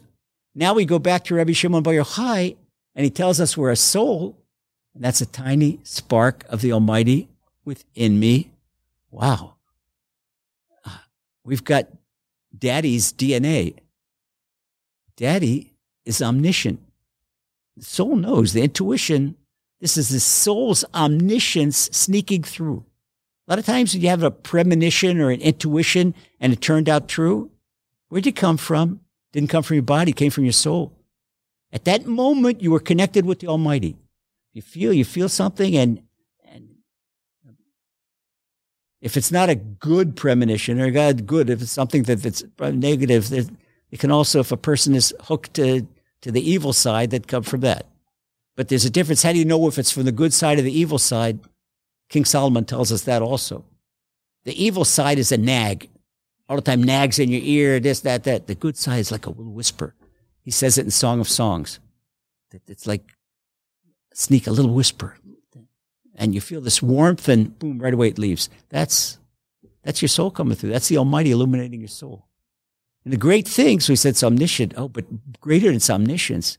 Now 0.56 0.74
we 0.74 0.86
go 0.86 1.00
back 1.00 1.26
to 1.26 1.36
Rabbi 1.36 1.54
Shimon 1.54 1.84
Bar 1.84 1.94
Yochai, 1.94 2.56
and 2.96 3.04
he 3.04 3.10
tells 3.10 3.40
us 3.40 3.58
we're 3.58 3.72
a 3.72 3.76
soul, 3.76 4.38
and 4.94 5.04
that's 5.04 5.22
a 5.22 5.26
tiny 5.26 5.80
spark 5.84 6.46
of 6.50 6.62
the 6.62 6.72
Almighty 6.72 7.30
within 7.66 8.20
me. 8.20 8.52
Wow. 9.12 9.56
Uh, 10.86 10.98
we've 11.44 11.64
got 11.64 11.88
daddy's 12.58 13.14
DNA. 13.14 13.78
Daddy 15.16 15.74
is 16.06 16.22
omniscient. 16.22 16.80
The 17.78 17.86
soul 17.86 18.16
knows 18.16 18.54
the 18.54 18.62
intuition. 18.62 19.36
This 19.80 19.98
is 19.98 20.10
the 20.10 20.20
soul's 20.20 20.84
omniscience 20.94 21.90
sneaking 21.92 22.44
through. 22.44 22.86
A 23.48 23.52
lot 23.52 23.60
of 23.60 23.66
times 23.66 23.94
when 23.94 24.02
you 24.02 24.10
have 24.10 24.24
a 24.24 24.32
premonition 24.32 25.20
or 25.20 25.32
an 25.32 25.42
intuition 25.42 26.14
and 26.40 26.54
it 26.54 26.62
turned 26.62 26.90
out 26.90 27.08
true, 27.08 27.52
where'd 28.10 28.26
you 28.26 28.34
come 28.34 28.58
from? 28.58 29.02
Didn't 29.32 29.50
come 29.50 29.64
from 29.64 29.76
your 29.76 29.84
body, 29.84 30.12
came 30.12 30.32
from 30.32 30.44
your 30.44 30.54
soul. 30.54 30.94
At 31.72 31.86
that 31.86 32.06
moment, 32.06 32.62
you 32.62 32.72
were 32.72 32.80
connected 32.80 33.26
with 33.26 33.40
the 33.40 33.48
Almighty. 33.48 33.96
You 34.54 34.62
feel, 34.62 34.92
you 34.92 35.06
feel 35.06 35.30
something 35.30 35.76
and 35.76 36.02
if 39.02 39.16
it's 39.16 39.32
not 39.32 39.50
a 39.50 39.56
good 39.56 40.16
premonition 40.16 40.80
or 40.80 40.92
God 40.92 41.26
good, 41.26 41.50
if 41.50 41.62
it's 41.62 41.72
something 41.72 42.04
that, 42.04 42.22
that's 42.22 42.44
negative, 42.60 43.32
it 43.92 44.00
can 44.00 44.12
also, 44.12 44.40
if 44.42 44.52
a 44.52 44.58
person 44.58 44.94
is 44.94 45.14
hooked 45.22 45.54
to, 45.56 45.88
to 46.22 46.32
the 46.32 46.48
evil 46.48 46.74
side, 46.74 47.12
that 47.12 47.28
come 47.28 47.44
from 47.44 47.62
that. 47.62 47.86
But 48.56 48.68
there's 48.68 48.86
a 48.86 48.90
difference. 48.90 49.24
How 49.24 49.32
do 49.32 49.40
you 49.40 49.46
know 49.46 49.68
if 49.68 49.80
it's 49.80 49.92
from 49.92 50.04
the 50.04 50.12
good 50.12 50.34
side 50.34 50.60
or 50.60 50.64
the 50.64 50.80
evil 50.80 51.00
side? 51.00 51.40
King 52.10 52.26
Solomon 52.26 52.66
tells 52.66 52.92
us 52.92 53.04
that 53.04 53.22
also. 53.22 53.64
The 54.44 54.62
evil 54.62 54.84
side 54.84 55.18
is 55.18 55.32
a 55.32 55.38
nag. 55.38 55.90
All 56.50 56.56
the 56.56 56.62
time 56.62 56.84
nags 56.84 57.20
in 57.20 57.30
your 57.30 57.42
ear, 57.44 57.80
this, 57.80 58.02
that, 58.02 58.24
that. 58.26 58.48
The 58.48 58.56
good 58.56 58.76
side 58.76 59.00
is 59.00 59.12
like 59.12 59.28
a 59.28 59.30
little 59.30 59.54
whisper. 59.54 59.96
He 60.42 60.52
says 60.52 60.78
it 60.78 60.86
in 60.86 60.92
Song 60.92 61.20
of 61.20 61.30
Songs. 61.30 61.80
It's 62.68 62.88
like 62.88 63.04
sneak 64.14 64.48
a 64.48 64.52
little 64.52 64.74
whisper, 64.74 65.18
and 66.20 66.36
you 66.36 66.42
feel 66.42 66.62
this 66.62 66.84
warmth 66.84 67.30
and 67.30 67.58
boom, 67.58 67.80
right 67.80 67.94
away 67.94 68.10
it 68.10 68.20
leaves. 68.20 68.50
That's, 68.68 69.18
that's 69.84 70.02
your 70.02 70.10
soul 70.10 70.30
coming 70.30 70.56
through. 70.56 70.72
That's 70.72 70.90
the 70.90 70.98
Almighty 70.98 71.32
illuminating 71.32 71.80
your 71.80 71.88
soul. 71.88 72.28
And 73.06 73.14
the 73.14 73.18
great 73.18 73.48
thing, 73.48 73.80
so 73.80 73.94
we 73.94 73.96
said 73.96 74.10
it's 74.10 74.24
omniscient. 74.24 74.74
Oh, 74.76 74.90
but 74.90 75.06
greater 75.40 75.68
than 75.68 75.78
its 75.78 75.90
omniscience, 75.90 76.58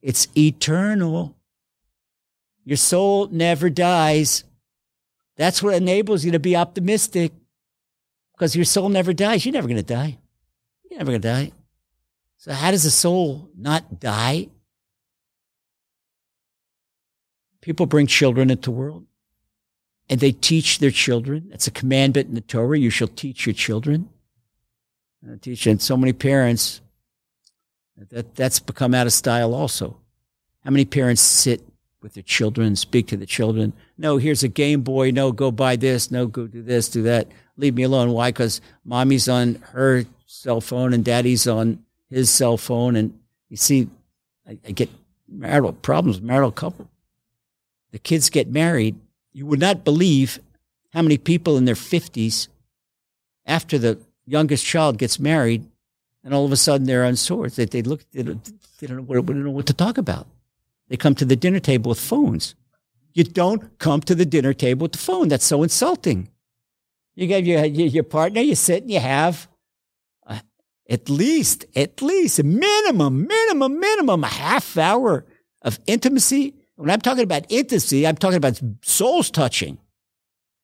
it's 0.00 0.26
eternal. 0.36 1.36
Your 2.64 2.78
soul 2.78 3.28
never 3.28 3.68
dies. 3.68 4.44
That's 5.36 5.62
what 5.62 5.74
enables 5.74 6.24
you 6.24 6.32
to 6.32 6.40
be 6.40 6.56
optimistic 6.56 7.32
because 8.32 8.56
your 8.56 8.64
soul 8.64 8.88
never 8.88 9.12
dies. 9.12 9.44
You're 9.44 9.52
never 9.52 9.68
going 9.68 9.76
to 9.76 9.82
die. 9.82 10.18
You're 10.90 10.98
never 10.98 11.12
going 11.12 11.22
to 11.22 11.28
die. 11.28 11.52
So 12.38 12.52
how 12.52 12.70
does 12.70 12.84
a 12.86 12.90
soul 12.90 13.50
not 13.56 14.00
die? 14.00 14.48
People 17.62 17.86
bring 17.86 18.08
children 18.08 18.50
into 18.50 18.70
the 18.70 18.76
world 18.76 19.06
and 20.10 20.20
they 20.20 20.32
teach 20.32 20.80
their 20.80 20.90
children. 20.90 21.48
It's 21.52 21.68
a 21.68 21.70
commandment 21.70 22.28
in 22.28 22.34
the 22.34 22.40
Torah. 22.40 22.78
You 22.78 22.90
shall 22.90 23.08
teach 23.08 23.46
your 23.46 23.54
children. 23.54 24.10
Uh, 25.26 25.36
teach, 25.40 25.66
and 25.68 25.80
so 25.80 25.96
many 25.96 26.12
parents, 26.12 26.80
that, 28.10 28.34
that's 28.34 28.58
become 28.58 28.94
out 28.94 29.06
of 29.06 29.12
style 29.12 29.54
also. 29.54 29.96
How 30.64 30.72
many 30.72 30.84
parents 30.84 31.22
sit 31.22 31.62
with 32.02 32.14
their 32.14 32.24
children, 32.24 32.74
speak 32.74 33.06
to 33.06 33.16
the 33.16 33.26
children? 33.26 33.72
No, 33.96 34.16
here's 34.16 34.42
a 34.42 34.48
Game 34.48 34.82
Boy. 34.82 35.12
No, 35.12 35.30
go 35.30 35.52
buy 35.52 35.76
this. 35.76 36.10
No, 36.10 36.26
go 36.26 36.48
do 36.48 36.62
this, 36.62 36.88
do 36.88 37.02
that. 37.02 37.28
Leave 37.56 37.74
me 37.74 37.84
alone. 37.84 38.10
Why? 38.10 38.30
Because 38.30 38.60
mommy's 38.84 39.28
on 39.28 39.54
her 39.70 40.04
cell 40.26 40.60
phone 40.60 40.92
and 40.92 41.04
daddy's 41.04 41.46
on 41.46 41.84
his 42.10 42.28
cell 42.28 42.56
phone. 42.56 42.96
And 42.96 43.16
you 43.48 43.56
see, 43.56 43.88
I, 44.48 44.58
I 44.66 44.72
get 44.72 44.90
marital 45.28 45.72
problems, 45.72 46.20
marital 46.20 46.50
couple 46.50 46.88
the 47.92 47.98
kids 47.98 48.30
get 48.30 48.48
married, 48.48 48.96
you 49.32 49.46
would 49.46 49.60
not 49.60 49.84
believe 49.84 50.40
how 50.92 51.02
many 51.02 51.18
people 51.18 51.56
in 51.56 51.64
their 51.64 51.74
50s, 51.74 52.48
after 53.46 53.78
the 53.78 53.98
youngest 54.26 54.64
child 54.64 54.98
gets 54.98 55.18
married, 55.18 55.64
and 56.24 56.34
all 56.34 56.44
of 56.44 56.52
a 56.52 56.56
sudden 56.56 56.86
they're 56.86 57.04
on 57.04 57.16
swords. 57.16 57.56
They, 57.56 57.64
they 57.64 57.82
look, 57.82 58.04
they 58.12 58.22
don't, 58.22 58.44
they 58.78 58.86
don't, 58.86 58.98
know 58.98 59.02
what, 59.02 59.26
they 59.26 59.32
don't 59.32 59.44
know 59.44 59.50
what 59.50 59.66
to 59.66 59.74
talk 59.74 59.98
about. 59.98 60.26
They 60.88 60.96
come 60.96 61.14
to 61.16 61.24
the 61.24 61.36
dinner 61.36 61.60
table 61.60 61.90
with 61.90 62.00
phones. 62.00 62.54
You 63.14 63.24
don't 63.24 63.78
come 63.78 64.00
to 64.02 64.14
the 64.14 64.24
dinner 64.24 64.52
table 64.52 64.84
with 64.84 64.92
the 64.92 64.98
phone. 64.98 65.28
That's 65.28 65.44
so 65.44 65.62
insulting. 65.62 66.28
You 67.14 67.26
get 67.26 67.44
your, 67.44 67.64
your 67.64 68.04
partner, 68.04 68.40
you 68.40 68.54
sit 68.54 68.82
and 68.82 68.90
you 68.90 69.00
have 69.00 69.48
uh, 70.26 70.40
at 70.88 71.10
least, 71.10 71.66
at 71.76 72.00
least 72.00 72.38
a 72.38 72.42
minimum, 72.42 73.26
minimum, 73.26 73.80
minimum 73.80 74.24
a 74.24 74.28
half 74.28 74.78
hour 74.78 75.26
of 75.62 75.78
intimacy 75.86 76.54
when 76.76 76.90
I'm 76.90 77.00
talking 77.00 77.24
about 77.24 77.46
intimacy, 77.48 78.06
I'm 78.06 78.16
talking 78.16 78.36
about 78.36 78.60
souls 78.82 79.30
touching. 79.30 79.78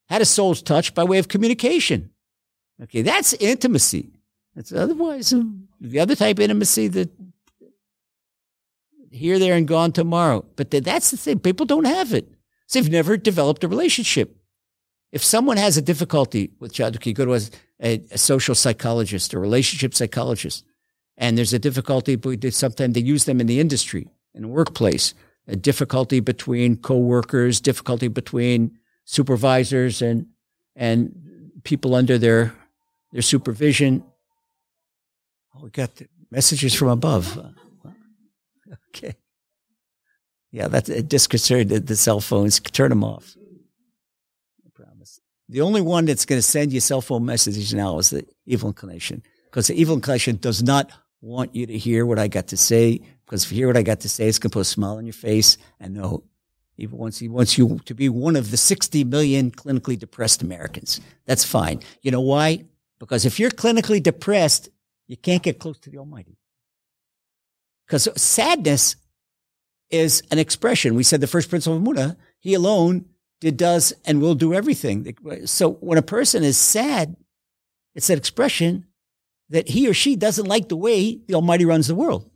How 0.09 0.19
does 0.19 0.31
souls 0.31 0.63
touch? 0.63 0.95
By 0.95 1.05
way 1.05 1.19
of 1.19 1.29
communication. 1.29 2.11
Okay, 2.83 3.03
that's 3.03 3.35
intimacy. 3.35 4.11
That's 4.55 4.73
otherwise 4.73 5.35
the 5.81 6.01
other 6.01 6.15
type 6.15 6.39
of 6.39 6.45
intimacy 6.45 6.89
that 6.89 7.11
here, 9.11 9.39
there, 9.39 9.55
and 9.55 9.67
gone 9.67 9.93
tomorrow. 9.93 10.45
But 10.57 10.71
that's 10.71 11.11
the 11.11 11.17
thing. 11.17 11.39
People 11.39 11.67
don't 11.67 11.87
have 11.87 12.13
it. 12.13 12.29
So 12.67 12.81
they've 12.81 12.91
never 12.91 13.17
developed 13.17 13.65
a 13.65 13.69
relationship. 13.69 14.37
If 15.13 15.25
someone 15.25 15.57
has 15.57 15.77
a 15.77 15.83
difficulty 15.83 16.51
with 16.61 16.73
child, 16.73 17.05
you 17.07 17.15
go 17.15 17.25
to 17.25 17.51
a, 17.81 18.03
a, 18.11 18.19
social 18.19 18.55
psychologist, 18.55 19.33
or 19.33 19.41
relationship 19.41 19.95
psychologist, 19.95 20.65
and 21.17 21.39
there's 21.39 21.55
a 21.55 21.59
difficulty, 21.59 22.17
but 22.17 22.53
sometimes 22.53 22.95
they 22.95 23.01
use 23.01 23.25
them 23.25 23.41
in 23.41 23.47
the 23.47 23.59
industry, 23.59 24.07
in 24.35 24.43
the 24.43 24.49
workplace, 24.49 25.15
difficulty 25.57 26.21
between 26.21 26.77
coworkers, 26.77 27.61
difficulty 27.61 28.09
between 28.09 28.79
supervisors 29.05 30.03
and, 30.03 30.27
and 30.77 31.53
people 31.65 31.95
under 31.95 32.19
their, 32.19 32.55
their 33.13 33.23
supervision. 33.23 34.05
Oh, 35.55 35.65
we 35.65 35.71
got 35.71 35.91
messages 36.31 36.75
from 36.75 36.89
above. 36.89 37.39
Okay. 38.95 39.15
Yeah, 40.51 40.69
that's 40.69 40.89
disconcerted 40.89 41.87
the 41.87 41.97
cell 41.97 42.21
phones. 42.21 42.61
Turn 42.61 42.91
them 42.91 43.05
off. 43.05 43.37
I 44.67 44.71
promise. 44.75 45.21
The 45.49 45.61
only 45.61 45.81
one 45.81 46.05
that's 46.07 46.25
going 46.25 46.39
to 46.39 46.43
send 46.43 46.73
you 46.73 46.81
cell 46.81 47.01
phone 47.01 47.25
messages 47.25 47.73
now 47.73 47.99
is 47.99 48.11
the 48.11 48.27
evil 48.47 48.69
inclination, 48.69 49.23
because 49.45 49.67
the 49.67 49.81
evil 49.81 49.95
inclination 49.95 50.37
does 50.37 50.63
not 50.63 50.91
want 51.21 51.55
you 51.55 51.67
to 51.67 51.77
hear 51.77 52.07
what 52.07 52.19
I 52.19 52.29
got 52.29 52.49
to 52.49 52.57
say. 52.57 53.01
Because 53.29 53.45
if 53.45 53.53
you 53.53 53.59
hear 53.59 53.67
what 53.67 53.77
I 53.77 53.83
got 53.83 54.01
to 54.01 54.09
say, 54.09 54.27
it's 54.27 54.39
going 54.39 54.49
to 54.49 54.55
put 54.55 54.61
a 54.61 54.65
smile 54.65 54.97
on 54.97 55.05
your 55.05 55.13
face. 55.13 55.59
And 55.79 55.93
no, 55.93 56.25
he 56.79 56.87
wants 56.87 57.19
he 57.19 57.29
wants 57.29 57.59
you 57.59 57.79
to 57.85 57.95
be 57.95 58.09
one 58.09 58.37
of 58.37 58.51
the 58.51 58.57
60 58.57 59.05
million 59.05 59.51
clinically 59.51 59.99
depressed 59.99 60.41
Americans. 60.41 60.99
That's 61.27 61.45
fine. 61.45 61.81
You 62.01 62.11
know 62.11 62.23
why? 62.23 62.65
Because 62.99 63.27
if 63.27 63.39
you're 63.39 63.51
clinically 63.51 64.03
depressed, 64.03 64.71
you 65.09 65.19
can't 65.19 65.43
get 65.43 65.59
close 65.59 65.79
to 65.81 65.91
the 65.91 65.99
Almighty. 65.99 66.39
Because 67.87 68.09
sadness 68.21 68.97
is 69.91 70.23
an 70.31 70.39
expression. 70.39 70.95
We 70.95 71.03
said 71.03 71.21
the 71.21 71.27
first 71.27 71.51
principle 71.51 71.77
of 71.77 71.83
Emuna, 71.83 72.17
he 72.39 72.55
alone 72.55 73.05
did, 73.41 73.59
does, 73.59 73.93
and 74.07 74.23
will 74.23 74.35
do 74.35 74.55
everything. 74.55 75.15
So 75.45 75.73
when 75.73 75.99
a 75.99 76.03
person 76.03 76.43
is 76.43 76.57
sad, 76.57 77.15
it's 77.95 78.09
an 78.09 78.17
expression 78.17 78.87
that 79.51 79.69
he 79.69 79.87
or 79.87 79.95
she 79.95 80.17
doesn't 80.17 80.47
like 80.47 80.69
the 80.71 80.77
way 80.77 81.21
the 81.27 81.35
Almighty 81.35 81.67
runs 81.67 81.89
the 81.89 81.95
world. 81.95 82.31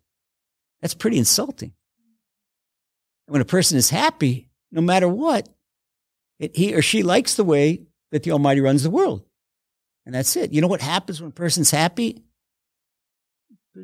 That's 0.83 0.95
pretty 0.95 1.17
insulting. 1.17 1.73
When 3.27 3.41
a 3.41 3.47
person 3.47 3.79
is 3.79 3.89
happy, 3.89 4.51
no 4.71 4.83
matter 4.83 5.09
what, 5.09 5.49
it, 6.39 6.57
he 6.57 6.75
or 6.75 6.83
she 6.83 7.03
likes 7.03 7.37
the 7.37 7.45
way 7.45 7.83
that 8.11 8.25
the 8.25 8.33
Almighty 8.33 8.61
runs 8.61 8.83
the 8.83 8.91
world. 8.91 9.25
And 10.05 10.15
that's 10.15 10.37
it. 10.37 10.53
You 10.53 10.61
know 10.61 10.67
what 10.67 10.83
happens 10.83 11.21
when 11.21 11.31
a 11.31 11.33
person's 11.33 11.71
happy? 11.71 12.25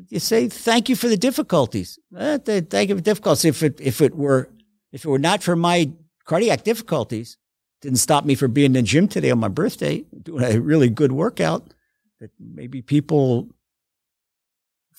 You 0.09 0.19
say, 0.19 0.49
thank 0.49 0.89
you 0.89 0.95
for 0.95 1.07
the 1.07 1.17
difficulties. 1.17 1.97
Eh, 2.15 2.37
thank 2.37 2.89
you 2.89 2.95
for 2.95 3.01
the 3.01 3.01
difficulties. 3.01 3.45
If 3.45 3.63
it, 3.63 3.79
if 3.81 4.01
it 4.01 4.13
were, 4.13 4.49
if 4.91 5.05
it 5.05 5.09
were 5.09 5.17
not 5.17 5.41
for 5.41 5.55
my 5.55 5.91
cardiac 6.25 6.63
difficulties, 6.63 7.37
didn't 7.81 7.97
stop 7.97 8.25
me 8.25 8.35
from 8.35 8.51
being 8.51 8.67
in 8.67 8.73
the 8.73 8.81
gym 8.81 9.07
today 9.07 9.31
on 9.31 9.39
my 9.39 9.47
birthday, 9.47 10.03
doing 10.21 10.43
a 10.43 10.59
really 10.59 10.89
good 10.89 11.13
workout 11.13 11.73
that 12.19 12.31
maybe 12.39 12.81
people 12.81 13.49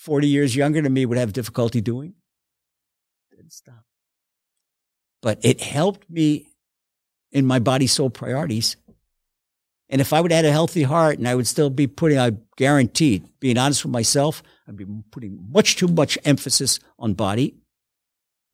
40 0.01 0.29
years 0.29 0.57
younger 0.57 0.81
than 0.81 0.95
me 0.95 1.05
would 1.05 1.19
have 1.19 1.35
difficulty 1.35 1.83
doing. 1.83 2.15
Didn't 3.31 3.53
stop. 3.53 3.85
But 5.21 5.39
it 5.43 5.61
helped 5.61 6.09
me 6.09 6.47
in 7.31 7.45
my 7.45 7.59
body 7.59 7.87
soul 7.87 8.09
priorities. 8.09 8.77
And 9.91 10.01
if 10.01 10.15
I 10.15 10.23
would 10.23 10.33
have 10.33 10.45
had 10.45 10.51
a 10.51 10.53
healthy 10.53 10.85
heart 10.85 11.19
and 11.19 11.29
I 11.29 11.35
would 11.35 11.47
still 11.47 11.69
be 11.69 11.87
putting, 11.87 12.19
I 12.19 12.33
guaranteed, 12.57 13.29
being 13.41 13.59
honest 13.59 13.85
with 13.85 13.93
myself, 13.93 14.43
I'd 14.67 14.79
be 14.79 14.87
putting 15.11 15.47
much 15.53 15.77
too 15.77 15.89
much 15.89 16.17
emphasis 16.25 16.81
on 16.99 17.13
body, 17.13 17.57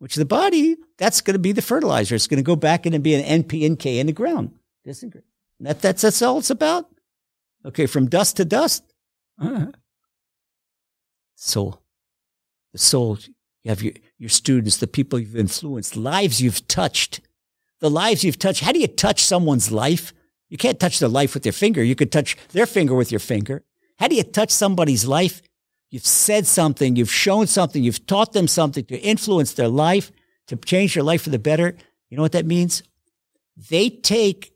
which 0.01 0.17
the 0.17 0.25
body, 0.25 0.77
that's 0.99 1.21
going 1.21 1.35
to 1.35 1.39
be 1.39 1.53
the 1.53 1.63
fertilizer. 1.63 2.17
It's 2.17 2.27
going 2.27 2.39
to 2.39 2.43
go 2.43 2.57
back 2.57 2.87
in 2.87 2.93
and 2.93 3.05
be 3.05 3.15
an 3.15 3.45
NP 3.45 3.65
and 3.65 3.79
K 3.79 4.01
in 4.01 4.09
the 4.09 4.13
ground. 4.13 4.51
Disagree. 4.83 5.23
That, 5.61 5.81
that's, 5.81 6.03
that's 6.03 6.23
all 6.23 6.39
it's 6.39 6.51
about. 6.51 6.89
Okay, 7.65 7.87
from 7.87 8.09
dust 8.09 8.39
to 8.39 8.45
dust. 8.45 8.83
Uh-huh. 9.41 9.67
Soul. 11.37 11.81
The 12.73 12.79
soul. 12.79 13.19
You 13.63 13.69
have 13.71 13.83
your, 13.83 13.93
your 14.19 14.31
students, 14.31 14.79
the 14.79 14.87
people 14.87 15.19
you've 15.19 15.37
influenced, 15.37 15.97
lives 15.97 16.43
you've 16.43 16.67
touched. 16.67 17.21
The 17.81 17.91
lives 17.91 18.25
you've 18.25 18.39
touched. 18.39 18.65
How 18.65 18.73
do 18.73 18.81
you 18.81 18.89
touch 18.89 19.23
someone's 19.23 19.71
life? 19.71 20.13
You 20.49 20.57
can't 20.57 20.81
touch 20.81 20.99
their 20.99 21.09
life 21.09 21.35
with 21.35 21.45
your 21.45 21.53
finger. 21.53 21.83
You 21.83 21.95
could 21.95 22.11
touch 22.11 22.37
their 22.53 22.67
finger 22.67 22.95
with 22.95 23.13
your 23.13 23.21
finger. 23.21 23.63
How 23.99 24.09
do 24.09 24.17
you 24.17 24.23
touch 24.23 24.51
somebody's 24.51 25.07
life? 25.07 25.43
You've 25.91 26.07
said 26.07 26.47
something, 26.47 26.97
you've 26.97 27.13
shown 27.13 27.47
something, 27.47 27.83
you've 27.83 28.07
taught 28.07 28.33
them 28.33 28.49
something 28.49 28.85
to 28.87 28.99
influence 28.99 29.53
their 29.53 29.69
life, 29.69 30.11
to 30.49 30.57
change 30.57 30.95
their 30.95 31.05
life 31.05 31.23
for 31.23 31.31
the 31.31 31.39
better. 31.39 31.77
You 32.09 32.17
know 32.17 32.23
what 32.23 32.33
that 32.33 32.47
means? 32.47 32.83
They 33.57 33.89
take 33.91 34.53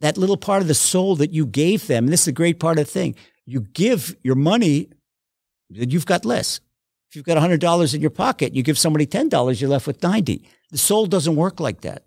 that 0.00 0.18
little 0.18 0.36
part 0.36 0.62
of 0.62 0.68
the 0.68 0.74
soul 0.74 1.16
that 1.16 1.32
you 1.32 1.46
gave 1.46 1.86
them. 1.86 2.04
And 2.04 2.12
this 2.12 2.22
is 2.22 2.28
a 2.28 2.32
great 2.32 2.60
part 2.60 2.78
of 2.78 2.86
the 2.86 2.90
thing. 2.90 3.14
You 3.46 3.60
give 3.60 4.16
your 4.22 4.34
money, 4.34 4.90
you've 5.70 6.06
got 6.06 6.24
less. 6.24 6.60
If 7.10 7.16
you've 7.16 7.24
got 7.24 7.38
$100 7.38 7.94
in 7.94 8.00
your 8.00 8.10
pocket, 8.10 8.54
you 8.54 8.62
give 8.62 8.78
somebody 8.78 9.06
$10, 9.06 9.60
you're 9.60 9.70
left 9.70 9.86
with 9.86 10.02
90. 10.02 10.48
The 10.70 10.78
soul 10.78 11.06
doesn't 11.06 11.36
work 11.36 11.60
like 11.60 11.82
that. 11.82 12.04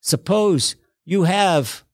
Suppose 0.00 0.76
you 1.04 1.24
have, 1.24 1.84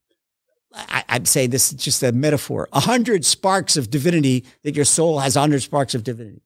I, 0.75 1.05
would 1.13 1.29
say 1.29 1.47
this 1.47 1.73
is 1.73 1.79
just 1.79 2.03
a 2.03 2.13
metaphor—a 2.13 2.81
100 2.81 3.25
sparks 3.25 3.77
of 3.77 3.91
divinity 3.91 4.45
that 4.63 4.77
your 4.77 4.85
soul 4.85 5.21
has 5.21 5.37
100 5.37 5.63
sparks 5.63 5.95
of 5.95 6.05
divinity. 6.05 6.43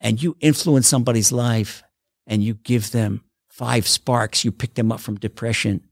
And 0.00 0.22
you 0.22 0.36
influence 0.40 0.88
somebody's 0.88 1.32
life 1.32 1.82
and 2.26 2.42
you 2.42 2.54
give 2.54 2.90
them 2.90 3.22
five 3.48 3.86
sparks, 3.86 4.44
you 4.44 4.52
pick 4.52 4.74
them 4.74 4.90
up 4.90 5.00
from 5.00 5.16
depression. 5.16 5.82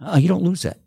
Uh, 0.00 0.16
you 0.16 0.28
don't 0.28 0.42
lose 0.42 0.62
that. 0.62 0.78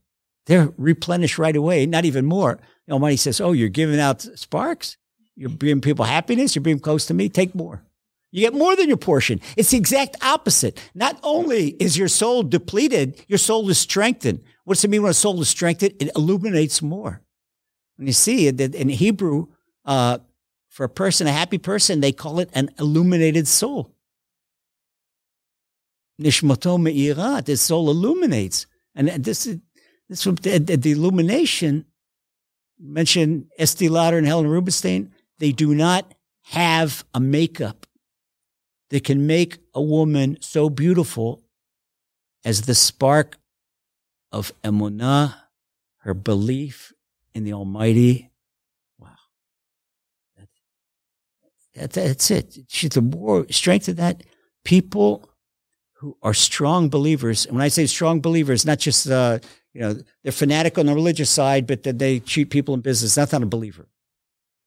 They're 0.45 0.73
replenished 0.77 1.37
right 1.37 1.55
away, 1.55 1.85
not 1.85 2.05
even 2.05 2.25
more. 2.25 2.59
The 2.87 2.93
Almighty 2.93 3.17
says, 3.17 3.41
Oh, 3.41 3.51
you're 3.51 3.69
giving 3.69 3.99
out 3.99 4.21
sparks? 4.21 4.97
You're 5.35 5.49
bringing 5.49 5.81
people 5.81 6.05
happiness? 6.05 6.55
You're 6.55 6.63
being 6.63 6.79
close 6.79 7.05
to 7.07 7.13
me? 7.13 7.29
Take 7.29 7.55
more. 7.55 7.83
You 8.31 8.41
get 8.41 8.53
more 8.53 8.75
than 8.75 8.87
your 8.87 8.97
portion. 8.97 9.39
It's 9.55 9.71
the 9.71 9.77
exact 9.77 10.17
opposite. 10.23 10.81
Not 10.93 11.19
only 11.23 11.69
is 11.69 11.97
your 11.97 12.07
soul 12.07 12.43
depleted, 12.43 13.23
your 13.27 13.37
soul 13.37 13.69
is 13.69 13.77
strengthened. 13.77 14.41
What 14.65 14.75
does 14.75 14.83
it 14.83 14.89
mean 14.89 15.03
when 15.03 15.11
a 15.11 15.13
soul 15.13 15.39
is 15.41 15.49
strengthened? 15.49 15.93
It 15.99 16.11
illuminates 16.15 16.81
more. 16.81 17.21
And 17.97 18.07
you 18.07 18.13
see 18.13 18.47
it 18.47 18.59
in 18.59 18.89
Hebrew, 18.89 19.47
uh, 19.85 20.19
for 20.69 20.83
a 20.83 20.89
person, 20.89 21.27
a 21.27 21.31
happy 21.31 21.57
person, 21.57 22.01
they 22.01 22.11
call 22.11 22.39
it 22.39 22.49
an 22.51 22.69
illuminated 22.77 23.47
soul. 23.47 23.95
Nishmato 26.21 26.81
me'irat, 26.81 27.47
his 27.47 27.61
soul 27.61 27.89
illuminates. 27.89 28.67
And 28.93 29.07
this 29.23 29.45
is 29.45 29.59
this 30.09 30.23
the, 30.25 30.59
the 30.59 30.91
illumination 30.91 31.85
mentioned 32.77 33.47
Estee 33.57 33.87
Lauder 33.87 34.17
and 34.17 34.27
Helen 34.27 34.47
Rubinstein. 34.47 35.13
They 35.39 35.51
do 35.51 35.75
not 35.75 36.13
have 36.45 37.03
a 37.13 37.19
makeup 37.19 37.85
that 38.89 39.03
can 39.03 39.27
make 39.27 39.57
a 39.73 39.81
woman 39.81 40.37
so 40.41 40.69
beautiful 40.69 41.43
as 42.43 42.61
the 42.61 42.75
spark 42.75 43.37
of 44.31 44.53
emunah, 44.63 45.35
her 45.99 46.13
belief 46.13 46.93
in 47.33 47.43
the 47.43 47.53
Almighty. 47.53 48.29
Wow, 48.99 49.09
that, 51.75 51.91
that's 51.91 52.31
it. 52.31 52.59
She's 52.67 52.91
the 52.91 53.01
more 53.01 53.45
strength 53.49 53.87
of 53.87 53.95
that. 53.97 54.23
People 54.63 55.29
who 55.93 56.17
are 56.21 56.33
strong 56.33 56.89
believers, 56.89 57.45
and 57.45 57.55
when 57.55 57.63
I 57.63 57.69
say 57.69 57.85
strong 57.87 58.21
believers, 58.21 58.65
not 58.65 58.79
just 58.79 59.09
uh, 59.09 59.39
you 59.73 59.81
know, 59.81 59.95
they're 60.23 60.31
fanatic 60.31 60.77
on 60.77 60.85
the 60.85 60.93
religious 60.93 61.29
side, 61.29 61.67
but 61.67 61.83
that 61.83 61.99
they 61.99 62.19
cheat 62.19 62.49
people 62.49 62.73
in 62.73 62.81
business. 62.81 63.15
That's 63.15 63.31
not 63.33 63.43
a 63.43 63.47
believer. 63.47 63.87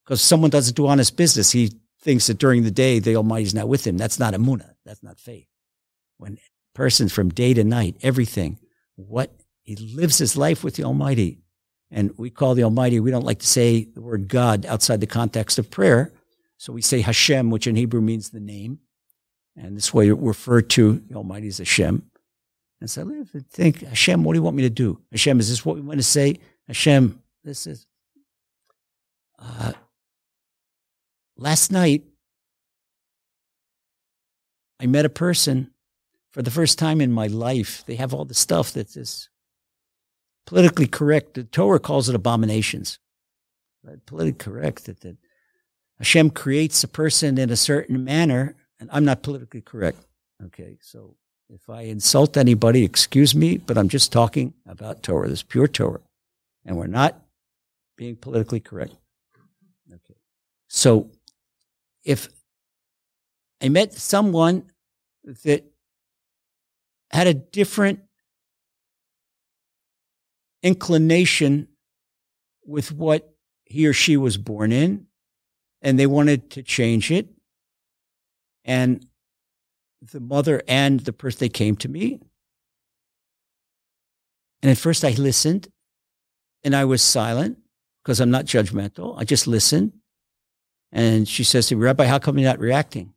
Because 0.09 0.23
someone 0.23 0.49
doesn't 0.49 0.75
do 0.75 0.87
honest 0.87 1.15
business, 1.17 1.51
he 1.51 1.71
thinks 2.01 2.25
that 2.25 2.39
during 2.39 2.63
the 2.63 2.71
day 2.71 2.97
the 2.97 3.15
Almighty's 3.15 3.53
not 3.53 3.67
with 3.67 3.85
him. 3.85 3.95
That's 3.95 4.17
not 4.17 4.33
emuna. 4.33 4.73
That's 4.83 5.03
not 5.03 5.19
faith. 5.19 5.45
When 6.17 6.39
person 6.73 7.09
from 7.09 7.29
day 7.29 7.53
to 7.53 7.63
night, 7.63 7.95
everything, 8.01 8.57
what 8.95 9.39
he 9.61 9.75
lives 9.75 10.17
his 10.17 10.35
life 10.35 10.63
with 10.63 10.77
the 10.77 10.83
Almighty. 10.83 11.43
And 11.91 12.17
we 12.17 12.31
call 12.31 12.55
the 12.55 12.63
Almighty, 12.63 12.99
we 12.99 13.11
don't 13.11 13.23
like 13.23 13.37
to 13.41 13.45
say 13.45 13.83
the 13.83 14.01
word 14.01 14.27
God 14.27 14.65
outside 14.65 14.99
the 14.99 15.05
context 15.05 15.59
of 15.59 15.69
prayer. 15.69 16.11
So 16.57 16.73
we 16.73 16.81
say 16.81 17.01
Hashem, 17.01 17.51
which 17.51 17.67
in 17.67 17.75
Hebrew 17.75 18.01
means 18.01 18.31
the 18.31 18.39
name. 18.39 18.79
And 19.55 19.77
this 19.77 19.93
way 19.93 20.11
we 20.11 20.27
refer 20.27 20.61
to 20.61 21.03
the 21.07 21.17
Almighty 21.17 21.49
as 21.49 21.59
Hashem. 21.59 22.09
And 22.81 22.89
so 22.89 23.07
I 23.07 23.39
think, 23.51 23.81
Hashem, 23.81 24.23
what 24.23 24.33
do 24.33 24.39
you 24.39 24.43
want 24.43 24.55
me 24.55 24.63
to 24.63 24.71
do? 24.71 25.01
Hashem, 25.11 25.39
is 25.39 25.49
this 25.49 25.63
what 25.63 25.75
we 25.75 25.81
want 25.81 25.99
to 25.99 26.03
say? 26.03 26.39
Hashem, 26.67 27.21
this 27.43 27.67
is. 27.67 27.85
Uh, 29.37 29.73
last 31.39 31.71
night, 31.71 32.03
I 34.79 34.85
met 34.85 35.05
a 35.05 35.09
person 35.09 35.71
for 36.31 36.41
the 36.41 36.51
first 36.51 36.77
time 36.77 37.01
in 37.01 37.11
my 37.11 37.27
life. 37.27 37.83
They 37.85 37.95
have 37.95 38.13
all 38.13 38.25
the 38.25 38.33
stuff 38.33 38.71
that 38.73 38.95
is 38.95 39.29
politically 40.45 40.87
correct. 40.87 41.33
The 41.33 41.43
Torah 41.43 41.79
calls 41.79 42.07
it 42.09 42.15
abominations. 42.15 42.99
But 43.83 44.05
politically 44.05 44.37
correct 44.37 44.85
that, 44.85 45.01
that 45.01 45.17
Hashem 45.97 46.31
creates 46.31 46.83
a 46.83 46.87
person 46.87 47.37
in 47.37 47.49
a 47.49 47.55
certain 47.55 48.03
manner 48.03 48.55
and 48.79 48.89
I'm 48.91 49.05
not 49.05 49.23
politically 49.23 49.61
correct. 49.61 49.99
Okay, 50.45 50.77
so 50.81 51.15
if 51.49 51.69
I 51.69 51.81
insult 51.81 52.37
anybody, 52.37 52.83
excuse 52.83 53.35
me, 53.35 53.57
but 53.57 53.77
I'm 53.77 53.89
just 53.89 54.11
talking 54.11 54.53
about 54.65 55.03
Torah, 55.03 55.27
this 55.27 55.43
pure 55.43 55.67
Torah, 55.67 55.99
and 56.65 56.77
we're 56.77 56.87
not 56.87 57.21
being 57.97 58.15
politically 58.15 58.61
correct. 58.61 58.93
Okay, 59.93 60.15
so 60.69 61.09
if 62.09 62.27
I 63.61 63.69
met 63.69 63.93
someone 63.93 64.63
that 65.43 65.63
had 67.11 67.27
a 67.27 67.35
different 67.35 67.99
inclination 70.63 71.67
with 72.65 72.91
what 72.91 73.31
he 73.65 73.85
or 73.85 73.93
she 73.93 74.17
was 74.17 74.37
born 74.37 74.71
in, 74.71 75.05
and 75.83 75.99
they 75.99 76.07
wanted 76.07 76.49
to 76.49 76.63
change 76.63 77.11
it. 77.11 77.29
And 78.65 79.05
the 80.01 80.19
mother 80.19 80.63
and 80.67 81.01
the 81.01 81.13
person, 81.13 81.37
they 81.41 81.49
came 81.49 81.75
to 81.75 81.87
me. 81.87 82.19
And 84.63 84.71
at 84.71 84.79
first 84.79 85.05
I 85.05 85.11
listened 85.11 85.67
and 86.63 86.75
I 86.75 86.85
was 86.85 87.03
silent 87.03 87.59
because 88.03 88.19
I'm 88.19 88.31
not 88.31 88.45
judgmental. 88.45 89.13
I 89.15 89.25
just 89.25 89.45
listened. 89.45 89.93
And 90.91 91.27
she 91.27 91.43
says 91.43 91.67
to 91.67 91.75
me, 91.75 91.83
Rabbi, 91.83 92.05
how 92.05 92.19
come 92.19 92.37
you're 92.37 92.49
not 92.49 92.59
reacting? 92.59 93.13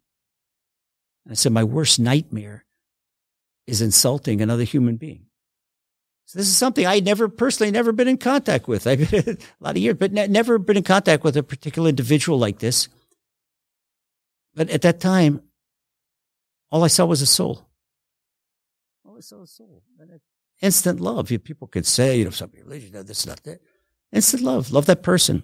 And 1.25 1.33
I 1.33 1.35
said, 1.35 1.53
my 1.53 1.65
worst 1.65 1.99
nightmare 1.99 2.65
is 3.67 3.81
insulting 3.81 4.41
another 4.41 4.65
human 4.65 4.97
being. 4.97 5.27
So 6.27 6.39
this 6.39 6.49
is 6.49 6.57
something 6.57 6.87
I 6.87 7.01
never 7.01 7.29
personally 7.29 7.71
never 7.71 7.93
been 7.93 8.09
in 8.09 8.19
contact 8.19 8.69
with. 8.69 8.87
I've 8.89 9.11
been 9.11 9.39
a 9.39 9.65
lot 9.65 9.77
of 9.77 9.79
years, 9.79 9.97
but 9.99 10.13
ne- 10.13 10.29
never 10.29 10.59
been 10.59 10.77
in 10.77 10.83
contact 10.83 11.25
with 11.25 11.37
a 11.37 11.43
particular 11.43 11.89
individual 11.89 12.39
like 12.39 12.59
this. 12.59 12.89
But 14.55 14.71
at 14.71 14.83
that 14.83 15.01
time, 15.01 15.43
all 16.71 16.85
I 16.85 16.89
saw 16.89 17.07
was 17.07 17.23
a 17.23 17.27
soul. 17.27 17.69
All 19.05 19.17
I 19.17 19.21
saw 19.21 19.37
was 19.37 19.51
a 19.51 19.55
soul. 19.55 19.83
Instant 20.61 21.01
love. 21.01 21.31
You, 21.31 21.39
people 21.39 21.67
could 21.67 21.87
say, 21.87 22.19
you 22.19 22.25
know, 22.25 22.31
some 22.31 22.51
religion, 22.55 22.93
no, 22.93 23.03
this, 23.03 23.27
not 23.27 23.43
that. 23.45 23.61
Instant 24.13 24.43
love. 24.43 24.71
Love 24.71 24.87
that 24.87 25.03
person. 25.03 25.43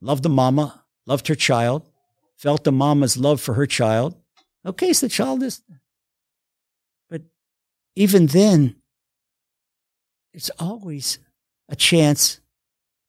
Love 0.00 0.22
the 0.22 0.28
mama. 0.28 0.84
Loved 1.10 1.26
her 1.26 1.34
child. 1.34 1.90
Felt 2.36 2.62
the 2.62 2.70
mama's 2.70 3.16
love 3.16 3.40
for 3.40 3.54
her 3.54 3.66
child. 3.66 4.14
Okay, 4.64 4.92
so 4.92 5.06
the 5.06 5.10
child 5.10 5.42
is. 5.42 5.60
But 7.08 7.22
even 7.96 8.26
then, 8.26 8.76
it's 10.32 10.52
always 10.60 11.18
a 11.68 11.74
chance 11.74 12.40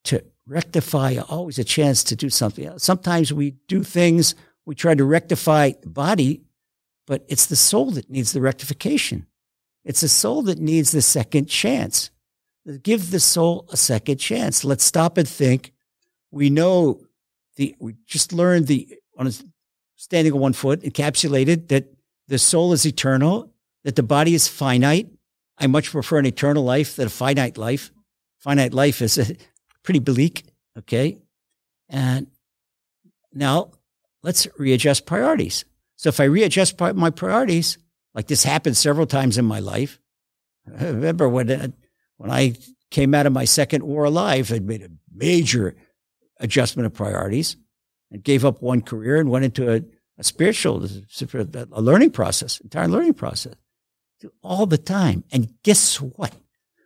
to 0.06 0.24
rectify, 0.48 1.18
always 1.30 1.60
a 1.60 1.64
chance 1.64 2.04
to 2.06 2.16
do 2.16 2.32
something. 2.32 2.80
Sometimes 2.80 3.32
we 3.32 3.52
do 3.68 3.84
things, 3.84 4.34
we 4.66 4.74
try 4.74 4.96
to 4.96 5.06
rectify 5.06 5.74
the 5.84 5.90
body, 5.90 6.42
but 7.06 7.24
it's 7.28 7.46
the 7.46 7.56
soul 7.56 7.92
that 7.92 8.10
needs 8.10 8.34
the 8.34 8.42
rectification. 8.42 9.28
It's 9.86 10.02
the 10.02 10.10
soul 10.10 10.42
that 10.44 10.58
needs 10.58 10.90
the 10.90 11.04
second 11.04 11.50
chance. 11.50 12.10
Give 12.82 13.12
the 13.12 13.20
soul 13.20 13.68
a 13.72 13.78
second 13.78 14.18
chance. 14.18 14.66
Let's 14.66 14.84
stop 14.84 15.20
and 15.20 15.30
think. 15.30 15.72
We 16.32 16.50
know 16.50 17.02
the, 17.62 17.76
we 17.80 17.96
just 18.08 18.34
learned 18.34 18.66
the, 18.66 18.88
on 19.18 19.28
a, 19.28 19.32
standing 19.96 20.34
on 20.34 20.40
one 20.40 20.54
foot, 20.54 20.82
encapsulated 20.82 21.68
that 21.68 21.86
the 22.28 22.40
soul 22.40 22.74
is 22.74 22.88
eternal, 22.88 23.54
that 23.84 23.96
the 23.96 24.04
body 24.04 24.34
is 24.34 24.48
finite, 24.48 25.08
I 25.60 25.68
much 25.68 25.92
prefer 25.92 26.18
an 26.18 26.26
eternal 26.26 26.64
life 26.64 26.96
than 26.96 27.06
a 27.06 27.12
finite 27.12 27.56
life. 27.56 27.92
Finite 28.40 28.74
life 28.74 29.00
is 29.02 29.38
pretty 29.84 30.00
bleak. 30.00 30.44
Okay. 30.76 31.20
And 31.88 32.26
now 33.32 33.72
let's 34.24 34.48
readjust 34.58 35.06
priorities. 35.06 35.66
So 35.98 36.10
if 36.10 36.20
I 36.20 36.24
readjust 36.24 36.80
my 36.80 37.12
priorities, 37.12 37.78
like 38.16 38.26
this 38.26 38.44
happened 38.44 38.76
several 38.76 39.06
times 39.06 39.38
in 39.38 39.46
my 39.46 39.60
life, 39.60 40.00
I 40.68 40.86
remember 40.88 41.30
when, 41.30 41.52
uh, 41.52 41.68
when 42.18 42.32
I 42.32 42.56
came 42.90 43.14
out 43.14 43.28
of 43.28 43.34
my 43.34 43.46
second 43.46 43.84
war 43.84 44.06
alive, 44.06 44.52
I'd 44.52 44.66
made 44.66 44.82
a 44.82 44.90
major 45.14 45.76
adjustment 46.42 46.86
of 46.86 46.94
priorities 46.94 47.56
and 48.12 48.24
gave 48.24 48.44
up 48.44 48.62
one 48.62 48.82
career 48.82 49.18
and 49.18 49.30
went 49.30 49.46
into 49.46 49.74
a, 49.74 49.82
a 50.18 50.24
spiritual, 50.24 50.86
a 50.86 51.82
learning 51.82 52.12
process, 52.12 52.60
entire 52.60 52.88
learning 52.88 53.14
process 53.14 53.56
all 54.44 54.66
the 54.66 54.78
time. 54.78 55.24
And 55.32 55.54
guess 55.64 56.00
what? 56.00 56.34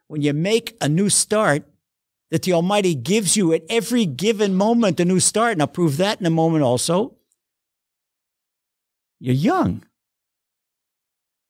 When 0.07 0.21
you 0.21 0.33
make 0.33 0.77
a 0.79 0.87
new 0.87 1.09
start, 1.09 1.63
that 2.31 2.43
the 2.43 2.53
Almighty 2.53 2.95
gives 2.95 3.37
you 3.37 3.53
at 3.53 3.63
every 3.69 4.05
given 4.05 4.55
moment 4.55 4.99
a 4.99 5.05
new 5.05 5.19
start, 5.19 5.53
and 5.53 5.61
I'll 5.61 5.67
prove 5.67 5.97
that 5.97 6.19
in 6.19 6.25
a 6.25 6.31
moment 6.31 6.63
also, 6.63 7.15
you're 9.19 9.33
young. 9.33 9.83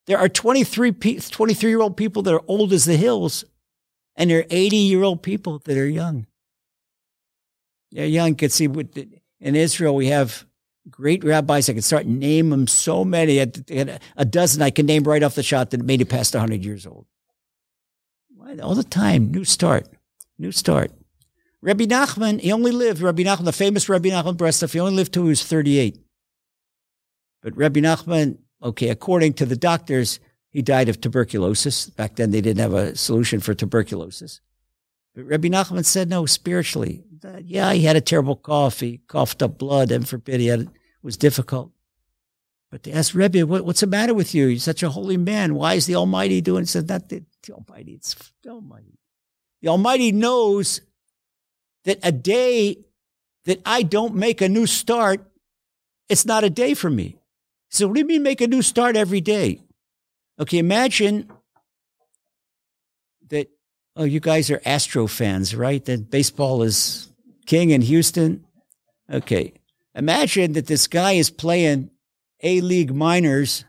There 0.07 0.17
are 0.17 0.29
23, 0.29 0.91
23 0.91 1.69
year 1.69 1.81
old 1.81 1.97
people 1.97 2.21
that 2.23 2.33
are 2.33 2.43
old 2.47 2.73
as 2.73 2.85
the 2.85 2.97
hills, 2.97 3.45
and 4.15 4.29
there 4.29 4.39
are 4.39 4.45
80 4.49 4.77
year 4.77 5.03
old 5.03 5.23
people 5.23 5.59
that 5.59 5.77
are 5.77 5.87
young. 5.87 6.27
Young. 7.91 8.29
You 8.29 8.35
can 8.35 8.49
see 8.49 8.65
in 8.65 9.55
Israel, 9.55 9.95
we 9.95 10.07
have 10.07 10.45
great 10.89 11.23
rabbis. 11.23 11.69
I 11.69 11.73
could 11.73 11.83
start 11.83 12.05
name 12.05 12.49
them 12.49 12.67
so 12.67 13.05
many. 13.05 13.39
A 13.39 14.25
dozen 14.25 14.61
I 14.61 14.69
can 14.69 14.85
name 14.85 15.03
right 15.03 15.23
off 15.23 15.35
the 15.35 15.43
shot 15.43 15.71
that 15.71 15.81
made 15.81 16.01
it 16.01 16.09
past 16.09 16.33
100 16.33 16.63
years 16.63 16.85
old. 16.85 17.05
All 18.61 18.75
the 18.75 18.83
time, 18.83 19.31
new 19.31 19.43
start, 19.43 19.87
new 20.37 20.51
start. 20.51 20.91
Rabbi 21.61 21.85
Nachman, 21.85 22.39
he 22.39 22.51
only 22.51 22.71
lived, 22.71 23.01
Rabbi 23.01 23.23
Nachman, 23.23 23.45
the 23.45 23.51
famous 23.51 23.89
Rabbi 23.89 24.09
Nachman 24.09 24.35
Breslov, 24.35 24.71
he 24.71 24.79
only 24.79 24.93
lived 24.93 25.13
till 25.13 25.23
he 25.23 25.29
was 25.29 25.43
38. 25.43 25.97
But 27.41 27.57
Rabbi 27.57 27.79
Nachman, 27.79 28.37
okay, 28.61 28.89
according 28.89 29.33
to 29.33 29.47
the 29.47 29.55
doctors, 29.55 30.19
he 30.51 30.61
died 30.61 30.89
of 30.89 31.01
tuberculosis. 31.01 31.89
Back 31.89 32.17
then, 32.17 32.29
they 32.29 32.41
didn't 32.41 32.61
have 32.61 32.73
a 32.73 32.95
solution 32.95 33.39
for 33.39 33.55
tuberculosis. 33.55 34.41
But 35.15 35.25
Rabbi 35.25 35.47
Nachman 35.47 35.85
said, 35.85 36.09
no, 36.09 36.25
spiritually, 36.25 37.05
yeah, 37.41 37.73
he 37.73 37.83
had 37.83 37.95
a 37.95 38.01
terrible 38.01 38.35
cough. 38.35 38.81
He 38.81 38.99
coughed 39.07 39.41
up 39.41 39.57
blood. 39.57 39.91
and 39.91 40.07
forbid 40.07 40.41
he 40.41 40.47
had 40.47 40.61
it 40.61 40.69
was 41.01 41.17
difficult. 41.17 41.71
But 42.69 42.83
they 42.83 42.91
asked 42.91 43.15
Rebbe, 43.15 43.47
what, 43.47 43.65
what's 43.65 43.79
the 43.79 43.87
matter 43.87 44.13
with 44.13 44.35
you? 44.35 44.47
You're 44.47 44.59
such 44.59 44.83
a 44.83 44.89
holy 44.89 45.17
man. 45.17 45.55
Why 45.55 45.75
is 45.75 45.85
the 45.85 45.95
Almighty 45.95 46.41
doing? 46.41 46.63
He 46.63 46.67
said, 46.67 46.89
not 46.89 47.07
the, 47.07 47.23
the 47.43 47.53
Almighty. 47.53 47.93
It's 47.93 48.15
the 48.43 48.49
Almighty. 48.49 48.99
The 49.61 49.69
Almighty 49.69 50.11
knows 50.11 50.81
that 51.85 51.99
a 52.03 52.11
day 52.11 52.85
that 53.45 53.61
I 53.65 53.83
don't 53.83 54.15
make 54.15 54.41
a 54.41 54.49
new 54.49 54.65
start, 54.65 55.25
it's 56.09 56.25
not 56.25 56.43
a 56.43 56.49
day 56.49 56.73
for 56.73 56.89
me. 56.89 57.17
So 57.69 57.87
what 57.87 57.93
do 57.93 57.99
you 58.01 58.05
mean 58.05 58.23
make 58.23 58.41
a 58.41 58.47
new 58.47 58.61
start 58.61 58.95
every 58.95 59.21
day? 59.21 59.61
Okay, 60.39 60.57
imagine 60.57 61.29
that, 61.29 61.34
oh, 63.95 64.03
you 64.03 64.19
guys 64.19 64.51
are 64.51 64.61
Astro 64.65 65.07
fans, 65.07 65.55
right? 65.55 65.83
That 65.85 66.09
baseball 66.09 66.63
is 66.63 67.09
king 67.45 67.69
in 67.69 67.81
Houston. 67.81 68.45
Okay. 69.11 69.53
Imagine 69.93 70.53
that 70.53 70.67
this 70.67 70.87
guy 70.87 71.13
is 71.13 71.29
playing 71.29 71.89
A 72.41 72.61
League 72.61 72.93
minors 72.93 73.65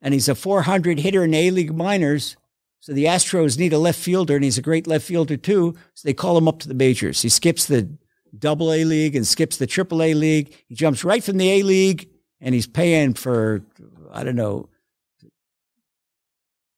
and 0.00 0.12
he's 0.12 0.28
a 0.28 0.34
400 0.34 0.98
hitter 0.98 1.24
in 1.24 1.34
A 1.34 1.50
League 1.50 1.74
minors. 1.74 2.36
So 2.80 2.92
the 2.92 3.04
Astros 3.04 3.58
need 3.58 3.72
a 3.72 3.78
left 3.78 3.98
fielder 3.98 4.34
and 4.34 4.44
he's 4.44 4.58
a 4.58 4.62
great 4.62 4.86
left 4.86 5.06
fielder 5.06 5.36
too. 5.36 5.76
So 5.94 6.06
they 6.06 6.14
call 6.14 6.36
him 6.36 6.48
up 6.48 6.58
to 6.60 6.68
the 6.68 6.74
majors. 6.74 7.22
He 7.22 7.28
skips 7.28 7.66
the 7.66 7.88
double 8.36 8.72
A 8.72 8.84
league 8.84 9.14
and 9.14 9.26
skips 9.26 9.56
the 9.56 9.66
triple 9.66 10.02
A 10.02 10.14
league. 10.14 10.54
He 10.66 10.74
jumps 10.74 11.04
right 11.04 11.22
from 11.22 11.36
the 11.36 11.50
A 11.50 11.62
league 11.62 12.08
and 12.40 12.54
he's 12.54 12.66
paying 12.66 13.14
for, 13.14 13.62
I 14.10 14.24
don't 14.24 14.36
know, 14.36 14.68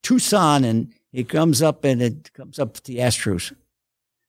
Tucson 0.02 0.64
and 0.64 0.92
he 1.14 1.22
comes 1.22 1.62
up 1.62 1.84
and 1.84 2.02
it 2.02 2.32
comes 2.32 2.58
up 2.58 2.74
to 2.74 2.82
the 2.82 2.98
Astros. 2.98 3.54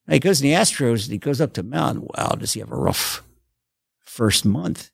he 0.07 0.19
goes 0.19 0.37
to 0.37 0.43
the 0.43 0.51
Astros 0.51 1.05
and 1.05 1.13
he 1.13 1.17
goes 1.17 1.41
up 1.41 1.53
to 1.53 1.63
mound. 1.63 2.07
Wow, 2.15 2.35
does 2.37 2.53
he 2.53 2.59
have 2.59 2.71
a 2.71 2.75
rough 2.75 3.23
first 4.03 4.45
month. 4.45 4.91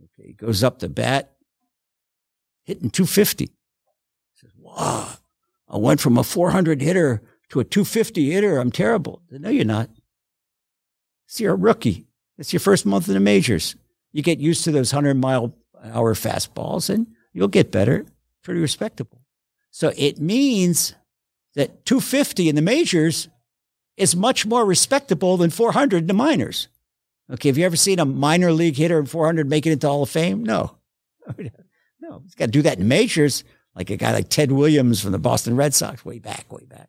Okay, 0.00 0.28
he 0.28 0.32
goes 0.34 0.62
up 0.62 0.78
to 0.78 0.88
bat, 0.88 1.32
hitting 2.62 2.90
250. 2.90 3.46
He 3.46 3.50
says, 4.36 4.52
wow, 4.56 5.14
I 5.68 5.78
went 5.78 6.00
from 6.00 6.16
a 6.16 6.22
400 6.22 6.80
hitter 6.80 7.22
to 7.48 7.58
a 7.58 7.64
250 7.64 8.30
hitter. 8.30 8.58
I'm 8.58 8.70
terrible. 8.70 9.20
Said, 9.28 9.40
no, 9.40 9.50
you're 9.50 9.64
not. 9.64 9.90
See, 11.26 11.42
you're 11.42 11.54
a 11.54 11.56
rookie. 11.56 12.06
It's 12.38 12.52
your 12.52 12.60
first 12.60 12.86
month 12.86 13.08
in 13.08 13.14
the 13.14 13.20
majors. 13.20 13.74
You 14.12 14.22
get 14.22 14.38
used 14.38 14.62
to 14.62 14.70
those 14.70 14.94
100 14.94 15.14
mile 15.14 15.56
hour 15.82 16.14
fastballs 16.14 16.88
and 16.88 17.08
you'll 17.32 17.48
get 17.48 17.72
better. 17.72 18.06
Pretty 18.44 18.60
respectable. 18.60 19.23
So 19.74 19.92
it 19.96 20.20
means 20.20 20.94
that 21.56 21.84
250 21.84 22.48
in 22.48 22.54
the 22.54 22.62
majors 22.62 23.26
is 23.96 24.14
much 24.14 24.46
more 24.46 24.64
respectable 24.64 25.36
than 25.36 25.50
400 25.50 26.02
in 26.02 26.06
the 26.06 26.14
minors. 26.14 26.68
Okay, 27.28 27.48
have 27.48 27.58
you 27.58 27.66
ever 27.66 27.74
seen 27.74 27.98
a 27.98 28.04
minor 28.04 28.52
league 28.52 28.76
hitter 28.76 29.00
in 29.00 29.06
400 29.06 29.50
make 29.50 29.66
it 29.66 29.72
into 29.72 29.88
Hall 29.88 30.04
of 30.04 30.10
Fame? 30.10 30.44
No. 30.44 30.76
no, 32.00 32.20
he's 32.22 32.36
got 32.36 32.44
to 32.46 32.50
do 32.52 32.62
that 32.62 32.78
in 32.78 32.86
majors, 32.86 33.42
like 33.74 33.90
a 33.90 33.96
guy 33.96 34.12
like 34.12 34.28
Ted 34.28 34.52
Williams 34.52 35.00
from 35.00 35.10
the 35.10 35.18
Boston 35.18 35.56
Red 35.56 35.74
Sox, 35.74 36.04
way 36.04 36.20
back, 36.20 36.52
way 36.52 36.66
back. 36.66 36.88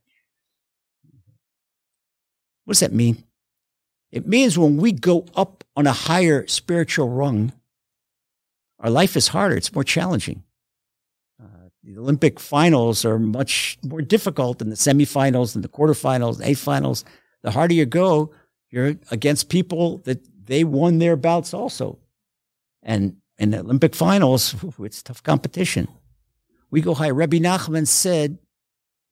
What 2.66 2.74
does 2.74 2.82
that 2.82 2.94
mean? 2.94 3.24
It 4.12 4.28
means 4.28 4.60
when 4.60 4.78
we 4.78 4.92
go 4.92 5.26
up 5.36 5.64
on 5.76 5.88
a 5.88 5.92
higher 5.92 6.46
spiritual 6.46 7.10
rung, 7.10 7.52
our 8.78 8.92
life 8.92 9.18
is 9.18 9.30
harder. 9.30 9.58
It's 9.58 9.74
more 9.74 9.84
challenging. 9.84 10.44
The 11.86 12.00
Olympic 12.00 12.40
finals 12.40 13.06
are 13.06 13.20
much 13.20 13.78
more 13.84 14.02
difficult 14.02 14.58
than 14.58 14.72
the 14.72 14.76
semifinals 14.76 15.54
and 15.54 15.64
the 15.64 15.70
quarterfinals, 15.70 16.44
A 16.44 16.56
finals. 16.56 17.06
The 17.44 17.52
harder 17.52 17.76
you 17.76 17.86
go, 17.86 18.34
you're 18.72 18.96
against 19.12 19.50
people 19.50 20.00
that 20.00 20.28
they 20.48 20.64
won 20.64 20.98
their 20.98 21.16
bouts 21.16 21.54
also. 21.54 22.00
And 22.82 23.18
in 23.38 23.52
the 23.52 23.60
Olympic 23.60 23.94
finals, 23.94 24.56
it's 24.80 25.04
tough 25.04 25.22
competition. 25.22 25.88
We 26.72 26.82
go 26.82 26.96
higher. 26.96 27.14
Rabbi 27.14 27.38
Nachman 27.38 27.86
said, 27.86 28.40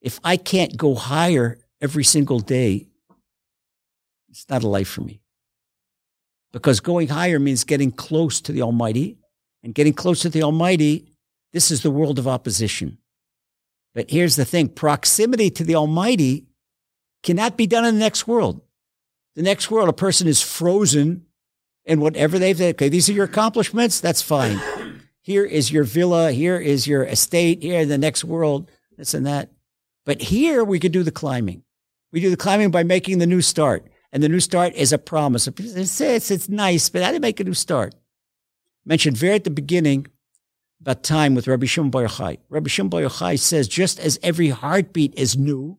if 0.00 0.18
I 0.24 0.36
can't 0.36 0.76
go 0.76 0.96
higher 0.96 1.58
every 1.80 2.02
single 2.02 2.40
day, 2.40 2.88
it's 4.28 4.50
not 4.50 4.64
a 4.64 4.68
life 4.68 4.88
for 4.88 5.02
me. 5.02 5.20
Because 6.52 6.80
going 6.80 7.06
higher 7.06 7.38
means 7.38 7.62
getting 7.62 7.92
close 7.92 8.40
to 8.40 8.50
the 8.50 8.62
Almighty. 8.62 9.16
And 9.62 9.74
getting 9.74 9.94
close 9.94 10.20
to 10.20 10.28
the 10.28 10.42
Almighty, 10.42 11.13
this 11.54 11.70
is 11.70 11.82
the 11.82 11.90
world 11.90 12.18
of 12.18 12.26
opposition. 12.26 12.98
But 13.94 14.10
here's 14.10 14.34
the 14.34 14.44
thing 14.44 14.68
proximity 14.68 15.50
to 15.50 15.64
the 15.64 15.76
Almighty 15.76 16.46
cannot 17.22 17.56
be 17.56 17.68
done 17.68 17.86
in 17.86 17.94
the 17.94 18.00
next 18.00 18.26
world. 18.26 18.60
The 19.36 19.42
next 19.42 19.70
world, 19.70 19.88
a 19.88 19.92
person 19.92 20.26
is 20.26 20.42
frozen 20.42 21.26
in 21.84 22.00
whatever 22.00 22.38
they've 22.38 22.56
said. 22.56 22.74
Okay, 22.74 22.88
these 22.88 23.08
are 23.08 23.12
your 23.12 23.24
accomplishments. 23.24 24.00
That's 24.00 24.20
fine. 24.20 24.60
Here 25.22 25.44
is 25.44 25.70
your 25.70 25.84
villa. 25.84 26.32
Here 26.32 26.58
is 26.58 26.88
your 26.88 27.04
estate. 27.04 27.62
Here 27.62 27.80
in 27.80 27.88
the 27.88 27.98
next 27.98 28.24
world, 28.24 28.68
this 28.98 29.14
and 29.14 29.24
that. 29.24 29.50
But 30.04 30.22
here 30.22 30.64
we 30.64 30.80
could 30.80 30.92
do 30.92 31.04
the 31.04 31.12
climbing. 31.12 31.62
We 32.12 32.20
do 32.20 32.30
the 32.30 32.36
climbing 32.36 32.72
by 32.72 32.82
making 32.82 33.18
the 33.18 33.26
new 33.26 33.40
start. 33.40 33.86
And 34.12 34.22
the 34.22 34.28
new 34.28 34.40
start 34.40 34.74
is 34.74 34.92
a 34.92 34.98
promise. 34.98 35.46
It's, 35.46 36.00
it's, 36.00 36.30
it's 36.30 36.48
nice, 36.48 36.88
but 36.88 37.02
how 37.02 37.08
do 37.08 37.14
you 37.14 37.20
make 37.20 37.40
a 37.40 37.44
new 37.44 37.54
start? 37.54 37.94
Mentioned 38.84 39.16
very 39.16 39.36
at 39.36 39.44
the 39.44 39.50
beginning 39.50 40.08
about 40.84 41.02
time 41.02 41.34
with 41.34 41.48
Rabbi 41.48 41.64
Shimon 41.64 41.90
Bar 41.90 42.04
Yochai. 42.04 42.36
Rabbi 42.50 42.68
Shimon 42.68 42.90
Bar 42.90 43.00
Yochai 43.00 43.38
says, 43.38 43.68
just 43.68 43.98
as 43.98 44.18
every 44.22 44.50
heartbeat 44.50 45.14
is 45.16 45.34
new, 45.34 45.78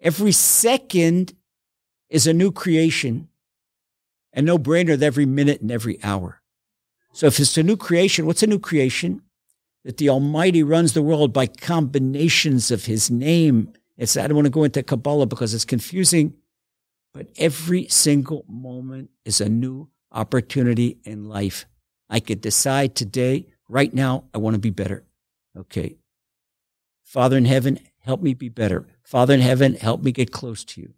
every 0.00 0.30
second 0.30 1.34
is 2.08 2.28
a 2.28 2.32
new 2.32 2.52
creation 2.52 3.26
and 4.32 4.46
no 4.46 4.58
brainer 4.58 4.96
that 4.96 5.02
every 5.02 5.26
minute 5.26 5.60
and 5.60 5.72
every 5.72 5.98
hour. 6.04 6.40
So 7.14 7.26
if 7.26 7.40
it's 7.40 7.58
a 7.58 7.64
new 7.64 7.76
creation, 7.76 8.26
what's 8.26 8.44
a 8.44 8.46
new 8.46 8.60
creation? 8.60 9.22
That 9.84 9.96
the 9.96 10.08
Almighty 10.08 10.62
runs 10.62 10.92
the 10.92 11.02
world 11.02 11.32
by 11.32 11.48
combinations 11.48 12.70
of 12.70 12.84
His 12.84 13.10
name. 13.10 13.72
It's, 13.96 14.16
I 14.16 14.28
don't 14.28 14.36
want 14.36 14.46
to 14.46 14.50
go 14.50 14.62
into 14.62 14.84
Kabbalah 14.84 15.26
because 15.26 15.52
it's 15.52 15.64
confusing, 15.64 16.34
but 17.12 17.26
every 17.38 17.88
single 17.88 18.44
moment 18.48 19.10
is 19.24 19.40
a 19.40 19.48
new 19.48 19.88
opportunity 20.12 20.98
in 21.02 21.28
life. 21.28 21.66
I 22.08 22.20
could 22.20 22.40
decide 22.40 22.94
today, 22.94 23.48
right 23.74 23.92
now, 23.92 24.24
I 24.32 24.38
want 24.38 24.54
to 24.54 24.60
be 24.60 24.70
better. 24.70 25.02
Okay. 25.58 25.96
Father 27.02 27.36
in 27.36 27.44
heaven, 27.44 27.80
help 27.98 28.22
me 28.22 28.32
be 28.32 28.48
better. 28.48 28.86
Father 29.02 29.34
in 29.34 29.40
heaven, 29.40 29.74
help 29.74 30.00
me 30.00 30.12
get 30.12 30.30
close 30.30 30.64
to 30.64 30.80
you. 30.80 30.94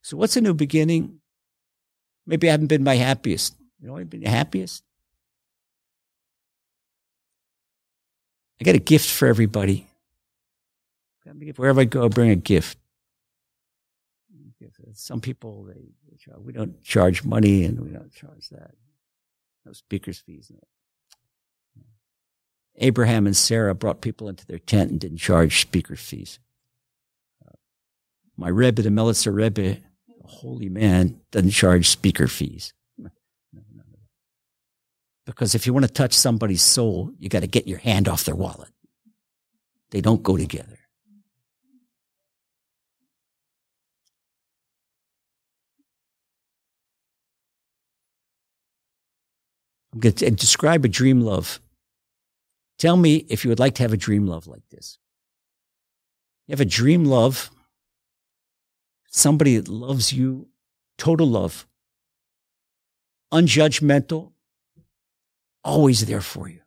So 0.00 0.16
what's 0.16 0.36
a 0.36 0.40
new 0.40 0.54
beginning? 0.54 1.20
Maybe 2.26 2.48
I 2.48 2.52
haven't 2.52 2.68
been 2.68 2.82
my 2.82 2.96
happiest. 2.96 3.54
You 3.80 3.88
know, 3.88 3.98
I've 3.98 4.08
been 4.08 4.22
the 4.22 4.30
happiest. 4.30 4.82
I 8.60 8.64
got 8.64 8.74
a 8.74 8.78
gift 8.78 9.10
for 9.10 9.28
everybody. 9.28 9.86
Wherever 11.56 11.82
I 11.82 11.84
go, 11.84 12.06
I 12.06 12.08
bring 12.08 12.30
a 12.30 12.36
gift. 12.36 12.78
Some 14.94 15.20
people, 15.20 15.64
they, 15.64 15.74
they 15.74 16.34
we 16.38 16.54
don't 16.54 16.82
charge 16.82 17.22
money 17.24 17.64
and 17.64 17.78
we 17.78 17.90
don't 17.90 18.10
charge 18.10 18.48
that. 18.48 18.70
No 19.66 19.72
speaker's 19.72 20.18
fees. 20.20 20.50
No. 20.50 20.60
Abraham 22.78 23.26
and 23.26 23.36
Sarah 23.36 23.74
brought 23.74 24.00
people 24.00 24.28
into 24.28 24.46
their 24.46 24.58
tent 24.58 24.90
and 24.90 25.00
didn't 25.00 25.18
charge 25.18 25.60
speaker 25.60 25.96
fees. 25.96 26.38
My 28.36 28.48
Rebbe, 28.48 28.82
the 28.82 28.90
Melitzer 28.90 29.34
Rebbe, 29.34 29.78
a 30.22 30.26
holy 30.26 30.68
man, 30.68 31.20
doesn't 31.30 31.50
charge 31.50 31.88
speaker 31.88 32.28
fees. 32.28 32.74
Because 35.24 35.54
if 35.54 35.66
you 35.66 35.72
want 35.72 35.86
to 35.86 35.92
touch 35.92 36.12
somebody's 36.12 36.62
soul, 36.62 37.12
you 37.18 37.28
got 37.28 37.40
to 37.40 37.48
get 37.48 37.66
your 37.66 37.78
hand 37.78 38.08
off 38.08 38.24
their 38.24 38.36
wallet. 38.36 38.68
They 39.90 40.00
don't 40.00 40.22
go 40.22 40.36
together. 40.36 40.78
I'm 49.92 50.00
going 50.00 50.14
to 50.14 50.30
describe 50.30 50.84
a 50.84 50.88
dream 50.88 51.22
love. 51.22 51.58
Tell 52.78 52.96
me 52.96 53.26
if 53.28 53.44
you 53.44 53.48
would 53.48 53.58
like 53.58 53.74
to 53.76 53.82
have 53.82 53.92
a 53.92 53.96
dream 53.96 54.26
love 54.26 54.46
like 54.46 54.68
this. 54.70 54.98
You 56.46 56.52
have 56.52 56.60
a 56.60 56.64
dream 56.64 57.04
love, 57.04 57.50
somebody 59.10 59.56
that 59.56 59.68
loves 59.68 60.12
you, 60.12 60.48
total 60.98 61.26
love, 61.26 61.66
unjudgmental, 63.32 64.32
always 65.64 66.06
there 66.06 66.20
for 66.20 66.48
you. 66.48 66.60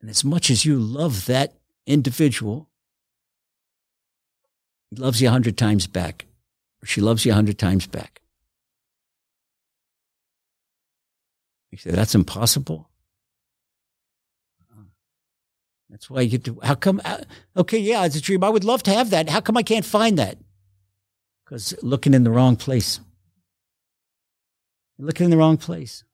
And 0.00 0.10
as 0.10 0.24
much 0.24 0.50
as 0.50 0.64
you 0.64 0.78
love 0.78 1.26
that 1.26 1.54
individual, 1.86 2.68
he 4.90 4.96
loves 4.96 5.20
you 5.20 5.28
a 5.28 5.32
hundred 5.32 5.56
times 5.56 5.86
back, 5.86 6.26
or 6.82 6.86
she 6.86 7.00
loves 7.00 7.24
you 7.24 7.32
a 7.32 7.34
hundred 7.34 7.58
times 7.58 7.86
back. 7.86 8.22
You 11.70 11.78
say, 11.78 11.90
that's 11.90 12.14
impossible. 12.14 12.88
That's 15.96 16.10
why 16.10 16.20
you 16.20 16.36
to, 16.36 16.58
how 16.62 16.74
come, 16.74 17.00
uh, 17.06 17.22
okay, 17.56 17.78
yeah, 17.78 18.04
it's 18.04 18.16
a 18.16 18.20
dream. 18.20 18.44
I 18.44 18.50
would 18.50 18.64
love 18.64 18.82
to 18.82 18.92
have 18.92 19.08
that. 19.10 19.30
How 19.30 19.40
come 19.40 19.56
I 19.56 19.62
can't 19.62 19.82
find 19.82 20.18
that? 20.18 20.36
Because 21.42 21.74
looking 21.80 22.12
in 22.12 22.22
the 22.22 22.30
wrong 22.30 22.56
place. 22.56 23.00
Looking 24.98 25.24
in 25.24 25.30
the 25.30 25.38
wrong 25.38 25.56
place. 25.56 26.04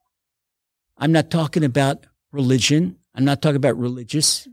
I'm 0.96 1.10
not 1.10 1.32
talking 1.32 1.64
about 1.64 2.06
religion. 2.30 2.96
I'm 3.12 3.24
not 3.24 3.42
talking 3.42 3.56
about 3.56 3.76
religious. 3.76 4.46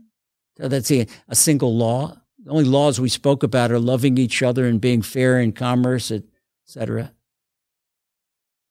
That's 0.56 0.90
a, 0.90 1.06
a 1.28 1.36
single 1.36 1.76
law. 1.76 2.16
The 2.42 2.50
only 2.50 2.64
laws 2.64 3.00
we 3.00 3.08
spoke 3.08 3.44
about 3.44 3.70
are 3.70 3.78
loving 3.78 4.18
each 4.18 4.42
other 4.42 4.66
and 4.66 4.80
being 4.80 5.00
fair 5.00 5.38
in 5.38 5.52
commerce, 5.52 6.10
etc. 6.10 7.12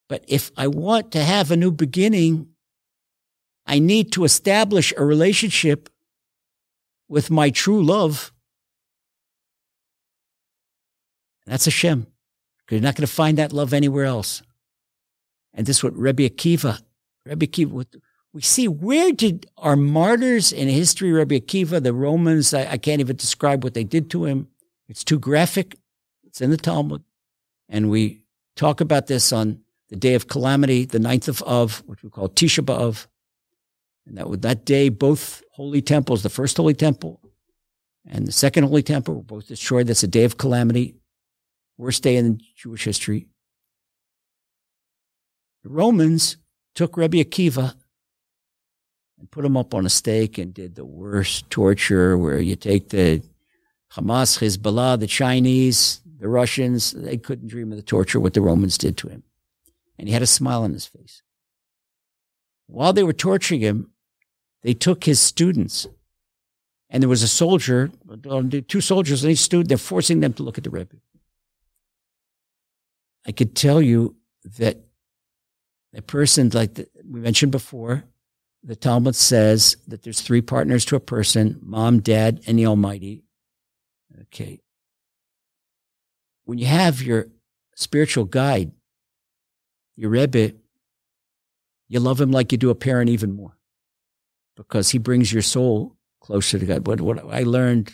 But 0.10 0.26
if 0.28 0.52
I 0.58 0.68
want 0.68 1.14
to 1.14 1.24
have 1.24 1.52
a 1.52 1.58
new 1.58 1.72
beginning, 1.72 2.50
I 3.66 3.80
need 3.80 4.12
to 4.12 4.26
establish 4.26 4.94
a 4.98 5.06
relationship 5.06 5.90
with 7.10 7.30
my 7.30 7.50
true 7.50 7.84
love. 7.84 8.32
That's 11.46 11.66
Hashem. 11.66 12.08
You're 12.70 12.82
not 12.82 12.96
going 12.96 13.08
to 13.08 13.12
find 13.12 13.40
that 13.40 13.52
love 13.52 13.74
anywhere 13.74 14.06
else. 14.06 14.44
And 15.54 15.66
this 15.66 15.78
is 15.78 15.84
what 15.84 15.98
Rabbi 15.98 16.28
Akiva 16.28 16.80
Rabbi 17.30 17.46
Akiva, 17.46 17.86
we 18.34 18.42
see 18.42 18.68
where 18.68 19.12
did 19.12 19.48
our 19.58 19.76
martyrs 19.76 20.52
in 20.52 20.68
history, 20.68 21.12
Rabbi 21.12 21.40
Akiva, 21.40 21.82
the 21.82 21.94
Romans, 21.94 22.54
I, 22.54 22.72
I 22.72 22.78
can't 22.78 23.00
even 23.02 23.16
describe 23.16 23.64
what 23.64 23.74
they 23.74 23.84
did 23.84 24.10
to 24.12 24.26
him. 24.26 24.48
It's 24.88 25.04
too 25.04 25.20
graphic. 25.20 25.76
It's 26.24 26.42
in 26.42 26.50
the 26.50 26.58
Talmud. 26.58 27.04
And 27.68 27.90
we 27.90 28.24
talk 28.56 28.82
about 28.82 29.08
this 29.08 29.32
on 29.32 29.62
the 29.90 29.96
day 29.96 30.16
of 30.16 30.28
calamity, 30.28 30.86
the 30.86 31.00
ninth 31.00 31.28
of 31.28 31.42
Av, 31.44 31.84
which 31.86 32.04
we 32.04 32.10
call 32.10 32.30
Tisha 32.30 32.64
B'Av. 32.64 33.08
And 34.10 34.18
that 34.18 34.42
that 34.42 34.66
day, 34.66 34.90
both 34.90 35.44
holy 35.52 35.84
temples, 35.84 36.24
the 36.24 36.30
first 36.30 36.58
holy 36.58 36.74
temple 36.74 37.22
and 38.08 38.28
the 38.28 38.32
second 38.32 38.64
holy 38.64 38.82
temple 38.82 39.16
were 39.16 39.22
both 39.22 39.48
destroyed. 39.48 39.88
That's 39.88 40.02
a 40.02 40.08
day 40.08 40.24
of 40.24 40.38
calamity, 40.38 40.96
worst 41.78 42.02
day 42.02 42.16
in 42.16 42.42
Jewish 42.56 42.84
history. 42.84 43.28
The 45.64 45.70
Romans 45.70 46.38
took 46.74 46.98
Rabbi 46.98 47.18
Akiva 47.18 47.76
and 49.20 49.30
put 49.30 49.46
him 49.46 49.56
up 49.56 49.76
on 49.76 49.86
a 49.86 49.90
stake 49.90 50.40
and 50.40 50.54
did 50.54 50.74
the 50.74 50.86
worst 50.86 51.50
torture 51.52 52.18
where 52.18 52.40
you 52.40 52.56
take 52.56 52.90
the 52.90 53.22
Hamas, 53.94 54.40
Hezbollah, 54.40 55.00
the 55.00 55.08
Chinese, 55.08 56.02
the 56.20 56.30
Russians, 56.30 56.92
they 56.92 57.18
couldn't 57.18 57.48
dream 57.48 57.72
of 57.72 57.78
the 57.78 57.84
torture 57.84 58.20
what 58.20 58.34
the 58.34 58.42
Romans 58.42 58.78
did 58.78 58.98
to 58.98 59.08
him. 59.08 59.24
And 60.00 60.08
he 60.08 60.14
had 60.14 60.24
a 60.24 60.28
smile 60.28 60.64
on 60.64 60.74
his 60.74 60.86
face. 60.86 61.22
While 62.68 62.94
they 62.94 63.04
were 63.04 63.14
torturing 63.14 63.62
him, 63.62 63.92
they 64.64 64.74
took 64.74 65.04
his 65.04 65.22
students. 65.22 65.88
And 66.90 67.04
there 67.04 67.10
was 67.10 67.24
a 67.24 67.28
soldier, 67.28 67.92
two 68.68 68.82
soldiers 68.82 69.24
and 69.24 69.32
each 69.32 69.40
student, 69.40 69.70
they're 69.70 69.78
forcing 69.78 70.22
them 70.22 70.34
to 70.34 70.44
look 70.44 70.58
at 70.58 70.64
the 70.64 70.70
Rebbe. 70.70 70.96
I 73.28 73.32
could 73.32 73.56
tell 73.56 73.82
you 73.82 74.16
that 74.58 74.78
a 75.94 76.02
person 76.02 76.50
like 76.50 76.76
the, 76.76 76.88
we 77.08 77.20
mentioned 77.20 77.52
before, 77.52 78.06
the 78.64 78.76
Talmud 78.76 79.16
says 79.16 79.78
that 79.88 80.02
there's 80.04 80.22
three 80.22 80.42
partners 80.42 80.84
to 80.86 80.96
a 80.96 81.00
person: 81.00 81.60
mom, 81.62 82.00
dad, 82.00 82.42
and 82.48 82.58
the 82.58 82.66
Almighty. 82.66 83.24
Okay. 84.22 84.62
When 86.46 86.58
you 86.58 86.66
have 86.66 87.02
your 87.02 87.28
spiritual 87.76 88.26
guide, 88.26 88.72
your 89.96 90.10
Rebbe, 90.10 90.54
you 91.88 92.00
love 92.00 92.20
him 92.20 92.32
like 92.32 92.52
you 92.52 92.58
do 92.58 92.70
a 92.70 92.76
parent 92.76 93.10
even 93.10 93.32
more 93.32 93.59
because 94.60 94.90
he 94.90 94.98
brings 94.98 95.32
your 95.32 95.42
soul 95.42 95.96
closer 96.20 96.60
to 96.60 96.66
God. 96.66 96.86
What, 96.86 97.00
what 97.00 97.24
I 97.34 97.44
learned 97.44 97.94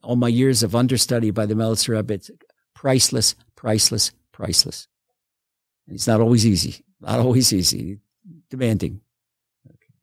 all 0.00 0.14
my 0.14 0.28
years 0.28 0.62
of 0.62 0.76
understudy 0.76 1.32
by 1.32 1.44
the 1.44 1.54
Melitzer 1.54 1.96
Rebbe, 1.96 2.14
it's 2.14 2.30
priceless, 2.72 3.34
priceless, 3.56 4.12
priceless. 4.30 4.86
And 5.86 5.96
it's 5.96 6.06
not 6.06 6.20
always 6.20 6.46
easy, 6.46 6.84
not 7.00 7.18
always 7.18 7.52
easy, 7.52 7.98
demanding. 8.48 9.00
Okay. 9.68 9.94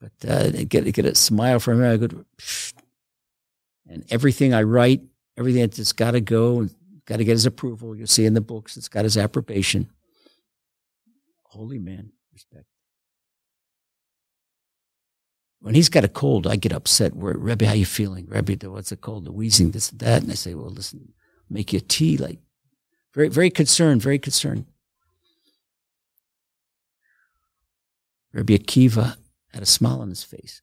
But 0.00 0.30
uh, 0.30 0.50
get, 0.68 0.92
get 0.92 1.04
a 1.04 1.16
smile 1.16 1.58
from 1.58 1.82
him. 1.82 1.92
I 1.92 1.96
go, 1.96 2.24
and 3.88 4.04
everything 4.08 4.54
I 4.54 4.62
write, 4.62 5.02
everything 5.36 5.62
that's 5.62 5.92
got 5.92 6.12
to 6.12 6.20
go, 6.20 6.68
got 7.06 7.16
to 7.16 7.24
get 7.24 7.32
his 7.32 7.46
approval. 7.46 7.96
You'll 7.96 8.06
see 8.06 8.24
in 8.24 8.34
the 8.34 8.40
books, 8.40 8.76
it's 8.76 8.88
got 8.88 9.04
his 9.04 9.18
approbation. 9.18 9.90
Holy 11.42 11.80
man, 11.80 12.12
respect. 12.32 12.66
When 15.64 15.74
he's 15.74 15.88
got 15.88 16.04
a 16.04 16.08
cold, 16.08 16.46
I 16.46 16.56
get 16.56 16.74
upset. 16.74 17.16
Where, 17.16 17.32
Rebbe, 17.38 17.66
how 17.66 17.72
you 17.72 17.86
feeling? 17.86 18.26
Rebbe, 18.28 18.70
what's 18.70 18.90
the 18.90 18.98
cold? 18.98 19.24
The 19.24 19.32
wheezing, 19.32 19.70
this 19.70 19.90
and 19.90 19.98
that. 20.00 20.22
And 20.22 20.30
I 20.30 20.34
say, 20.34 20.52
well, 20.52 20.68
listen, 20.68 21.14
make 21.48 21.72
you 21.72 21.80
tea. 21.80 22.18
Like, 22.18 22.38
very, 23.14 23.28
very 23.28 23.48
concerned, 23.48 24.02
very 24.02 24.18
concerned. 24.18 24.66
Rabbi 28.34 28.58
Akiva 28.58 29.16
had 29.54 29.62
a 29.62 29.66
smile 29.66 30.02
on 30.02 30.10
his 30.10 30.22
face. 30.22 30.60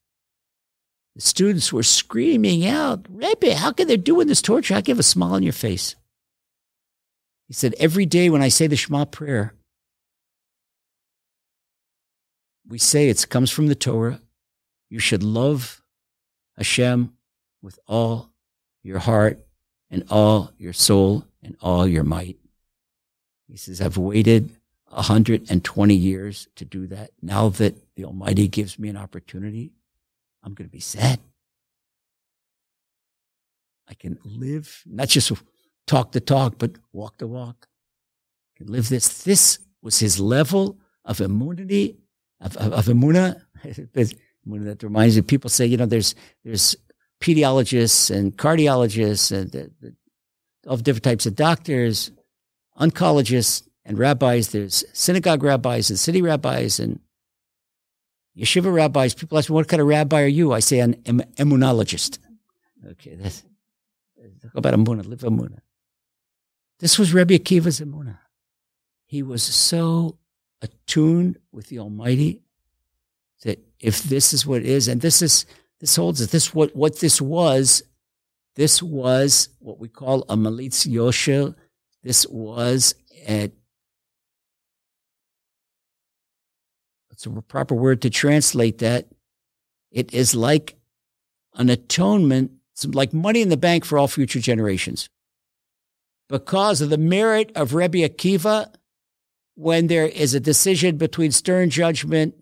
The 1.16 1.22
students 1.22 1.74
were 1.74 1.82
screaming 1.82 2.68
out, 2.68 3.08
Rebbe, 3.10 3.56
how 3.56 3.72
can 3.72 3.88
they 3.88 3.98
doing 3.98 4.28
this 4.28 4.44
torture? 4.44 4.76
I 4.76 4.82
give 4.82 5.00
a 5.00 5.04
smile 5.04 5.34
on 5.34 5.42
your 5.42 5.52
face. 5.52 5.96
He 7.48 7.56
said, 7.56 7.74
Every 7.80 8.06
day 8.06 8.30
when 8.30 8.44
I 8.44 8.50
say 8.50 8.68
the 8.68 8.76
Shema 8.76 9.06
prayer, 9.06 9.56
we 12.68 12.78
say 12.78 13.10
it 13.10 13.28
comes 13.30 13.50
from 13.50 13.66
the 13.66 13.74
Torah. 13.74 14.22
You 14.92 15.00
should 15.00 15.24
love 15.24 15.82
Hashem 16.58 17.14
with 17.62 17.80
all 17.88 18.30
your 18.84 19.00
heart 19.00 19.40
and 19.90 20.04
all 20.10 20.52
your 20.58 20.74
soul 20.74 21.24
and 21.42 21.56
all 21.62 21.88
your 21.88 22.04
might. 22.04 22.38
He 23.48 23.56
says, 23.56 23.80
I've 23.80 23.98
waited 23.98 24.50
120 24.90 25.96
years 25.96 26.50
to 26.58 26.66
do 26.66 26.88
that. 26.88 27.12
Now 27.22 27.48
that 27.48 27.78
the 27.96 28.04
Almighty 28.04 28.50
gives 28.50 28.78
me 28.78 28.90
an 28.90 28.98
opportunity, 28.98 29.72
I'm 30.44 30.54
going 30.54 30.68
to 30.70 30.74
be 30.74 30.82
sad. 30.82 31.20
I 33.88 33.94
can 33.94 34.20
live, 34.26 34.84
not 34.86 35.08
just 35.08 35.32
talk 35.88 36.12
the 36.12 36.20
talk, 36.20 36.56
but 36.58 36.72
walk 36.92 37.18
the 37.18 37.28
walk. 37.28 37.70
I 38.56 38.58
can 38.58 38.68
live 38.68 38.90
this. 38.90 39.24
This 39.24 39.60
was 39.82 40.00
his 40.00 40.20
level 40.20 40.80
of 41.06 41.22
immunity, 41.22 41.96
of, 42.42 42.58
of, 42.58 42.90
of. 42.90 43.36
that 44.46 44.84
reminds 44.84 45.16
me, 45.16 45.22
people 45.22 45.50
say, 45.50 45.66
you 45.66 45.78
know, 45.78 45.86
there's, 45.86 46.16
there's 46.44 46.76
pediatrists 47.22 48.14
and 48.16 48.38
cardiologists 48.38 49.32
and 49.32 49.52
the, 49.52 49.72
the, 49.82 50.78
different 50.78 51.04
types 51.04 51.26
of 51.26 51.36
doctors, 51.36 52.12
oncologists 52.80 53.68
and 53.86 53.98
rabbis. 53.98 54.50
There's 54.50 54.84
synagogue 54.94 55.44
rabbis 55.44 55.90
and 55.90 56.00
city 56.00 56.22
rabbis 56.22 56.80
and 56.80 57.00
yeshiva 58.38 58.74
rabbis. 58.74 59.14
People 59.14 59.38
ask 59.38 59.50
me, 59.50 59.56
what 59.56 59.68
kind 59.68 59.82
of 59.82 59.88
rabbi 59.88 60.22
are 60.22 60.28
you? 60.28 60.54
I 60.54 60.60
say, 60.60 60.80
an 60.80 61.02
em- 61.06 61.22
immunologist. 61.38 62.20
Okay, 62.92 63.16
that's 63.16 63.44
talk 64.42 64.56
about 64.56 64.74
Emunah, 64.74 65.08
live 65.08 65.20
Emunah. 65.20 65.60
This 66.80 66.98
was 66.98 67.14
Rebbe 67.14 67.38
Akiva's 67.38 67.80
Emunah. 67.80 68.18
He 69.06 69.22
was 69.22 69.44
so 69.44 70.18
attuned 70.62 71.38
with 71.52 71.68
the 71.68 71.80
Almighty 71.80 72.42
that 73.44 73.60
if 73.80 74.04
this 74.04 74.34
is 74.34 74.46
what 74.46 74.62
it 74.62 74.68
is, 74.68 74.88
and 74.88 75.02
this 75.02 75.22
is 75.22 75.46
this 75.80 75.96
holds 75.96 76.22
it, 76.22 76.32
this 76.32 76.54
what 76.54 76.76
what 76.76 77.00
this 77.00 77.22
was, 77.22 77.84
this 78.56 78.82
was 78.82 79.50
what 79.60 79.80
we 79.80 79.88
call 79.88 80.24
a 80.30 80.36
malitz 80.36 80.88
yosher. 80.88 81.56
This 82.04 82.28
was 82.28 82.96
a 83.28 83.52
it's 87.12 87.26
a 87.26 87.42
proper 87.42 87.76
word 87.76 88.02
to 88.02 88.10
translate 88.10 88.80
that. 88.80 89.08
It 89.92 90.14
is 90.14 90.34
like 90.34 90.76
an 91.54 91.70
atonement, 91.70 92.52
like 92.86 93.14
money 93.14 93.42
in 93.42 93.50
the 93.50 93.58
bank 93.58 93.86
for 93.86 94.00
all 94.00 94.08
future 94.08 94.40
generations. 94.40 95.08
Because 96.30 96.82
of 96.82 96.90
the 96.90 96.98
merit 96.98 97.52
of 97.56 97.74
Rebbe 97.74 98.00
Akiva, 98.00 98.74
when 99.56 99.88
there 99.88 100.08
is 100.08 100.34
a 100.34 100.40
decision 100.40 100.98
between 100.98 101.32
stern 101.32 101.70
judgment 101.70 102.36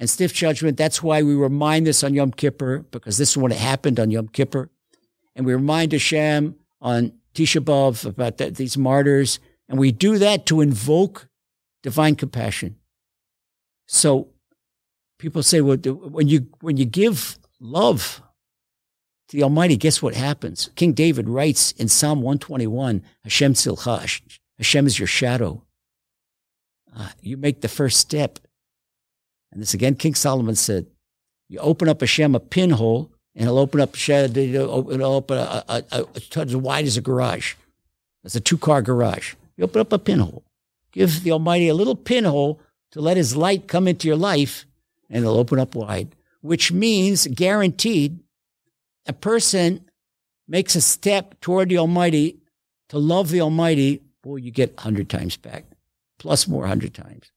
and 0.00 0.08
stiff 0.08 0.32
judgment. 0.32 0.78
That's 0.78 1.02
why 1.02 1.22
we 1.22 1.34
remind 1.34 1.86
this 1.86 2.02
on 2.02 2.14
Yom 2.14 2.32
Kippur, 2.32 2.78
because 2.90 3.18
this 3.18 3.30
is 3.30 3.36
what 3.36 3.52
happened 3.52 4.00
on 4.00 4.10
Yom 4.10 4.28
Kippur. 4.28 4.70
And 5.36 5.44
we 5.44 5.52
remind 5.52 5.92
Hashem 5.92 6.56
on 6.80 7.12
Tisha 7.34 7.62
B'Av 7.62 8.06
about 8.06 8.38
these 8.38 8.78
martyrs. 8.78 9.38
And 9.68 9.78
we 9.78 9.92
do 9.92 10.18
that 10.18 10.46
to 10.46 10.62
invoke 10.62 11.28
divine 11.82 12.16
compassion. 12.16 12.76
So 13.86 14.28
people 15.18 15.42
say, 15.42 15.60
well, 15.60 15.76
when 15.76 16.28
you, 16.28 16.48
when 16.60 16.78
you 16.78 16.86
give 16.86 17.38
love 17.60 18.22
to 19.28 19.36
the 19.36 19.42
Almighty, 19.42 19.76
guess 19.76 20.00
what 20.00 20.14
happens? 20.14 20.70
King 20.76 20.94
David 20.94 21.28
writes 21.28 21.72
in 21.72 21.88
Psalm 21.88 22.22
121, 22.22 23.02
Hashem 23.24 23.52
Tzilcha, 23.52 24.20
Hashem 24.56 24.86
is 24.86 24.98
your 24.98 25.06
shadow. 25.06 25.62
Uh, 26.96 27.10
you 27.20 27.36
make 27.36 27.60
the 27.60 27.68
first 27.68 28.00
step 28.00 28.38
and 29.52 29.60
this 29.60 29.74
again, 29.74 29.94
King 29.94 30.14
Solomon 30.14 30.54
said, 30.54 30.86
you 31.48 31.58
open 31.58 31.88
up 31.88 32.00
Hashem 32.00 32.34
a 32.34 32.40
pinhole, 32.40 33.10
and 33.34 33.44
he'll 33.44 33.58
open 33.58 33.80
up 33.80 33.96
it'll 34.08 34.74
open 35.04 35.38
a, 35.38 35.64
a, 35.68 35.84
a, 35.90 36.04
a, 36.04 36.40
as 36.40 36.56
wide 36.56 36.84
as 36.84 36.96
a 36.96 37.00
garage. 37.00 37.54
It's 38.22 38.36
a 38.36 38.40
two 38.40 38.58
car 38.58 38.82
garage. 38.82 39.34
You 39.56 39.64
open 39.64 39.80
up 39.80 39.92
a 39.92 39.98
pinhole. 39.98 40.44
Give 40.92 41.22
the 41.22 41.32
Almighty 41.32 41.68
a 41.68 41.74
little 41.74 41.96
pinhole 41.96 42.60
to 42.92 43.00
let 43.00 43.16
his 43.16 43.36
light 43.36 43.66
come 43.66 43.88
into 43.88 44.06
your 44.06 44.16
life, 44.16 44.64
and 45.08 45.24
it'll 45.24 45.38
open 45.38 45.58
up 45.58 45.74
wide, 45.74 46.14
which 46.40 46.72
means 46.72 47.26
guaranteed 47.26 48.20
a 49.06 49.12
person 49.12 49.84
makes 50.46 50.74
a 50.74 50.80
step 50.80 51.40
toward 51.40 51.68
the 51.68 51.78
Almighty 51.78 52.38
to 52.90 52.98
love 52.98 53.30
the 53.30 53.40
Almighty, 53.40 54.02
boy, 54.22 54.36
you 54.36 54.50
get 54.50 54.76
100 54.76 55.08
times 55.08 55.36
back, 55.36 55.64
plus 56.18 56.48
more 56.48 56.62
100 56.62 56.92
times. 56.92 57.30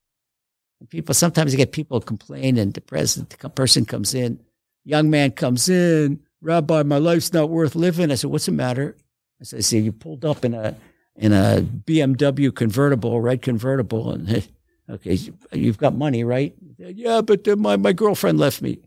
People 0.89 1.13
sometimes 1.13 1.53
you 1.53 1.57
get 1.57 1.71
people 1.71 1.99
complain 2.01 2.57
and 2.57 2.73
depressed. 2.73 3.29
The 3.29 3.49
person 3.49 3.85
comes 3.85 4.13
in, 4.13 4.39
young 4.83 5.09
man 5.09 5.31
comes 5.31 5.69
in, 5.69 6.19
Rabbi, 6.41 6.83
my 6.83 6.97
life's 6.97 7.31
not 7.31 7.49
worth 7.49 7.73
living. 7.73 8.11
I 8.11 8.15
said, 8.15 8.29
What's 8.29 8.47
the 8.47 8.51
matter? 8.51 8.97
I 9.39 9.45
said, 9.45 9.63
See, 9.63 9.79
you 9.79 9.91
pulled 9.91 10.25
up 10.25 10.43
in 10.43 10.53
a 10.53 10.75
in 11.15 11.31
a 11.31 11.61
BMW 11.61 12.53
convertible, 12.53 13.21
red 13.21 13.41
convertible, 13.41 14.11
and 14.11 14.47
okay, 14.89 15.17
you've 15.53 15.77
got 15.77 15.95
money, 15.95 16.23
right? 16.23 16.53
Yeah, 16.77 17.21
but 17.21 17.47
uh, 17.47 17.55
my 17.55 17.77
my 17.77 17.93
girlfriend 17.93 18.39
left 18.39 18.61
me. 18.61 18.79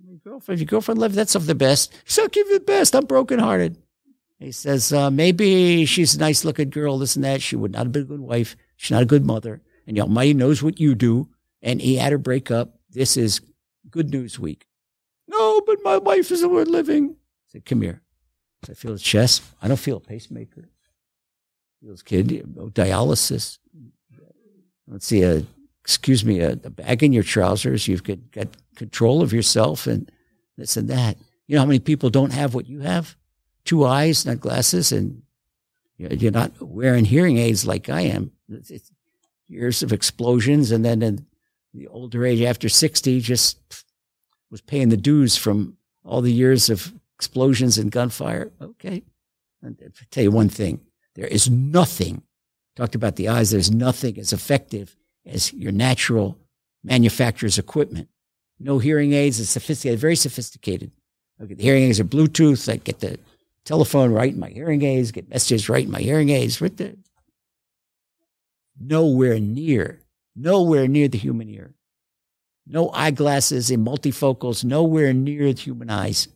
My 0.00 0.14
girlfriend, 0.22 0.60
your 0.60 0.66
girlfriend 0.66 1.00
left. 1.00 1.16
That's 1.16 1.34
of 1.34 1.46
the 1.46 1.54
best. 1.56 1.92
So 2.04 2.28
give 2.28 2.46
you 2.46 2.60
the 2.60 2.64
best. 2.64 2.94
I'm 2.94 3.04
brokenhearted. 3.04 3.76
He 4.38 4.52
says, 4.52 4.92
uh, 4.92 5.10
maybe 5.10 5.84
she's 5.84 6.14
a 6.14 6.18
nice 6.20 6.44
looking 6.44 6.70
girl, 6.70 6.96
this 6.98 7.16
and 7.16 7.24
that. 7.24 7.42
She 7.42 7.56
would 7.56 7.72
not 7.72 7.86
have 7.86 7.92
been 7.92 8.02
a 8.02 8.06
good 8.06 8.20
wife. 8.20 8.56
She's 8.76 8.92
not 8.92 9.02
a 9.02 9.06
good 9.06 9.26
mother 9.26 9.60
and 9.88 9.96
the 9.96 10.02
Almighty 10.02 10.34
knows 10.34 10.62
what 10.62 10.78
you 10.78 10.94
do, 10.94 11.28
and 11.62 11.80
he 11.80 11.96
had 11.96 12.12
her 12.12 12.18
break 12.18 12.50
up. 12.50 12.78
This 12.90 13.16
is 13.16 13.40
good 13.90 14.10
news 14.10 14.38
week. 14.38 14.66
No, 15.26 15.62
but 15.62 15.78
my 15.82 15.96
wife 15.96 16.30
isn't 16.30 16.52
worth 16.52 16.68
living. 16.68 17.12
I 17.12 17.52
said, 17.52 17.64
come 17.64 17.80
here. 17.80 18.02
I 18.68 18.74
feel 18.74 18.92
his 18.92 19.02
chest. 19.02 19.42
I 19.62 19.66
don't 19.66 19.78
feel 19.78 19.96
a 19.96 20.00
pacemaker. 20.00 20.68
Feels 21.80 22.02
kid, 22.02 22.54
no 22.54 22.66
dialysis. 22.66 23.58
Let's 24.86 25.06
see, 25.06 25.22
a, 25.22 25.44
excuse 25.80 26.22
me, 26.22 26.42
uh, 26.42 26.56
a, 26.64 26.66
a, 26.66 26.70
bag 26.70 27.02
in 27.02 27.14
your 27.14 27.22
trousers. 27.22 27.88
You've 27.88 28.04
got, 28.04 28.30
got 28.30 28.48
control 28.76 29.22
of 29.22 29.32
yourself 29.32 29.86
and 29.86 30.10
this 30.58 30.76
and 30.76 30.88
that. 30.90 31.16
You 31.46 31.54
know 31.54 31.62
how 31.62 31.66
many 31.66 31.78
people 31.78 32.10
don't 32.10 32.32
have 32.32 32.52
what 32.52 32.68
you 32.68 32.80
have? 32.80 33.16
Two 33.64 33.86
eyes, 33.86 34.26
not 34.26 34.40
glasses, 34.40 34.92
and 34.92 35.22
you're 35.96 36.30
not 36.30 36.52
wearing 36.60 37.06
hearing 37.06 37.38
aids 37.38 37.66
like 37.66 37.88
I 37.88 38.02
am. 38.02 38.32
It's, 38.50 38.90
years 39.48 39.82
of 39.82 39.92
explosions, 39.92 40.70
and 40.70 40.84
then 40.84 41.02
in 41.02 41.26
the 41.74 41.88
older 41.88 42.24
age 42.24 42.42
after 42.42 42.68
60, 42.68 43.20
just 43.20 43.84
was 44.50 44.60
paying 44.60 44.88
the 44.88 44.96
dues 44.96 45.36
from 45.36 45.76
all 46.04 46.20
the 46.20 46.32
years 46.32 46.70
of 46.70 46.92
explosions 47.16 47.78
and 47.78 47.90
gunfire. 47.90 48.52
Okay. 48.60 49.02
And 49.62 49.78
I'll 49.82 49.90
tell 50.10 50.22
you 50.22 50.30
one 50.30 50.48
thing 50.48 50.80
there 51.14 51.26
is 51.26 51.50
nothing, 51.50 52.22
talked 52.76 52.94
about 52.94 53.16
the 53.16 53.28
eyes, 53.28 53.50
there's 53.50 53.70
nothing 53.70 54.18
as 54.18 54.32
effective 54.32 54.96
as 55.26 55.52
your 55.52 55.72
natural 55.72 56.38
manufacturer's 56.84 57.58
equipment. 57.58 58.08
No 58.60 58.78
hearing 58.78 59.12
aids, 59.12 59.40
it's 59.40 59.50
sophisticated, 59.50 60.00
very 60.00 60.16
sophisticated. 60.16 60.92
Okay, 61.40 61.54
the 61.54 61.62
hearing 61.62 61.84
aids 61.84 62.00
are 62.00 62.04
Bluetooth. 62.04 62.70
I 62.70 62.76
get 62.76 63.00
the 63.00 63.18
telephone 63.64 64.12
right 64.12 64.32
in 64.32 64.40
my 64.40 64.48
hearing 64.48 64.82
aids, 64.82 65.12
get 65.12 65.28
messages 65.28 65.68
right 65.68 65.84
in 65.84 65.90
my 65.90 66.00
hearing 66.00 66.30
aids. 66.30 66.60
Right 66.60 66.76
there 66.76 66.94
nowhere 68.80 69.38
near 69.38 70.02
nowhere 70.38 70.88
near 70.88 71.08
the 71.08 71.18
human 71.18 71.48
ear. 71.48 71.74
No 72.66 72.90
eyeglasses 72.90 73.70
and 73.70 73.86
multifocals, 73.86 74.64
nowhere 74.64 75.12
near 75.12 75.52
the 75.52 75.60
human 75.60 75.90
eyes. 75.90 76.28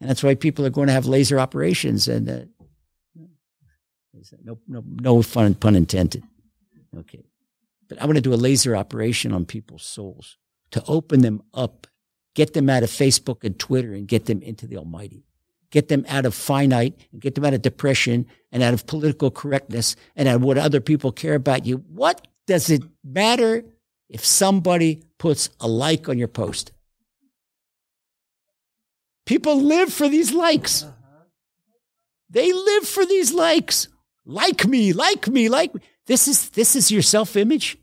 And 0.00 0.08
that's 0.08 0.22
why 0.22 0.34
people 0.34 0.64
are 0.64 0.70
going 0.70 0.86
to 0.86 0.92
have 0.92 1.06
laser 1.06 1.38
operations 1.38 2.08
and 2.08 2.28
uh, 2.28 2.40
no, 4.44 4.58
no, 4.66 4.84
no 4.86 5.22
fun, 5.22 5.54
pun 5.54 5.74
intended. 5.74 6.22
Okay. 6.96 7.24
But 7.88 8.00
I 8.00 8.06
want 8.06 8.16
to 8.16 8.22
do 8.22 8.34
a 8.34 8.36
laser 8.36 8.76
operation 8.76 9.32
on 9.32 9.44
people's 9.46 9.82
souls 9.82 10.36
to 10.70 10.82
open 10.86 11.22
them 11.22 11.42
up, 11.54 11.86
get 12.34 12.54
them 12.54 12.70
out 12.70 12.82
of 12.82 12.90
Facebook 12.90 13.42
and 13.42 13.58
Twitter 13.58 13.92
and 13.94 14.06
get 14.06 14.26
them 14.26 14.42
into 14.42 14.66
the 14.66 14.76
Almighty. 14.76 15.24
Get 15.70 15.88
them 15.88 16.06
out 16.08 16.24
of 16.24 16.34
finite 16.34 16.98
and 17.12 17.20
get 17.20 17.34
them 17.34 17.44
out 17.44 17.54
of 17.54 17.62
depression 17.62 18.26
and 18.50 18.62
out 18.62 18.72
of 18.74 18.86
political 18.86 19.30
correctness 19.30 19.96
and 20.16 20.26
out 20.26 20.36
of 20.36 20.42
what 20.42 20.56
other 20.56 20.80
people 20.80 21.12
care 21.12 21.34
about 21.34 21.66
you. 21.66 21.84
What 21.88 22.26
does 22.46 22.70
it 22.70 22.82
matter 23.04 23.64
if 24.08 24.24
somebody 24.24 25.02
puts 25.18 25.50
a 25.60 25.68
like 25.68 26.08
on 26.08 26.16
your 26.18 26.28
post? 26.28 26.72
People 29.26 29.60
live 29.60 29.92
for 29.92 30.08
these 30.08 30.32
likes. 30.32 30.84
Uh-huh. 30.84 31.24
They 32.30 32.50
live 32.50 32.88
for 32.88 33.04
these 33.04 33.32
likes. 33.34 33.88
Like 34.24 34.66
me, 34.66 34.94
like 34.94 35.28
me, 35.28 35.50
like 35.50 35.74
me. 35.74 35.82
This 36.06 36.28
is 36.28 36.48
this 36.50 36.74
is 36.74 36.90
your 36.90 37.02
self-image. 37.02 37.76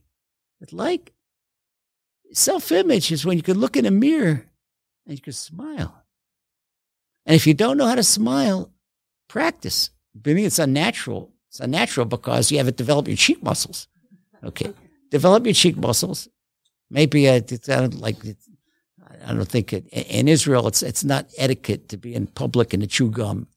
Like 0.72 1.14
self-image 2.32 3.12
is 3.12 3.24
when 3.24 3.38
you 3.38 3.44
can 3.44 3.60
look 3.60 3.78
in 3.78 3.86
a 3.86 3.92
mirror 3.92 4.48
and 5.06 5.16
you 5.16 5.22
can 5.22 5.34
smile. 5.34 6.05
And 7.26 7.36
if 7.36 7.48
you 7.48 7.54
don't 7.54 7.78
know 7.78 7.88
how 7.88 7.96
to 7.96 8.04
smile, 8.04 8.72
practice. 9.28 9.90
I 10.26 10.34
mean, 10.34 10.46
it's 10.46 10.60
unnatural. 10.60 11.34
It's 11.50 11.60
unnatural 11.60 12.06
because 12.06 12.52
you 12.52 12.58
haven't 12.58 12.78
developed 12.78 13.08
your 13.08 13.18
cheek 13.18 13.42
muscles. 13.42 13.88
Okay, 14.44 14.74
develop 15.10 15.46
your 15.46 15.54
cheek 15.54 15.78
muscles. 15.78 16.28
Maybe 16.90 17.28
uh, 17.28 17.42
it's 17.48 17.68
uh, 17.68 17.90
like 17.94 18.18
I 19.26 19.34
don't 19.34 19.48
think 19.48 19.74
it, 19.74 19.88
in 19.88 20.28
Israel 20.28 20.68
it's 20.68 20.84
it's 20.84 21.04
not 21.04 21.28
etiquette 21.38 21.90
to 21.90 21.98
be 21.98 22.14
in 22.14 22.28
public 22.28 22.74
and 22.74 22.82
to 22.82 22.88
chew 22.88 23.10
gum. 23.10 23.48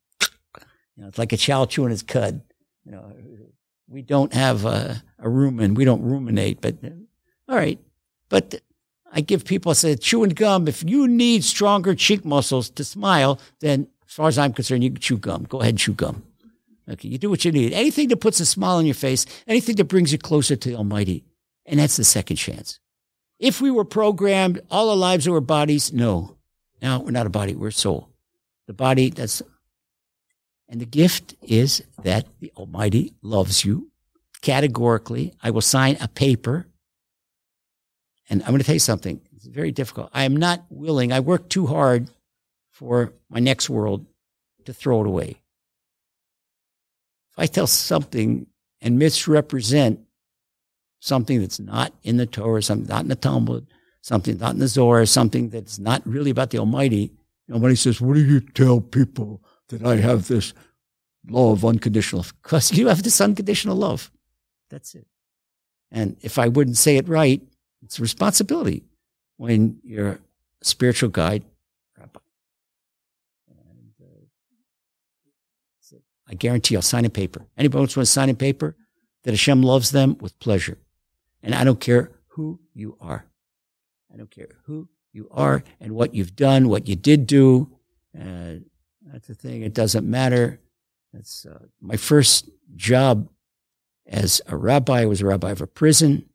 You 0.96 1.02
know, 1.02 1.08
it's 1.08 1.18
like 1.18 1.32
a 1.32 1.36
child 1.36 1.70
chewing 1.70 1.90
his 1.90 2.02
cud. 2.02 2.40
You 2.84 2.92
know, 2.92 3.12
we 3.88 4.02
don't 4.02 4.32
have 4.32 4.64
a, 4.64 5.02
a 5.18 5.28
rumen. 5.28 5.74
We 5.74 5.84
don't 5.84 6.02
ruminate. 6.02 6.60
But 6.60 6.76
all 7.48 7.56
right, 7.56 7.78
but 8.28 8.60
I 9.12 9.20
give 9.20 9.44
people 9.44 9.70
I 9.70 9.74
say 9.74 9.96
chewing 9.96 10.30
gum. 10.30 10.68
If 10.68 10.84
you 10.84 11.08
need 11.08 11.44
stronger 11.44 11.94
cheek 11.94 12.24
muscles 12.24 12.70
to 12.70 12.84
smile, 12.84 13.40
then 13.60 13.88
as 14.06 14.12
far 14.12 14.28
as 14.28 14.38
I'm 14.38 14.52
concerned, 14.52 14.84
you 14.84 14.90
can 14.90 15.00
chew 15.00 15.18
gum. 15.18 15.44
Go 15.44 15.60
ahead 15.60 15.70
and 15.70 15.78
chew 15.78 15.94
gum. 15.94 16.22
Okay, 16.90 17.08
you 17.08 17.18
do 17.18 17.28
what 17.28 17.44
you 17.44 17.52
need. 17.52 17.72
Anything 17.72 18.08
that 18.08 18.18
puts 18.18 18.40
a 18.40 18.46
smile 18.46 18.76
on 18.76 18.86
your 18.86 18.94
face, 18.94 19.26
anything 19.46 19.76
that 19.76 19.84
brings 19.84 20.12
you 20.12 20.18
closer 20.18 20.56
to 20.56 20.68
the 20.70 20.76
Almighty. 20.76 21.24
And 21.66 21.78
that's 21.80 21.96
the 21.98 22.04
second 22.04 22.36
chance. 22.36 22.80
If 23.38 23.60
we 23.60 23.70
were 23.70 23.84
programmed 23.84 24.60
all 24.70 24.90
our 24.90 24.96
lives 24.96 25.28
were 25.28 25.40
bodies, 25.40 25.92
no. 25.92 26.36
No, 26.80 27.00
we're 27.00 27.10
not 27.10 27.26
a 27.26 27.30
body, 27.30 27.54
we're 27.54 27.68
a 27.68 27.72
soul. 27.72 28.08
The 28.66 28.72
body, 28.72 29.10
that's, 29.10 29.42
and 30.68 30.80
the 30.80 30.86
gift 30.86 31.34
is 31.42 31.82
that 32.02 32.26
the 32.40 32.52
Almighty 32.56 33.12
loves 33.22 33.64
you 33.64 33.90
categorically. 34.40 35.34
I 35.42 35.50
will 35.50 35.60
sign 35.60 35.96
a 36.00 36.08
paper. 36.08 36.67
And 38.30 38.42
I'm 38.42 38.48
going 38.50 38.58
to 38.58 38.64
tell 38.64 38.74
you 38.74 38.80
something. 38.80 39.20
It's 39.34 39.46
very 39.46 39.72
difficult. 39.72 40.10
I 40.12 40.24
am 40.24 40.36
not 40.36 40.64
willing. 40.68 41.12
I 41.12 41.20
work 41.20 41.48
too 41.48 41.66
hard 41.66 42.10
for 42.70 43.12
my 43.30 43.40
next 43.40 43.70
world 43.70 44.06
to 44.66 44.72
throw 44.72 45.00
it 45.00 45.06
away. 45.06 45.40
If 47.32 47.38
I 47.38 47.46
tell 47.46 47.66
something 47.66 48.46
and 48.80 48.98
misrepresent 48.98 50.00
something 51.00 51.40
that's 51.40 51.60
not 51.60 51.92
in 52.02 52.16
the 52.16 52.26
Torah, 52.26 52.62
something 52.62 52.88
not 52.88 53.02
in 53.02 53.08
the 53.08 53.16
Talmud, 53.16 53.66
something 54.02 54.38
not 54.38 54.54
in 54.54 54.60
the 54.60 54.68
Zohar, 54.68 55.06
something 55.06 55.48
that's 55.48 55.78
not 55.78 56.06
really 56.06 56.30
about 56.30 56.50
the 56.50 56.58
Almighty. 56.58 57.12
Nobody 57.48 57.76
says, 57.76 58.00
what 58.00 58.14
do 58.14 58.24
you 58.24 58.40
tell 58.40 58.80
people 58.80 59.42
that 59.68 59.84
I 59.84 59.96
have 59.96 60.28
this 60.28 60.52
law 61.26 61.52
of 61.52 61.64
unconditional 61.64 62.20
love? 62.20 62.34
Because 62.42 62.72
you 62.72 62.88
have 62.88 63.02
this 63.02 63.20
unconditional 63.20 63.76
love. 63.76 64.10
That's 64.70 64.94
it. 64.94 65.06
And 65.90 66.16
if 66.20 66.38
I 66.38 66.48
wouldn't 66.48 66.76
say 66.76 66.96
it 66.96 67.08
right, 67.08 67.40
it's 67.82 67.98
a 67.98 68.02
responsibility 68.02 68.84
when 69.36 69.78
you're 69.84 70.08
a 70.08 70.18
spiritual 70.62 71.10
guide, 71.10 71.44
rabbi. 71.96 72.20
And 73.48 73.92
uh, 74.02 75.96
I 76.28 76.34
guarantee 76.34 76.76
I'll 76.76 76.82
sign 76.82 77.04
a 77.04 77.10
paper. 77.10 77.46
Anybody 77.56 77.80
wants 77.80 77.94
to 77.94 78.06
sign 78.06 78.28
a 78.28 78.34
paper 78.34 78.76
that 79.24 79.30
Hashem 79.30 79.62
loves 79.62 79.90
them 79.90 80.16
with 80.20 80.38
pleasure. 80.38 80.78
And 81.42 81.54
I 81.54 81.64
don't 81.64 81.80
care 81.80 82.10
who 82.28 82.60
you 82.74 82.96
are. 83.00 83.26
I 84.12 84.16
don't 84.16 84.30
care 84.30 84.48
who 84.64 84.88
you 85.12 85.28
are 85.30 85.62
and 85.80 85.92
what 85.92 86.14
you've 86.14 86.36
done, 86.36 86.68
what 86.68 86.88
you 86.88 86.96
did 86.96 87.26
do. 87.26 87.70
Uh, 88.18 88.54
that's 89.06 89.28
the 89.28 89.34
thing. 89.34 89.62
It 89.62 89.74
doesn't 89.74 90.08
matter. 90.08 90.60
That's 91.12 91.46
uh, 91.46 91.66
my 91.80 91.96
first 91.96 92.50
job 92.76 93.28
as 94.06 94.40
a 94.46 94.56
rabbi. 94.56 95.02
I 95.02 95.06
was 95.06 95.20
a 95.20 95.26
rabbi 95.26 95.50
of 95.50 95.60
a 95.60 95.66
prison, 95.66 96.28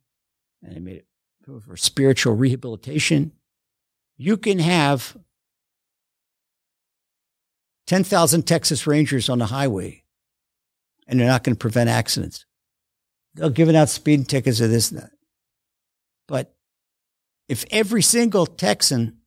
and 0.61 0.75
I 0.75 0.79
made 0.79 0.97
it 0.97 1.07
for 1.45 1.75
spiritual 1.75 2.35
rehabilitation. 2.35 3.33
You 4.17 4.37
can 4.37 4.59
have 4.59 5.17
10,000 7.87 8.43
Texas 8.43 8.87
Rangers 8.87 9.29
on 9.29 9.39
the 9.39 9.47
highway, 9.47 10.03
and 11.07 11.19
they're 11.19 11.27
not 11.27 11.43
going 11.43 11.55
to 11.55 11.59
prevent 11.59 11.89
accidents. 11.89 12.45
They're 13.33 13.49
giving 13.49 13.75
out 13.75 13.89
speeding 13.89 14.25
tickets 14.25 14.61
or 14.61 14.67
this 14.67 14.91
and 14.91 15.01
that. 15.01 15.11
But 16.27 16.55
if 17.49 17.65
every 17.71 18.01
single 18.01 18.45
Texan 18.45 19.17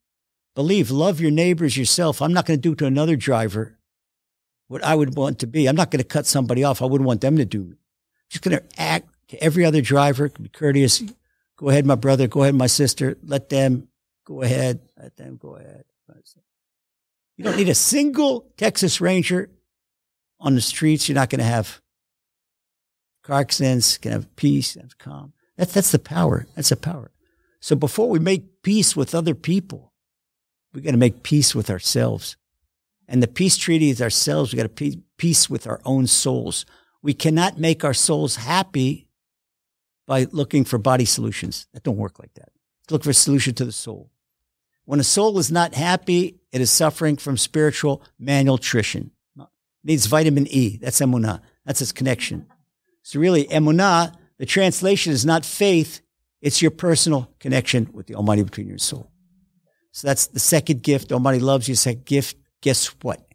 believe, 0.55 0.91
love 0.91 1.21
your 1.21 1.31
neighbors 1.31 1.77
yourself, 1.77 2.23
I'm 2.23 2.33
not 2.33 2.47
going 2.47 2.59
to 2.59 2.69
do 2.69 2.75
to 2.77 2.87
another 2.87 3.17
driver 3.17 3.79
what 4.69 4.83
I 4.83 4.95
would 4.95 5.17
want 5.17 5.41
to 5.41 5.47
be. 5.47 5.69
I'm 5.69 5.77
not 5.77 5.91
going 5.91 6.03
to 6.03 6.09
cut 6.09 6.27
somebody 6.27 6.64
off. 6.64 6.81
I 6.81 6.87
wouldn't 6.87 7.07
want 7.07 7.21
them 7.21 7.37
to 7.37 7.45
do. 7.45 7.62
I'm 7.62 7.77
just 8.31 8.43
going 8.43 8.57
to 8.57 8.81
act 8.81 9.09
to 9.29 9.43
every 9.43 9.64
other 9.64 9.81
driver, 9.81 10.29
be 10.29 10.49
courteous. 10.49 11.03
Go 11.57 11.71
ahead, 11.71 11.87
my 11.87 11.95
brother. 11.95 12.29
Go 12.29 12.43
ahead, 12.43 12.55
my 12.55 12.67
sister. 12.67 13.17
Let 13.23 13.49
them 13.49 13.89
go 14.25 14.43
ahead. 14.43 14.81
Let 15.01 15.17
them 15.17 15.37
go 15.37 15.57
ahead. 15.57 15.85
You 17.37 17.45
don't 17.45 17.57
need 17.57 17.69
a 17.69 17.75
single 17.75 18.51
Texas 18.57 19.01
Ranger 19.01 19.51
on 20.41 20.55
the 20.55 20.61
streets. 20.61 21.09
You're 21.09 21.17
not 21.17 21.29
going 21.29 21.41
to 21.41 21.45
have 21.45 21.83
car 23.23 23.41
accidents, 23.41 23.99
can 23.99 24.13
have 24.13 24.35
peace, 24.37 24.75
have 24.75 24.97
calm. 24.99 25.33
That's, 25.57 25.73
that's 25.73 25.93
the 25.93 25.99
power. 25.99 26.47
That's 26.55 26.71
the 26.71 26.77
power. 26.77 27.11
So 27.61 27.77
before 27.77 28.09
we 28.09 28.19
make 28.19 28.63
peace 28.63 28.97
with 28.97 29.15
other 29.15 29.35
people, 29.35 29.93
we 30.73 30.81
got 30.81 30.93
to 30.93 30.97
make 30.97 31.23
peace 31.23 31.55
with 31.55 31.69
ourselves. 31.69 32.37
And 33.09 33.23
the 33.23 33.29
peace 33.29 33.57
treaty 33.57 33.91
is 33.91 34.03
ourselves. 34.03 34.53
We 34.53 34.57
got 34.57 34.75
to 34.77 35.03
peace 35.17 35.51
with 35.51 35.67
our 35.67 35.81
own 35.85 36.07
souls. 36.07 36.65
We 37.03 37.15
cannot 37.15 37.59
make 37.59 37.85
our 37.85 37.95
souls 37.95 38.37
happy 38.37 39.06
by 40.07 40.27
looking 40.33 40.65
for 40.65 40.79
body 40.79 41.05
solutions. 41.05 41.67
That 41.73 41.83
don't 41.83 41.97
work 41.97 42.19
like 42.19 42.35
that. 42.35 42.51
Look 42.91 43.05
for 43.05 43.11
a 43.11 43.15
solution 43.15 43.55
to 43.55 43.65
the 43.65 43.73
soul. 43.73 44.11
When 44.85 45.01
a 45.01 45.05
soul 45.05 45.39
is 45.39 45.51
not 45.51 45.75
happy, 45.75 46.39
it 46.53 46.61
is 46.61 46.71
suffering 46.71 47.17
from 47.17 47.37
spiritual 47.37 48.03
malnutrition. 48.19 49.11
It 49.39 49.47
needs 49.83 50.07
vitamin 50.07 50.47
E. 50.47 50.79
That's 50.79 51.01
emunah. 51.01 51.41
That's 51.65 51.83
its 51.83 51.93
connection. 51.93 52.47
So 53.03 53.19
really, 53.19 53.47
emunah, 53.47 54.15
the 54.39 54.47
translation 54.47 55.13
is 55.13 55.27
not 55.27 55.45
faith, 55.45 56.01
it's 56.41 56.63
your 56.63 56.71
personal 56.71 57.33
connection 57.41 57.89
with 57.93 58.07
the 58.07 58.15
Almighty 58.15 58.43
between 58.45 58.69
your 58.69 58.79
soul. 58.79 59.11
So 59.91 60.07
that's 60.07 60.27
the 60.29 60.39
second 60.39 60.83
gift. 60.83 61.11
Almighty 61.11 61.41
loves 61.41 61.69
you. 61.69 61.75
Second 61.75 62.05
gift. 62.05 62.37
Guess 62.61 62.87
what? 63.03 63.27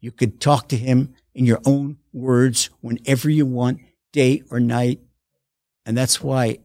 You 0.00 0.10
could 0.10 0.40
talk 0.40 0.68
to 0.68 0.76
Him 0.76 1.14
in 1.34 1.46
your 1.46 1.60
own 1.64 1.98
words 2.12 2.70
whenever 2.80 3.30
you 3.30 3.46
want, 3.46 3.80
day 4.12 4.42
or 4.50 4.60
night. 4.60 5.00
And 5.88 5.96
that's 5.96 6.22
why 6.22 6.58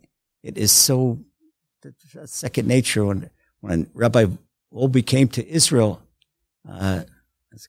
it 0.43 0.57
is 0.57 0.69
so 0.69 1.17
second 2.25 2.67
nature. 2.67 3.05
When, 3.05 3.29
when 3.61 3.89
Rabbi 3.93 4.25
Wolbe 4.69 5.05
came 5.05 5.29
to 5.29 5.47
Israel, 5.47 6.01
uh, 6.69 7.03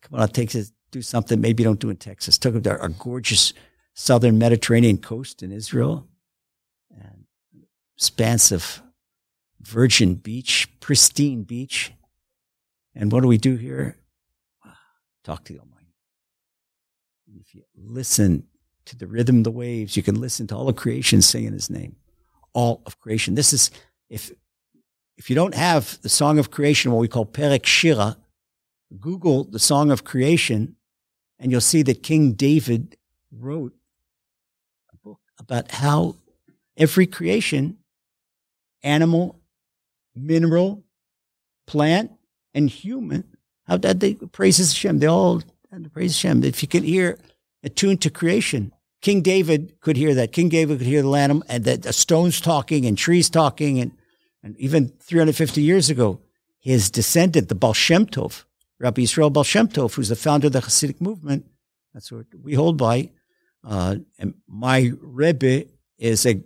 come 0.01 0.19
on, 0.19 0.29
it 0.29 0.35
takes 0.35 0.57
us 0.57 0.73
do 0.91 1.01
something 1.01 1.41
maybe 1.41 1.63
you 1.63 1.69
don't 1.69 1.79
do 1.79 1.91
in 1.91 1.97
Texas. 1.97 2.39
Took 2.39 2.57
him 2.57 2.63
to 2.65 2.77
our 2.77 2.89
gorgeous 2.89 3.53
southern 3.95 4.37
Mediterranean 4.37 4.99
coast 4.99 5.45
in 5.45 5.53
Israel, 5.53 6.09
and 6.91 7.25
expansive 7.97 8.83
virgin 9.61 10.15
beach, 10.17 10.69
pristine 10.81 11.45
beach. 11.45 11.93
And 12.97 13.13
what 13.13 13.21
do 13.23 13.29
we 13.29 13.39
do 13.39 13.55
here? 13.55 13.97
Talk 15.23 15.45
to 15.45 15.53
the 15.53 15.61
Almighty. 15.61 15.95
And 17.29 17.41
if 17.41 17.55
you 17.55 17.63
listen 17.77 18.49
to 18.87 18.97
the 18.97 19.07
rhythm 19.07 19.39
of 19.39 19.45
the 19.45 19.51
waves, 19.51 19.97
you 19.97 20.03
can 20.03 20.21
listen 20.21 20.47
to 20.49 20.57
all 20.57 20.69
of 20.69 20.77
creation 20.77 21.23
singing 21.23 21.53
His 21.53 21.71
name. 21.71 21.97
All 22.53 22.83
of 22.87 22.99
creation. 23.01 23.35
This 23.35 23.53
is 23.53 23.71
if 24.09 24.33
if 25.17 25.31
you 25.31 25.37
don't 25.37 25.55
have 25.55 26.01
the 26.03 26.09
song 26.09 26.39
of 26.39 26.51
creation, 26.51 26.93
what 26.93 27.01
we 27.01 27.09
call 27.09 27.27
Perek 27.27 27.65
Shira, 27.67 28.17
Google 29.01 29.45
the 29.45 29.59
song 29.59 29.91
of 29.91 30.05
creation, 30.05 30.77
and 31.39 31.51
you'll 31.51 31.61
see 31.61 31.83
that 31.83 32.03
King 32.03 32.33
David 32.33 32.97
wrote 33.33 33.75
a 34.93 34.97
book 34.97 35.21
about 35.39 35.71
how 35.73 36.17
every 36.77 37.07
creation 37.07 37.79
animal, 38.85 39.41
mineral, 40.15 40.85
plant, 41.67 42.13
and 42.53 42.71
human. 42.71 43.25
How 43.67 43.79
that 43.79 43.99
they 43.99 44.15
praises 44.15 44.73
Hashem. 44.73 44.99
They 44.99 45.07
all 45.07 45.43
praise 45.93 46.21
Hashem. 46.21 46.45
If 46.45 46.63
you 46.63 46.69
can 46.69 46.85
hear 46.85 47.19
attuned 47.63 48.03
to 48.03 48.11
creation, 48.11 48.73
King 49.05 49.21
David 49.21 49.79
could 49.83 49.99
hear 49.99 50.15
that. 50.15 50.33
King 50.33 50.49
David 50.49 50.79
could 50.79 50.87
hear 50.87 51.03
the 51.03 51.09
lamb 51.09 51.45
and 51.47 51.63
the, 51.63 51.77
the 51.77 51.93
stones 51.93 52.41
talking 52.41 52.87
and 52.87 52.97
trees 52.97 53.29
talking, 53.29 53.79
and 53.79 53.93
and 54.43 54.57
even 54.59 54.89
350 54.99 55.61
years 55.61 55.91
ago, 55.91 56.21
his 56.59 56.91
descendant, 56.91 57.51
the 57.51 57.55
Baal 57.55 57.75
Shem 57.75 58.07
Tov, 58.07 58.45
Rabbi 58.79 59.03
Israel 59.03 59.29
Baal 59.29 59.45
Shem 59.45 59.69
Tov, 59.69 59.95
who's 59.95 60.09
the 60.09 60.17
founder 60.17 60.47
of 60.47 60.55
the 60.55 60.61
Hasidic 60.61 61.03
movement, 61.03 61.45
that's 61.93 62.11
what 62.11 62.25
we 62.43 62.55
hold 62.55 62.79
by. 62.79 63.11
Uh, 63.63 63.97
and 64.19 64.35
my 64.49 64.93
Rebbe 65.03 65.67
is 65.99 66.25
a 66.25 66.43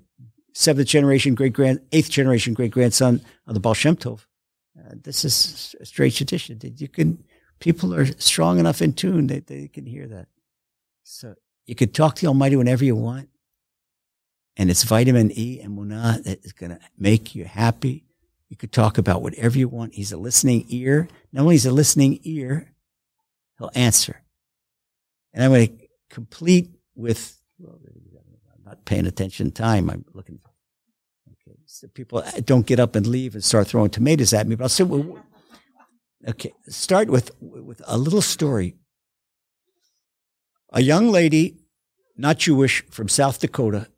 seventh 0.52 0.88
generation 0.88 1.36
great 1.36 1.52
grand, 1.52 1.80
eighth 1.92 2.10
generation 2.10 2.54
great 2.54 2.72
grandson 2.72 3.20
of 3.46 3.54
the 3.54 3.60
Baal 3.60 3.74
Shem 3.74 3.94
Tov. 3.94 4.26
Uh, 4.76 4.94
this 5.00 5.24
is 5.24 5.76
a 5.80 5.86
straight 5.86 6.14
tradition 6.14 6.58
that 6.58 6.80
you 6.80 6.88
can, 6.88 7.22
people 7.60 7.94
are 7.94 8.06
strong 8.20 8.58
enough 8.58 8.82
in 8.82 8.94
tune 8.94 9.28
that 9.28 9.46
they 9.46 9.68
can 9.68 9.86
hear 9.86 10.08
that. 10.08 10.26
So 11.04 11.36
you 11.68 11.76
could 11.76 11.94
talk 11.94 12.16
to 12.16 12.22
the 12.22 12.26
Almighty 12.28 12.56
whenever 12.56 12.84
you 12.84 12.96
want 12.96 13.28
and 14.58 14.70
it's 14.70 14.82
vitamin 14.82 15.30
E 15.38 15.60
and 15.60 15.78
emunah 15.78 16.22
that 16.24 16.44
is 16.44 16.52
going 16.52 16.70
to 16.70 16.80
make 16.98 17.34
you 17.34 17.44
happy. 17.44 18.04
You 18.48 18.56
could 18.56 18.72
talk 18.72 18.98
about 18.98 19.22
whatever 19.22 19.56
you 19.56 19.68
want. 19.68 19.94
He's 19.94 20.10
a 20.10 20.16
listening 20.16 20.66
ear. 20.68 21.08
Not 21.32 21.42
only 21.42 21.54
is 21.54 21.66
a 21.66 21.70
listening 21.70 22.18
ear, 22.24 22.72
he'll 23.58 23.70
answer. 23.74 24.22
And 25.32 25.44
I'm 25.44 25.52
going 25.52 25.78
to 25.78 25.86
complete 26.10 26.70
with, 26.96 27.40
well, 27.58 27.78
I'm 27.84 28.64
not 28.64 28.84
paying 28.84 29.06
attention 29.06 29.52
time. 29.52 29.88
I'm 29.90 30.04
looking. 30.12 30.40
Okay. 31.32 31.56
So 31.66 31.86
people 31.88 32.18
uh, 32.18 32.30
don't 32.44 32.66
get 32.66 32.80
up 32.80 32.96
and 32.96 33.06
leave 33.06 33.34
and 33.34 33.44
start 33.44 33.68
throwing 33.68 33.90
tomatoes 33.90 34.32
at 34.32 34.48
me, 34.48 34.56
but 34.56 34.64
I'll 34.64 34.68
say, 34.70 34.84
well, 34.84 35.24
okay, 36.26 36.52
start 36.68 37.10
with, 37.10 37.30
with 37.40 37.80
a 37.86 37.96
little 37.96 38.22
story. 38.22 38.74
A 40.72 40.82
young 40.82 41.10
lady, 41.10 41.57
not 42.18 42.38
Jewish, 42.38 42.84
from 42.90 43.08
South 43.08 43.40
Dakota, 43.40 43.88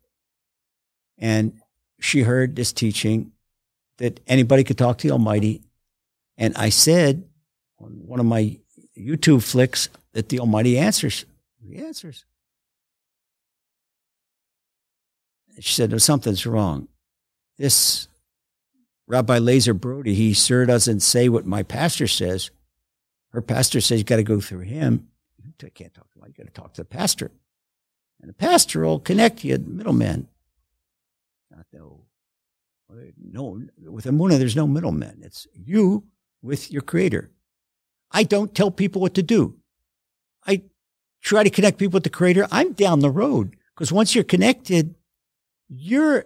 and 1.17 1.59
she 1.99 2.21
heard 2.21 2.55
this 2.55 2.71
teaching 2.71 3.31
that 3.97 4.19
anybody 4.27 4.63
could 4.63 4.77
talk 4.77 4.99
to 4.99 5.07
the 5.07 5.13
Almighty. 5.13 5.61
And 6.37 6.55
I 6.55 6.69
said 6.69 7.23
on 7.79 8.01
one 8.05 8.19
of 8.19 8.25
my 8.25 8.57
YouTube 8.97 9.43
flicks 9.43 9.89
that 10.13 10.29
the 10.29 10.39
Almighty 10.39 10.77
answers. 10.77 11.25
He 11.63 11.77
answers. 11.77 12.25
She 15.59 15.73
said, 15.73 15.91
no, 15.91 15.97
something's 15.97 16.45
wrong. 16.45 16.87
This 17.57 18.07
Rabbi 19.07 19.39
Lazer 19.39 19.79
Brody, 19.79 20.15
he 20.15 20.33
sure 20.33 20.65
doesn't 20.65 21.01
say 21.01 21.29
what 21.29 21.45
my 21.45 21.61
pastor 21.63 22.07
says. 22.07 22.49
Her 23.31 23.41
pastor 23.41 23.81
says 23.81 23.99
you 23.99 24.03
got 24.03 24.15
to 24.15 24.23
go 24.23 24.39
through 24.39 24.61
him. 24.61 25.09
You 25.43 25.69
can't 25.69 25.93
talk 25.93 26.11
to 26.13 26.19
him. 26.19 26.25
You 26.27 26.33
got 26.43 26.53
to 26.53 26.61
talk 26.61 26.73
to 26.73 26.81
the 26.81 26.85
pastor. 26.85 27.29
And 28.21 28.29
the 28.29 28.33
pastor 28.33 28.85
will 28.85 28.99
connect 28.99 29.43
you, 29.43 29.57
middleman. 29.57 30.27
Not 31.49 31.65
no, 31.73 32.05
no, 33.17 33.91
with 33.91 34.05
Emunah, 34.05 34.37
there's 34.37 34.55
no 34.55 34.67
middlemen. 34.67 35.21
It's 35.23 35.47
you 35.53 36.05
with 36.41 36.71
your 36.71 36.81
creator. 36.81 37.31
I 38.11 38.23
don't 38.23 38.53
tell 38.53 38.71
people 38.71 39.01
what 39.01 39.13
to 39.15 39.23
do. 39.23 39.57
I 40.45 40.63
try 41.21 41.43
to 41.43 41.49
connect 41.49 41.77
people 41.77 41.97
with 41.97 42.03
the 42.03 42.09
creator. 42.09 42.47
I'm 42.51 42.73
down 42.73 42.99
the 42.99 43.09
road 43.09 43.55
because 43.73 43.91
once 43.91 44.13
you're 44.13 44.23
connected, 44.23 44.95
you're 45.69 46.25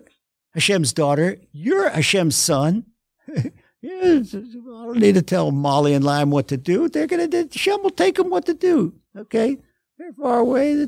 Hashem's 0.54 0.94
daughter. 0.94 1.38
You're 1.52 1.90
Hashem's 1.90 2.36
son. 2.36 2.86
yeah, 3.28 3.42
I 3.82 4.24
don't 4.24 5.00
need 5.00 5.16
to 5.16 5.22
tell 5.22 5.52
Molly 5.52 5.94
and 5.94 6.04
Lime 6.04 6.32
what 6.32 6.48
to 6.48 6.58
do. 6.58 6.90
They're 6.90 7.08
going 7.08 7.30
to, 7.30 7.38
Hashem 7.44 7.84
will 7.84 7.92
take 7.92 8.16
them 8.16 8.30
what 8.30 8.46
to 8.48 8.54
do. 8.54 8.94
Okay. 9.16 9.58
They're 9.98 10.14
far 10.14 10.40
away. 10.40 10.88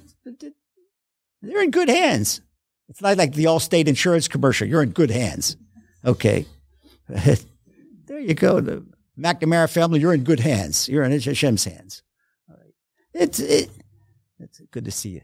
They're 1.42 1.64
in 1.64 1.72
good 1.72 1.90
hands. 1.90 2.42
It's 2.90 3.02
not 3.02 3.18
like 3.18 3.34
the 3.34 3.46
Allstate 3.46 3.88
insurance 3.88 4.28
commercial. 4.28 4.68
You're 4.68 4.84
in 4.84 4.92
good 4.92 5.12
hands. 5.12 5.58
Okay. 6.06 6.46
there 7.08 8.20
you 8.20 8.34
go. 8.34 8.60
The 8.60 8.86
McNamara 9.20 9.70
family, 9.70 10.00
you're 10.00 10.14
in 10.14 10.24
good 10.24 10.40
hands. 10.40 10.88
You're 10.88 11.04
in 11.04 11.12
Hashem's 11.12 11.66
hands. 11.66 12.02
All 12.50 12.56
right. 12.56 12.74
It's, 13.14 13.40
it, 13.40 13.70
it's 14.40 14.62
good 14.72 14.86
to 14.86 14.92
see 14.92 15.10
you. 15.10 15.22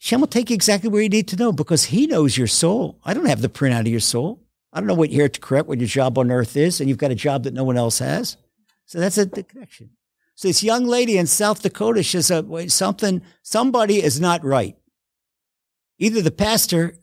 Hashem 0.00 0.20
will 0.20 0.28
take 0.28 0.50
you 0.50 0.54
exactly 0.54 0.88
where 0.88 1.02
you 1.02 1.08
need 1.08 1.28
to 1.28 1.36
know 1.36 1.50
because 1.50 1.86
he 1.86 2.06
knows 2.06 2.38
your 2.38 2.46
soul. 2.46 3.00
I 3.04 3.12
don't 3.12 3.26
have 3.26 3.42
the 3.42 3.48
printout 3.48 3.80
of 3.80 3.88
your 3.88 3.98
soul. 3.98 4.40
I 4.72 4.78
don't 4.78 4.86
know 4.86 4.94
what 4.94 5.10
you're 5.10 5.22
here 5.22 5.28
to 5.28 5.40
correct, 5.40 5.68
what 5.68 5.80
your 5.80 5.88
job 5.88 6.16
on 6.16 6.30
earth 6.30 6.56
is, 6.56 6.80
and 6.80 6.88
you've 6.88 6.98
got 6.98 7.10
a 7.10 7.16
job 7.16 7.44
that 7.44 7.54
no 7.54 7.64
one 7.64 7.76
else 7.76 7.98
has. 7.98 8.36
So 8.84 9.00
that's 9.00 9.18
a, 9.18 9.26
the 9.26 9.42
connection. 9.42 9.90
So 10.36 10.48
this 10.48 10.62
young 10.62 10.84
lady 10.84 11.16
in 11.16 11.26
South 11.26 11.62
Dakota, 11.62 12.02
she 12.02 12.20
says, 12.20 12.30
uh, 12.30 12.42
wait, 12.44 12.70
something, 12.70 13.22
somebody 13.42 14.02
is 14.02 14.20
not 14.20 14.44
right. 14.44 14.76
Either 15.98 16.20
the 16.20 16.30
pastor 16.30 16.98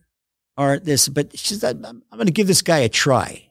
or 0.56 0.78
this, 0.78 1.10
but 1.10 1.38
she 1.38 1.56
says, 1.56 1.64
I'm, 1.64 1.84
I'm 1.84 2.18
going 2.18 2.28
to 2.28 2.32
give 2.32 2.46
this 2.46 2.62
guy 2.62 2.78
a 2.80 2.90
try. 2.90 3.50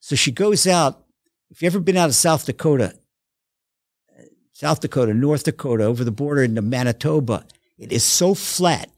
So 0.00 0.16
she 0.16 0.32
goes 0.32 0.66
out. 0.66 1.04
If 1.50 1.62
you've 1.62 1.72
ever 1.72 1.80
been 1.80 1.96
out 1.96 2.08
of 2.08 2.16
South 2.16 2.46
Dakota, 2.46 2.96
uh, 4.18 4.22
South 4.52 4.80
Dakota, 4.80 5.14
North 5.14 5.44
Dakota, 5.44 5.84
over 5.84 6.02
the 6.02 6.10
border 6.10 6.42
into 6.42 6.60
Manitoba, 6.60 7.46
it 7.78 7.92
is 7.92 8.02
so 8.02 8.34
flat 8.34 8.90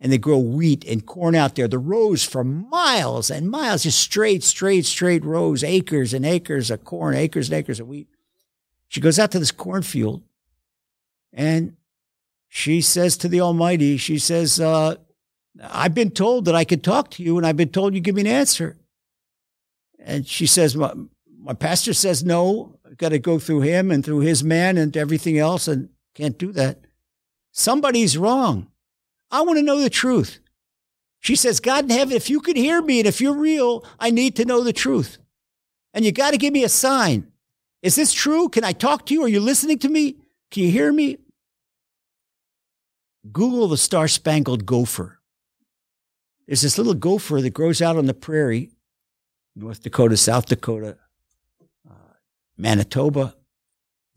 and 0.00 0.10
they 0.10 0.18
grow 0.18 0.38
wheat 0.38 0.84
and 0.86 1.04
corn 1.04 1.34
out 1.34 1.54
there. 1.54 1.68
The 1.68 1.78
rows 1.78 2.24
for 2.24 2.44
miles 2.44 3.30
and 3.30 3.50
miles, 3.50 3.82
just 3.82 3.98
straight, 3.98 4.42
straight, 4.42 4.86
straight 4.86 5.24
rows, 5.24 5.62
acres 5.62 6.14
and 6.14 6.24
acres 6.24 6.70
of 6.70 6.84
corn, 6.84 7.14
acres 7.14 7.50
and 7.50 7.58
acres 7.58 7.80
of 7.80 7.88
wheat. 7.88 8.08
She 8.88 9.00
goes 9.00 9.18
out 9.18 9.30
to 9.32 9.38
this 9.38 9.50
cornfield 9.50 10.22
and 11.32 11.76
she 12.48 12.80
says 12.80 13.16
to 13.18 13.28
the 13.28 13.40
Almighty, 13.40 13.96
she 13.98 14.18
says, 14.18 14.58
uh, 14.58 14.96
I've 15.62 15.94
been 15.94 16.10
told 16.10 16.46
that 16.46 16.54
I 16.54 16.64
could 16.64 16.82
talk 16.82 17.10
to 17.12 17.22
you 17.22 17.36
and 17.36 17.46
I've 17.46 17.56
been 17.56 17.68
told 17.68 17.94
you 17.94 18.00
give 18.00 18.14
me 18.14 18.22
an 18.22 18.26
answer. 18.26 18.78
And 19.98 20.26
she 20.26 20.46
says, 20.46 20.74
my, 20.74 20.92
my 21.38 21.52
pastor 21.52 21.92
says 21.92 22.24
no, 22.24 22.78
I've 22.86 22.96
got 22.96 23.10
to 23.10 23.18
go 23.18 23.38
through 23.38 23.60
him 23.60 23.90
and 23.90 24.04
through 24.04 24.20
his 24.20 24.42
man 24.42 24.78
and 24.78 24.96
everything 24.96 25.38
else 25.38 25.68
and 25.68 25.90
can't 26.14 26.38
do 26.38 26.52
that. 26.52 26.78
Somebody's 27.52 28.16
wrong. 28.16 28.68
I 29.30 29.42
want 29.42 29.58
to 29.58 29.62
know 29.62 29.80
the 29.80 29.90
truth. 29.90 30.40
She 31.20 31.36
says, 31.36 31.60
God 31.60 31.84
in 31.84 31.90
heaven, 31.90 32.16
if 32.16 32.30
you 32.30 32.40
can 32.40 32.56
hear 32.56 32.80
me 32.80 33.00
and 33.00 33.08
if 33.08 33.20
you're 33.20 33.36
real, 33.36 33.84
I 33.98 34.10
need 34.10 34.36
to 34.36 34.44
know 34.44 34.62
the 34.62 34.72
truth. 34.72 35.18
And 35.92 36.04
you 36.04 36.12
got 36.12 36.30
to 36.30 36.38
give 36.38 36.52
me 36.52 36.64
a 36.64 36.68
sign. 36.68 37.30
Is 37.82 37.94
this 37.94 38.12
true? 38.12 38.48
Can 38.48 38.64
I 38.64 38.72
talk 38.72 39.06
to 39.06 39.14
you? 39.14 39.22
Are 39.22 39.28
you 39.28 39.40
listening 39.40 39.78
to 39.80 39.88
me? 39.88 40.16
Can 40.50 40.64
you 40.64 40.70
hear 40.70 40.92
me? 40.92 41.18
Google 43.30 43.68
the 43.68 43.76
star 43.76 44.08
spangled 44.08 44.66
gopher. 44.66 45.18
There's 46.46 46.62
this 46.62 46.78
little 46.78 46.94
gopher 46.94 47.40
that 47.42 47.50
grows 47.50 47.82
out 47.82 47.96
on 47.96 48.06
the 48.06 48.14
prairie, 48.14 48.70
North 49.54 49.82
Dakota, 49.82 50.16
South 50.16 50.46
Dakota, 50.46 50.96
uh, 51.88 52.14
Manitoba. 52.56 53.34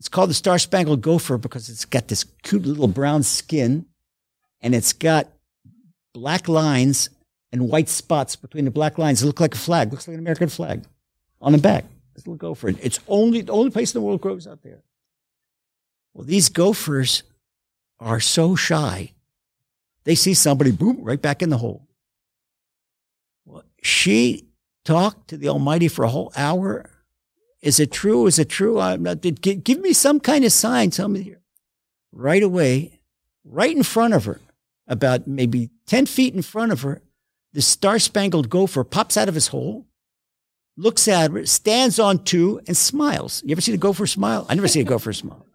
It's 0.00 0.08
called 0.08 0.30
the 0.30 0.34
star 0.34 0.58
spangled 0.58 1.02
gopher 1.02 1.36
because 1.36 1.68
it's 1.68 1.84
got 1.84 2.08
this 2.08 2.24
cute 2.42 2.64
little 2.64 2.88
brown 2.88 3.22
skin 3.22 3.86
and 4.60 4.74
it's 4.74 4.92
got 4.92 5.28
black 6.14 6.48
lines 6.48 7.10
and 7.52 7.68
white 7.68 7.88
spots 7.88 8.34
between 8.34 8.64
the 8.64 8.70
black 8.70 8.98
lines. 8.98 9.22
It 9.22 9.26
looks 9.26 9.40
like 9.40 9.54
a 9.54 9.58
flag, 9.58 9.92
looks 9.92 10.08
like 10.08 10.14
an 10.14 10.20
American 10.20 10.48
flag 10.48 10.84
on 11.40 11.52
the 11.52 11.58
back. 11.58 11.84
Little 12.16 12.34
gopher. 12.36 12.68
It's 12.68 13.00
only 13.08 13.40
the 13.42 13.52
only 13.52 13.70
place 13.70 13.94
in 13.94 14.00
the 14.00 14.06
world 14.06 14.20
grows 14.20 14.46
out 14.46 14.62
there. 14.62 14.82
Well, 16.14 16.24
these 16.24 16.48
gophers 16.48 17.22
are 18.00 18.20
so 18.20 18.54
shy. 18.54 19.12
They 20.04 20.14
see 20.14 20.34
somebody, 20.34 20.72
boom, 20.72 20.98
right 21.02 21.20
back 21.20 21.42
in 21.42 21.50
the 21.50 21.58
hole. 21.58 21.88
Well, 23.44 23.64
she 23.82 24.48
talked 24.84 25.28
to 25.28 25.36
the 25.36 25.48
Almighty 25.48 25.88
for 25.88 26.04
a 26.04 26.08
whole 26.08 26.32
hour. 26.36 26.90
Is 27.60 27.78
it 27.78 27.92
true? 27.92 28.26
Is 28.26 28.38
it 28.38 28.48
true? 28.48 28.80
I'm 28.80 29.04
not, 29.04 29.20
did, 29.20 29.40
give 29.40 29.80
me 29.80 29.92
some 29.92 30.20
kind 30.20 30.44
of 30.44 30.52
sign. 30.52 30.90
Tell 30.90 31.08
me 31.08 31.22
here. 31.22 31.40
Right 32.10 32.42
away, 32.42 33.00
right 33.44 33.74
in 33.74 33.84
front 33.84 34.14
of 34.14 34.24
her, 34.24 34.40
about 34.86 35.26
maybe 35.26 35.70
10 35.86 36.06
feet 36.06 36.34
in 36.34 36.42
front 36.42 36.72
of 36.72 36.82
her, 36.82 37.00
the 37.52 37.62
star 37.62 37.98
spangled 37.98 38.50
gopher 38.50 38.84
pops 38.84 39.16
out 39.16 39.28
of 39.28 39.34
his 39.34 39.48
hole 39.48 39.86
looks 40.76 41.08
at 41.08 41.30
her, 41.30 41.46
stands 41.46 41.98
on 41.98 42.24
two, 42.24 42.60
and 42.66 42.76
smiles. 42.76 43.42
You 43.44 43.52
ever 43.52 43.60
see 43.60 43.74
a 43.74 43.78
gopher 43.78 44.06
smile? 44.06 44.46
I 44.48 44.54
never 44.54 44.68
see 44.68 44.80
a 44.80 44.84
gopher 44.84 45.12
smile. 45.12 45.46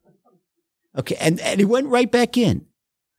Okay, 0.98 1.16
and, 1.20 1.40
and 1.42 1.60
he 1.60 1.66
went 1.66 1.88
right 1.88 2.12
back 2.12 2.38
in. 2.38 2.66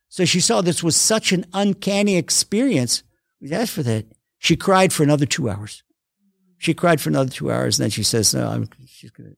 So 0.09 0.25
she 0.25 0.39
saw 0.39 0.61
this 0.61 0.83
was 0.83 0.95
such 0.95 1.31
an 1.31 1.45
uncanny 1.53 2.17
experience. 2.17 3.03
We 3.39 3.53
asked 3.53 3.71
for 3.71 3.83
that. 3.83 4.05
She 4.39 4.55
cried 4.55 4.91
for 4.91 5.03
another 5.03 5.25
two 5.25 5.49
hours. 5.49 5.83
She 6.57 6.73
cried 6.73 6.99
for 6.99 7.09
another 7.09 7.29
two 7.29 7.51
hours, 7.51 7.79
and 7.79 7.85
then 7.85 7.91
she 7.91 8.03
says, 8.03 8.33
"No, 8.33 8.47
I'm, 8.47 8.69
she's 8.85 9.11
going 9.11 9.29
to 9.29 9.37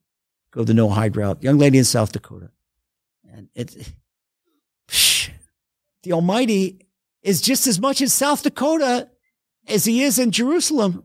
go 0.52 0.64
the 0.64 0.74
Noahide 0.74 1.16
route." 1.16 1.44
Young 1.44 1.60
lady 1.60 1.78
in 1.78 1.84
South 1.84 2.12
Dakota, 2.12 2.50
and 3.32 3.50
it, 3.54 3.76
the 6.04 6.14
Almighty 6.14 6.88
is 7.22 7.42
just 7.42 7.68
as 7.68 7.80
much 7.80 8.02
in 8.02 8.08
South 8.08 8.42
Dakota 8.42 9.10
as 9.68 9.86
he 9.86 10.02
is 10.02 10.18
in 10.18 10.32
Jerusalem. 10.32 11.04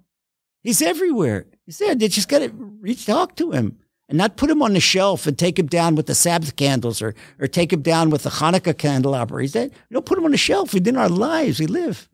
He's 0.66 0.82
everywhere. 0.82 1.46
He's 1.64 1.78
there. 1.78 1.94
They 1.94 2.08
just 2.08 2.28
got 2.28 2.40
to 2.40 2.48
reach 2.48 3.06
talk 3.06 3.36
to 3.36 3.52
him 3.52 3.78
and 4.08 4.18
not 4.18 4.36
put 4.36 4.50
him 4.50 4.62
on 4.62 4.72
the 4.72 4.80
shelf 4.80 5.24
and 5.24 5.38
take 5.38 5.56
him 5.56 5.68
down 5.68 5.94
with 5.94 6.06
the 6.06 6.14
Sabbath 6.14 6.56
candles 6.56 7.00
or, 7.00 7.14
or 7.38 7.46
take 7.46 7.72
him 7.72 7.82
down 7.82 8.10
with 8.10 8.24
the 8.24 8.30
Hanukkah 8.30 8.76
candelabra. 8.76 9.42
He's 9.42 9.52
that, 9.52 9.70
don't 9.92 10.04
put 10.04 10.18
him 10.18 10.24
on 10.24 10.32
the 10.32 10.36
shelf. 10.36 10.74
Within 10.74 10.96
our 10.96 11.08
lives, 11.08 11.60
we 11.60 11.68
live. 11.68 12.08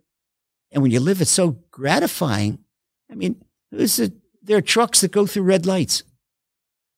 And 0.70 0.82
when 0.82 0.92
you 0.92 1.00
live, 1.00 1.22
it's 1.22 1.30
so 1.30 1.56
gratifying. 1.70 2.58
I 3.10 3.14
mean, 3.14 3.42
there 3.70 4.58
are 4.58 4.60
trucks 4.60 5.00
that 5.00 5.12
go 5.12 5.24
through 5.24 5.44
red 5.44 5.64
lights. 5.64 6.02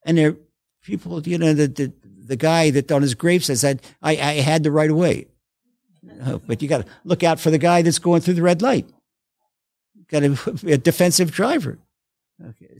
And 0.04 0.18
there 0.18 0.30
are 0.30 0.36
people, 0.82 1.22
you 1.22 1.38
know, 1.38 1.54
the, 1.54 1.68
the, 1.68 1.92
the 2.26 2.36
guy 2.36 2.70
that 2.70 2.90
on 2.90 3.02
his 3.02 3.14
grave 3.14 3.44
says, 3.44 3.64
I, 3.64 3.78
I, 4.02 4.16
I 4.16 4.32
had 4.40 4.64
the 4.64 4.72
right 4.72 4.90
of 4.90 4.96
way. 4.96 5.28
Uh, 6.20 6.38
but 6.38 6.62
you 6.62 6.68
got 6.68 6.84
to 6.84 6.92
look 7.04 7.22
out 7.22 7.38
for 7.38 7.52
the 7.52 7.58
guy 7.58 7.82
that's 7.82 8.00
going 8.00 8.22
through 8.22 8.34
the 8.34 8.42
red 8.42 8.60
light. 8.60 8.90
Got 10.08 10.20
to 10.20 10.52
be 10.64 10.72
a 10.72 10.78
defensive 10.78 11.30
driver. 11.30 11.78
Okay. 12.44 12.78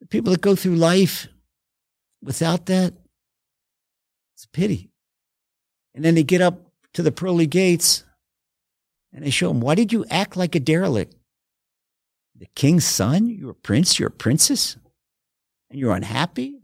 the 0.00 0.06
people 0.08 0.32
that 0.32 0.40
go 0.40 0.56
through 0.56 0.76
life 0.76 1.28
without 2.22 2.66
that, 2.66 2.94
it's 4.34 4.44
a 4.44 4.48
pity. 4.48 4.90
And 5.94 6.04
then 6.04 6.14
they 6.14 6.22
get 6.22 6.40
up 6.40 6.72
to 6.94 7.02
the 7.02 7.12
pearly 7.12 7.46
gates 7.46 8.04
and 9.12 9.24
they 9.24 9.30
show 9.30 9.48
them, 9.48 9.60
why 9.60 9.74
did 9.74 9.92
you 9.92 10.06
act 10.10 10.36
like 10.36 10.54
a 10.54 10.60
derelict? 10.60 11.14
The 12.34 12.48
king's 12.54 12.86
son? 12.86 13.28
You're 13.28 13.50
a 13.50 13.54
prince, 13.54 13.98
you're 13.98 14.08
a 14.08 14.10
princess, 14.10 14.76
and 15.70 15.78
you're 15.78 15.94
unhappy? 15.94 16.62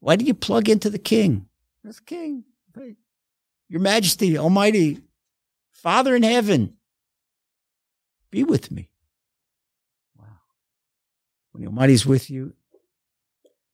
Why 0.00 0.16
did 0.16 0.28
you 0.28 0.34
plug 0.34 0.68
into 0.68 0.90
the 0.90 0.98
king? 0.98 1.46
That's 1.82 1.98
the 1.98 2.04
king. 2.04 2.44
Your 3.68 3.80
Majesty, 3.80 4.38
Almighty, 4.38 5.00
Father 5.72 6.16
in 6.16 6.22
heaven, 6.22 6.77
be 8.30 8.44
with 8.44 8.70
me. 8.70 8.90
Wow. 10.18 10.24
When 11.52 11.62
the 11.62 11.68
Almighty's 11.68 12.06
with 12.06 12.30
you, 12.30 12.54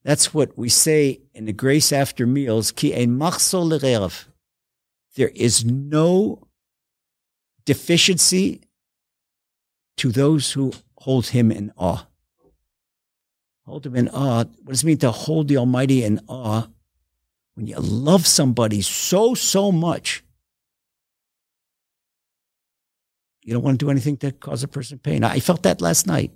that's 0.03 0.35
what 0.35 0.57
we 0.57 0.69
say 0.69 1.23
in 1.33 1.47
the 1.47 1.53
grace 1.53 1.93
after 1.93 2.27
meals. 2.27 2.73
Ki 2.73 2.95
ein 2.95 3.19
There 5.17 5.29
is 5.35 5.65
no 5.65 6.47
deficiency 7.65 8.61
to 9.97 10.11
those 10.11 10.53
who 10.53 10.73
hold 10.99 11.29
him 11.29 11.51
in 11.51 11.73
awe. 11.77 12.07
Hold 13.67 13.87
him 13.87 13.97
in 13.97 14.09
awe. 14.09 14.45
What 14.45 14.69
does 14.69 14.83
it 14.83 14.87
mean 14.87 14.99
to 14.99 15.11
hold 15.11 15.49
the 15.49 15.57
Almighty 15.57 16.05
in 16.05 16.21
awe? 16.29 16.67
When 17.55 17.67
you 17.67 17.77
love 17.77 18.27
somebody 18.27 18.83
so, 18.83 19.35
so 19.35 19.71
much, 19.71 20.24
you 23.45 23.53
don't 23.53 23.63
want 23.63 23.79
to 23.79 23.85
do 23.85 23.91
anything 23.91 24.17
to 24.19 24.33
cause 24.33 24.63
a 24.63 24.69
person 24.69 24.99
pain. 24.99 25.23
I 25.23 25.39
felt 25.39 25.63
that 25.63 25.81
last 25.81 26.07
night. 26.07 26.33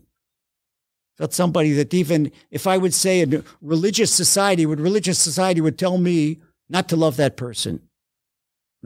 felt 1.17 1.33
somebody 1.33 1.73
that 1.73 1.93
even 1.95 2.31
if 2.51 2.67
I 2.67 2.77
would 2.77 2.95
say 2.95 3.23
a 3.23 3.43
religious 3.61 4.13
society, 4.13 4.67
would 4.67 4.79
religious 4.79 5.19
society 5.19 5.61
would 5.61 5.79
tell 5.79 5.99
me 5.99 6.39
not 6.69 6.89
to 6.91 6.97
love 6.97 7.17
that 7.17 7.37
person. 7.37 7.81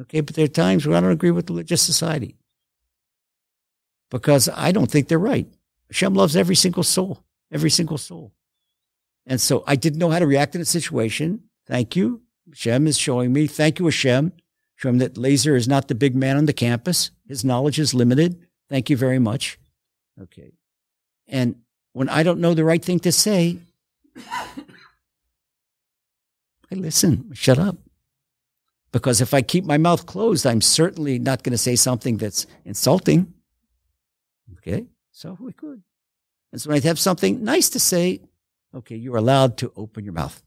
Okay, 0.00 0.20
but 0.20 0.34
there 0.34 0.44
are 0.44 0.48
times 0.48 0.86
where 0.86 0.96
I 0.96 1.00
don't 1.00 1.10
agree 1.10 1.32
with 1.32 1.50
religious 1.50 1.82
society 1.82 2.36
because 4.10 4.48
I 4.48 4.72
don't 4.72 4.90
think 4.90 5.08
they're 5.08 5.18
right. 5.18 5.46
Hashem 5.88 6.14
loves 6.14 6.36
every 6.36 6.54
single 6.54 6.84
soul, 6.84 7.24
every 7.50 7.70
single 7.70 7.98
soul. 7.98 8.32
And 9.26 9.40
so 9.40 9.64
I 9.66 9.76
didn't 9.76 9.98
know 9.98 10.10
how 10.10 10.20
to 10.20 10.26
react 10.26 10.54
in 10.54 10.60
a 10.60 10.64
situation. 10.64 11.42
Thank 11.66 11.96
you. 11.96 12.22
Hashem 12.48 12.86
is 12.86 12.98
showing 12.98 13.32
me. 13.32 13.46
Thank 13.46 13.78
you, 13.78 13.84
Hashem. 13.84 14.32
Showing 14.82 14.98
that 14.98 15.14
Lazer 15.14 15.56
is 15.56 15.68
not 15.68 15.86
the 15.86 15.94
big 15.94 16.16
man 16.16 16.36
on 16.36 16.46
the 16.46 16.52
campus. 16.52 17.12
His 17.28 17.44
knowledge 17.44 17.78
is 17.78 17.94
limited. 17.94 18.44
Thank 18.68 18.90
you 18.90 18.96
very 18.96 19.20
much. 19.20 19.56
Okay. 20.20 20.50
And 21.28 21.54
when 21.92 22.08
I 22.08 22.24
don't 22.24 22.40
know 22.40 22.52
the 22.52 22.64
right 22.64 22.84
thing 22.84 22.98
to 23.00 23.12
say, 23.12 23.58
I 24.16 24.64
listen, 26.72 27.30
shut 27.32 27.60
up. 27.60 27.76
Because 28.90 29.20
if 29.20 29.32
I 29.32 29.40
keep 29.40 29.64
my 29.64 29.78
mouth 29.78 30.04
closed, 30.04 30.44
I'm 30.46 30.60
certainly 30.60 31.20
not 31.20 31.44
going 31.44 31.52
to 31.52 31.58
say 31.58 31.76
something 31.76 32.16
that's 32.16 32.46
insulting. 32.64 33.32
Okay. 34.58 34.86
So 35.12 35.36
we 35.38 35.52
could. 35.52 35.82
And 36.50 36.60
so 36.60 36.70
when 36.70 36.78
I 36.78 36.84
have 36.84 36.98
something 36.98 37.44
nice 37.44 37.70
to 37.70 37.78
say, 37.78 38.20
okay, 38.74 38.96
you're 38.96 39.16
allowed 39.16 39.58
to 39.58 39.72
open 39.76 40.02
your 40.02 40.12
mouth. 40.12 40.42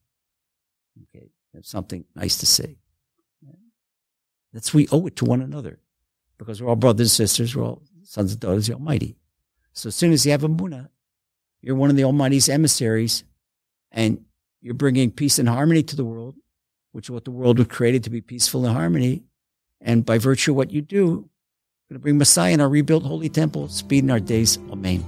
Okay. 1.03 1.29
Have 1.53 1.65
something 1.65 2.03
nice 2.15 2.35
to 2.39 2.45
say. 2.45 2.75
That's 4.55 4.73
we 4.73 4.87
owe 4.89 5.05
it 5.05 5.17
to 5.17 5.25
one 5.25 5.41
another 5.41 5.79
because 6.37 6.61
we're 6.61 6.69
all 6.69 6.77
brothers 6.77 7.19
and 7.19 7.29
sisters. 7.29 7.53
We're 7.53 7.65
all 7.65 7.81
sons 8.03 8.31
and 8.31 8.39
daughters 8.39 8.69
of 8.69 8.75
the 8.77 8.79
Almighty. 8.79 9.17
So 9.73 9.89
as 9.89 9.95
soon 9.95 10.13
as 10.13 10.25
you 10.25 10.31
have 10.31 10.43
emunah, 10.43 10.87
you're 11.61 11.75
one 11.75 11.89
of 11.89 11.97
the 11.97 12.05
Almighty's 12.05 12.47
emissaries 12.47 13.25
and 13.91 14.23
you're 14.61 14.73
bringing 14.73 15.11
peace 15.11 15.39
and 15.39 15.49
harmony 15.49 15.83
to 15.83 15.97
the 15.97 16.05
world, 16.05 16.35
which 16.93 17.07
is 17.07 17.11
what 17.11 17.25
the 17.25 17.31
world 17.31 17.57
was 17.57 17.67
created 17.67 18.05
to 18.05 18.09
be 18.09 18.21
peaceful 18.21 18.65
and 18.65 18.73
harmony. 18.73 19.25
And 19.81 20.05
by 20.05 20.19
virtue 20.19 20.51
of 20.51 20.57
what 20.57 20.71
you 20.71 20.81
do, 20.81 21.05
we're 21.05 21.11
going 21.11 21.29
to 21.95 21.99
bring 21.99 22.17
Messiah 22.17 22.53
in 22.53 22.61
our 22.61 22.69
rebuilt 22.69 23.03
holy 23.03 23.27
temple, 23.27 23.67
speed 23.67 24.05
in 24.05 24.09
our 24.09 24.21
days. 24.21 24.57
Amen. 24.71 25.03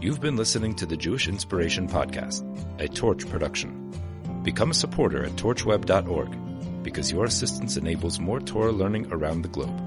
You've 0.00 0.20
been 0.20 0.34
listening 0.34 0.74
to 0.76 0.86
the 0.86 0.96
Jewish 0.96 1.28
Inspiration 1.28 1.88
Podcast, 1.88 2.42
a 2.80 2.88
Torch 2.88 3.28
production. 3.28 3.94
Become 4.42 4.72
a 4.72 4.74
supporter 4.74 5.24
at 5.24 5.32
torchweb.org 5.32 6.49
because 6.82 7.12
your 7.12 7.24
assistance 7.24 7.76
enables 7.76 8.20
more 8.20 8.40
Torah 8.40 8.72
learning 8.72 9.12
around 9.12 9.42
the 9.42 9.48
globe. 9.48 9.78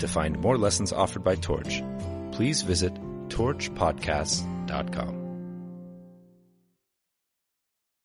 To 0.00 0.08
find 0.08 0.38
more 0.40 0.58
lessons 0.58 0.92
offered 0.92 1.22
by 1.24 1.36
Torch, 1.36 1.82
please 2.32 2.62
visit 2.62 2.94
torchpodcasts.com. 3.28 5.21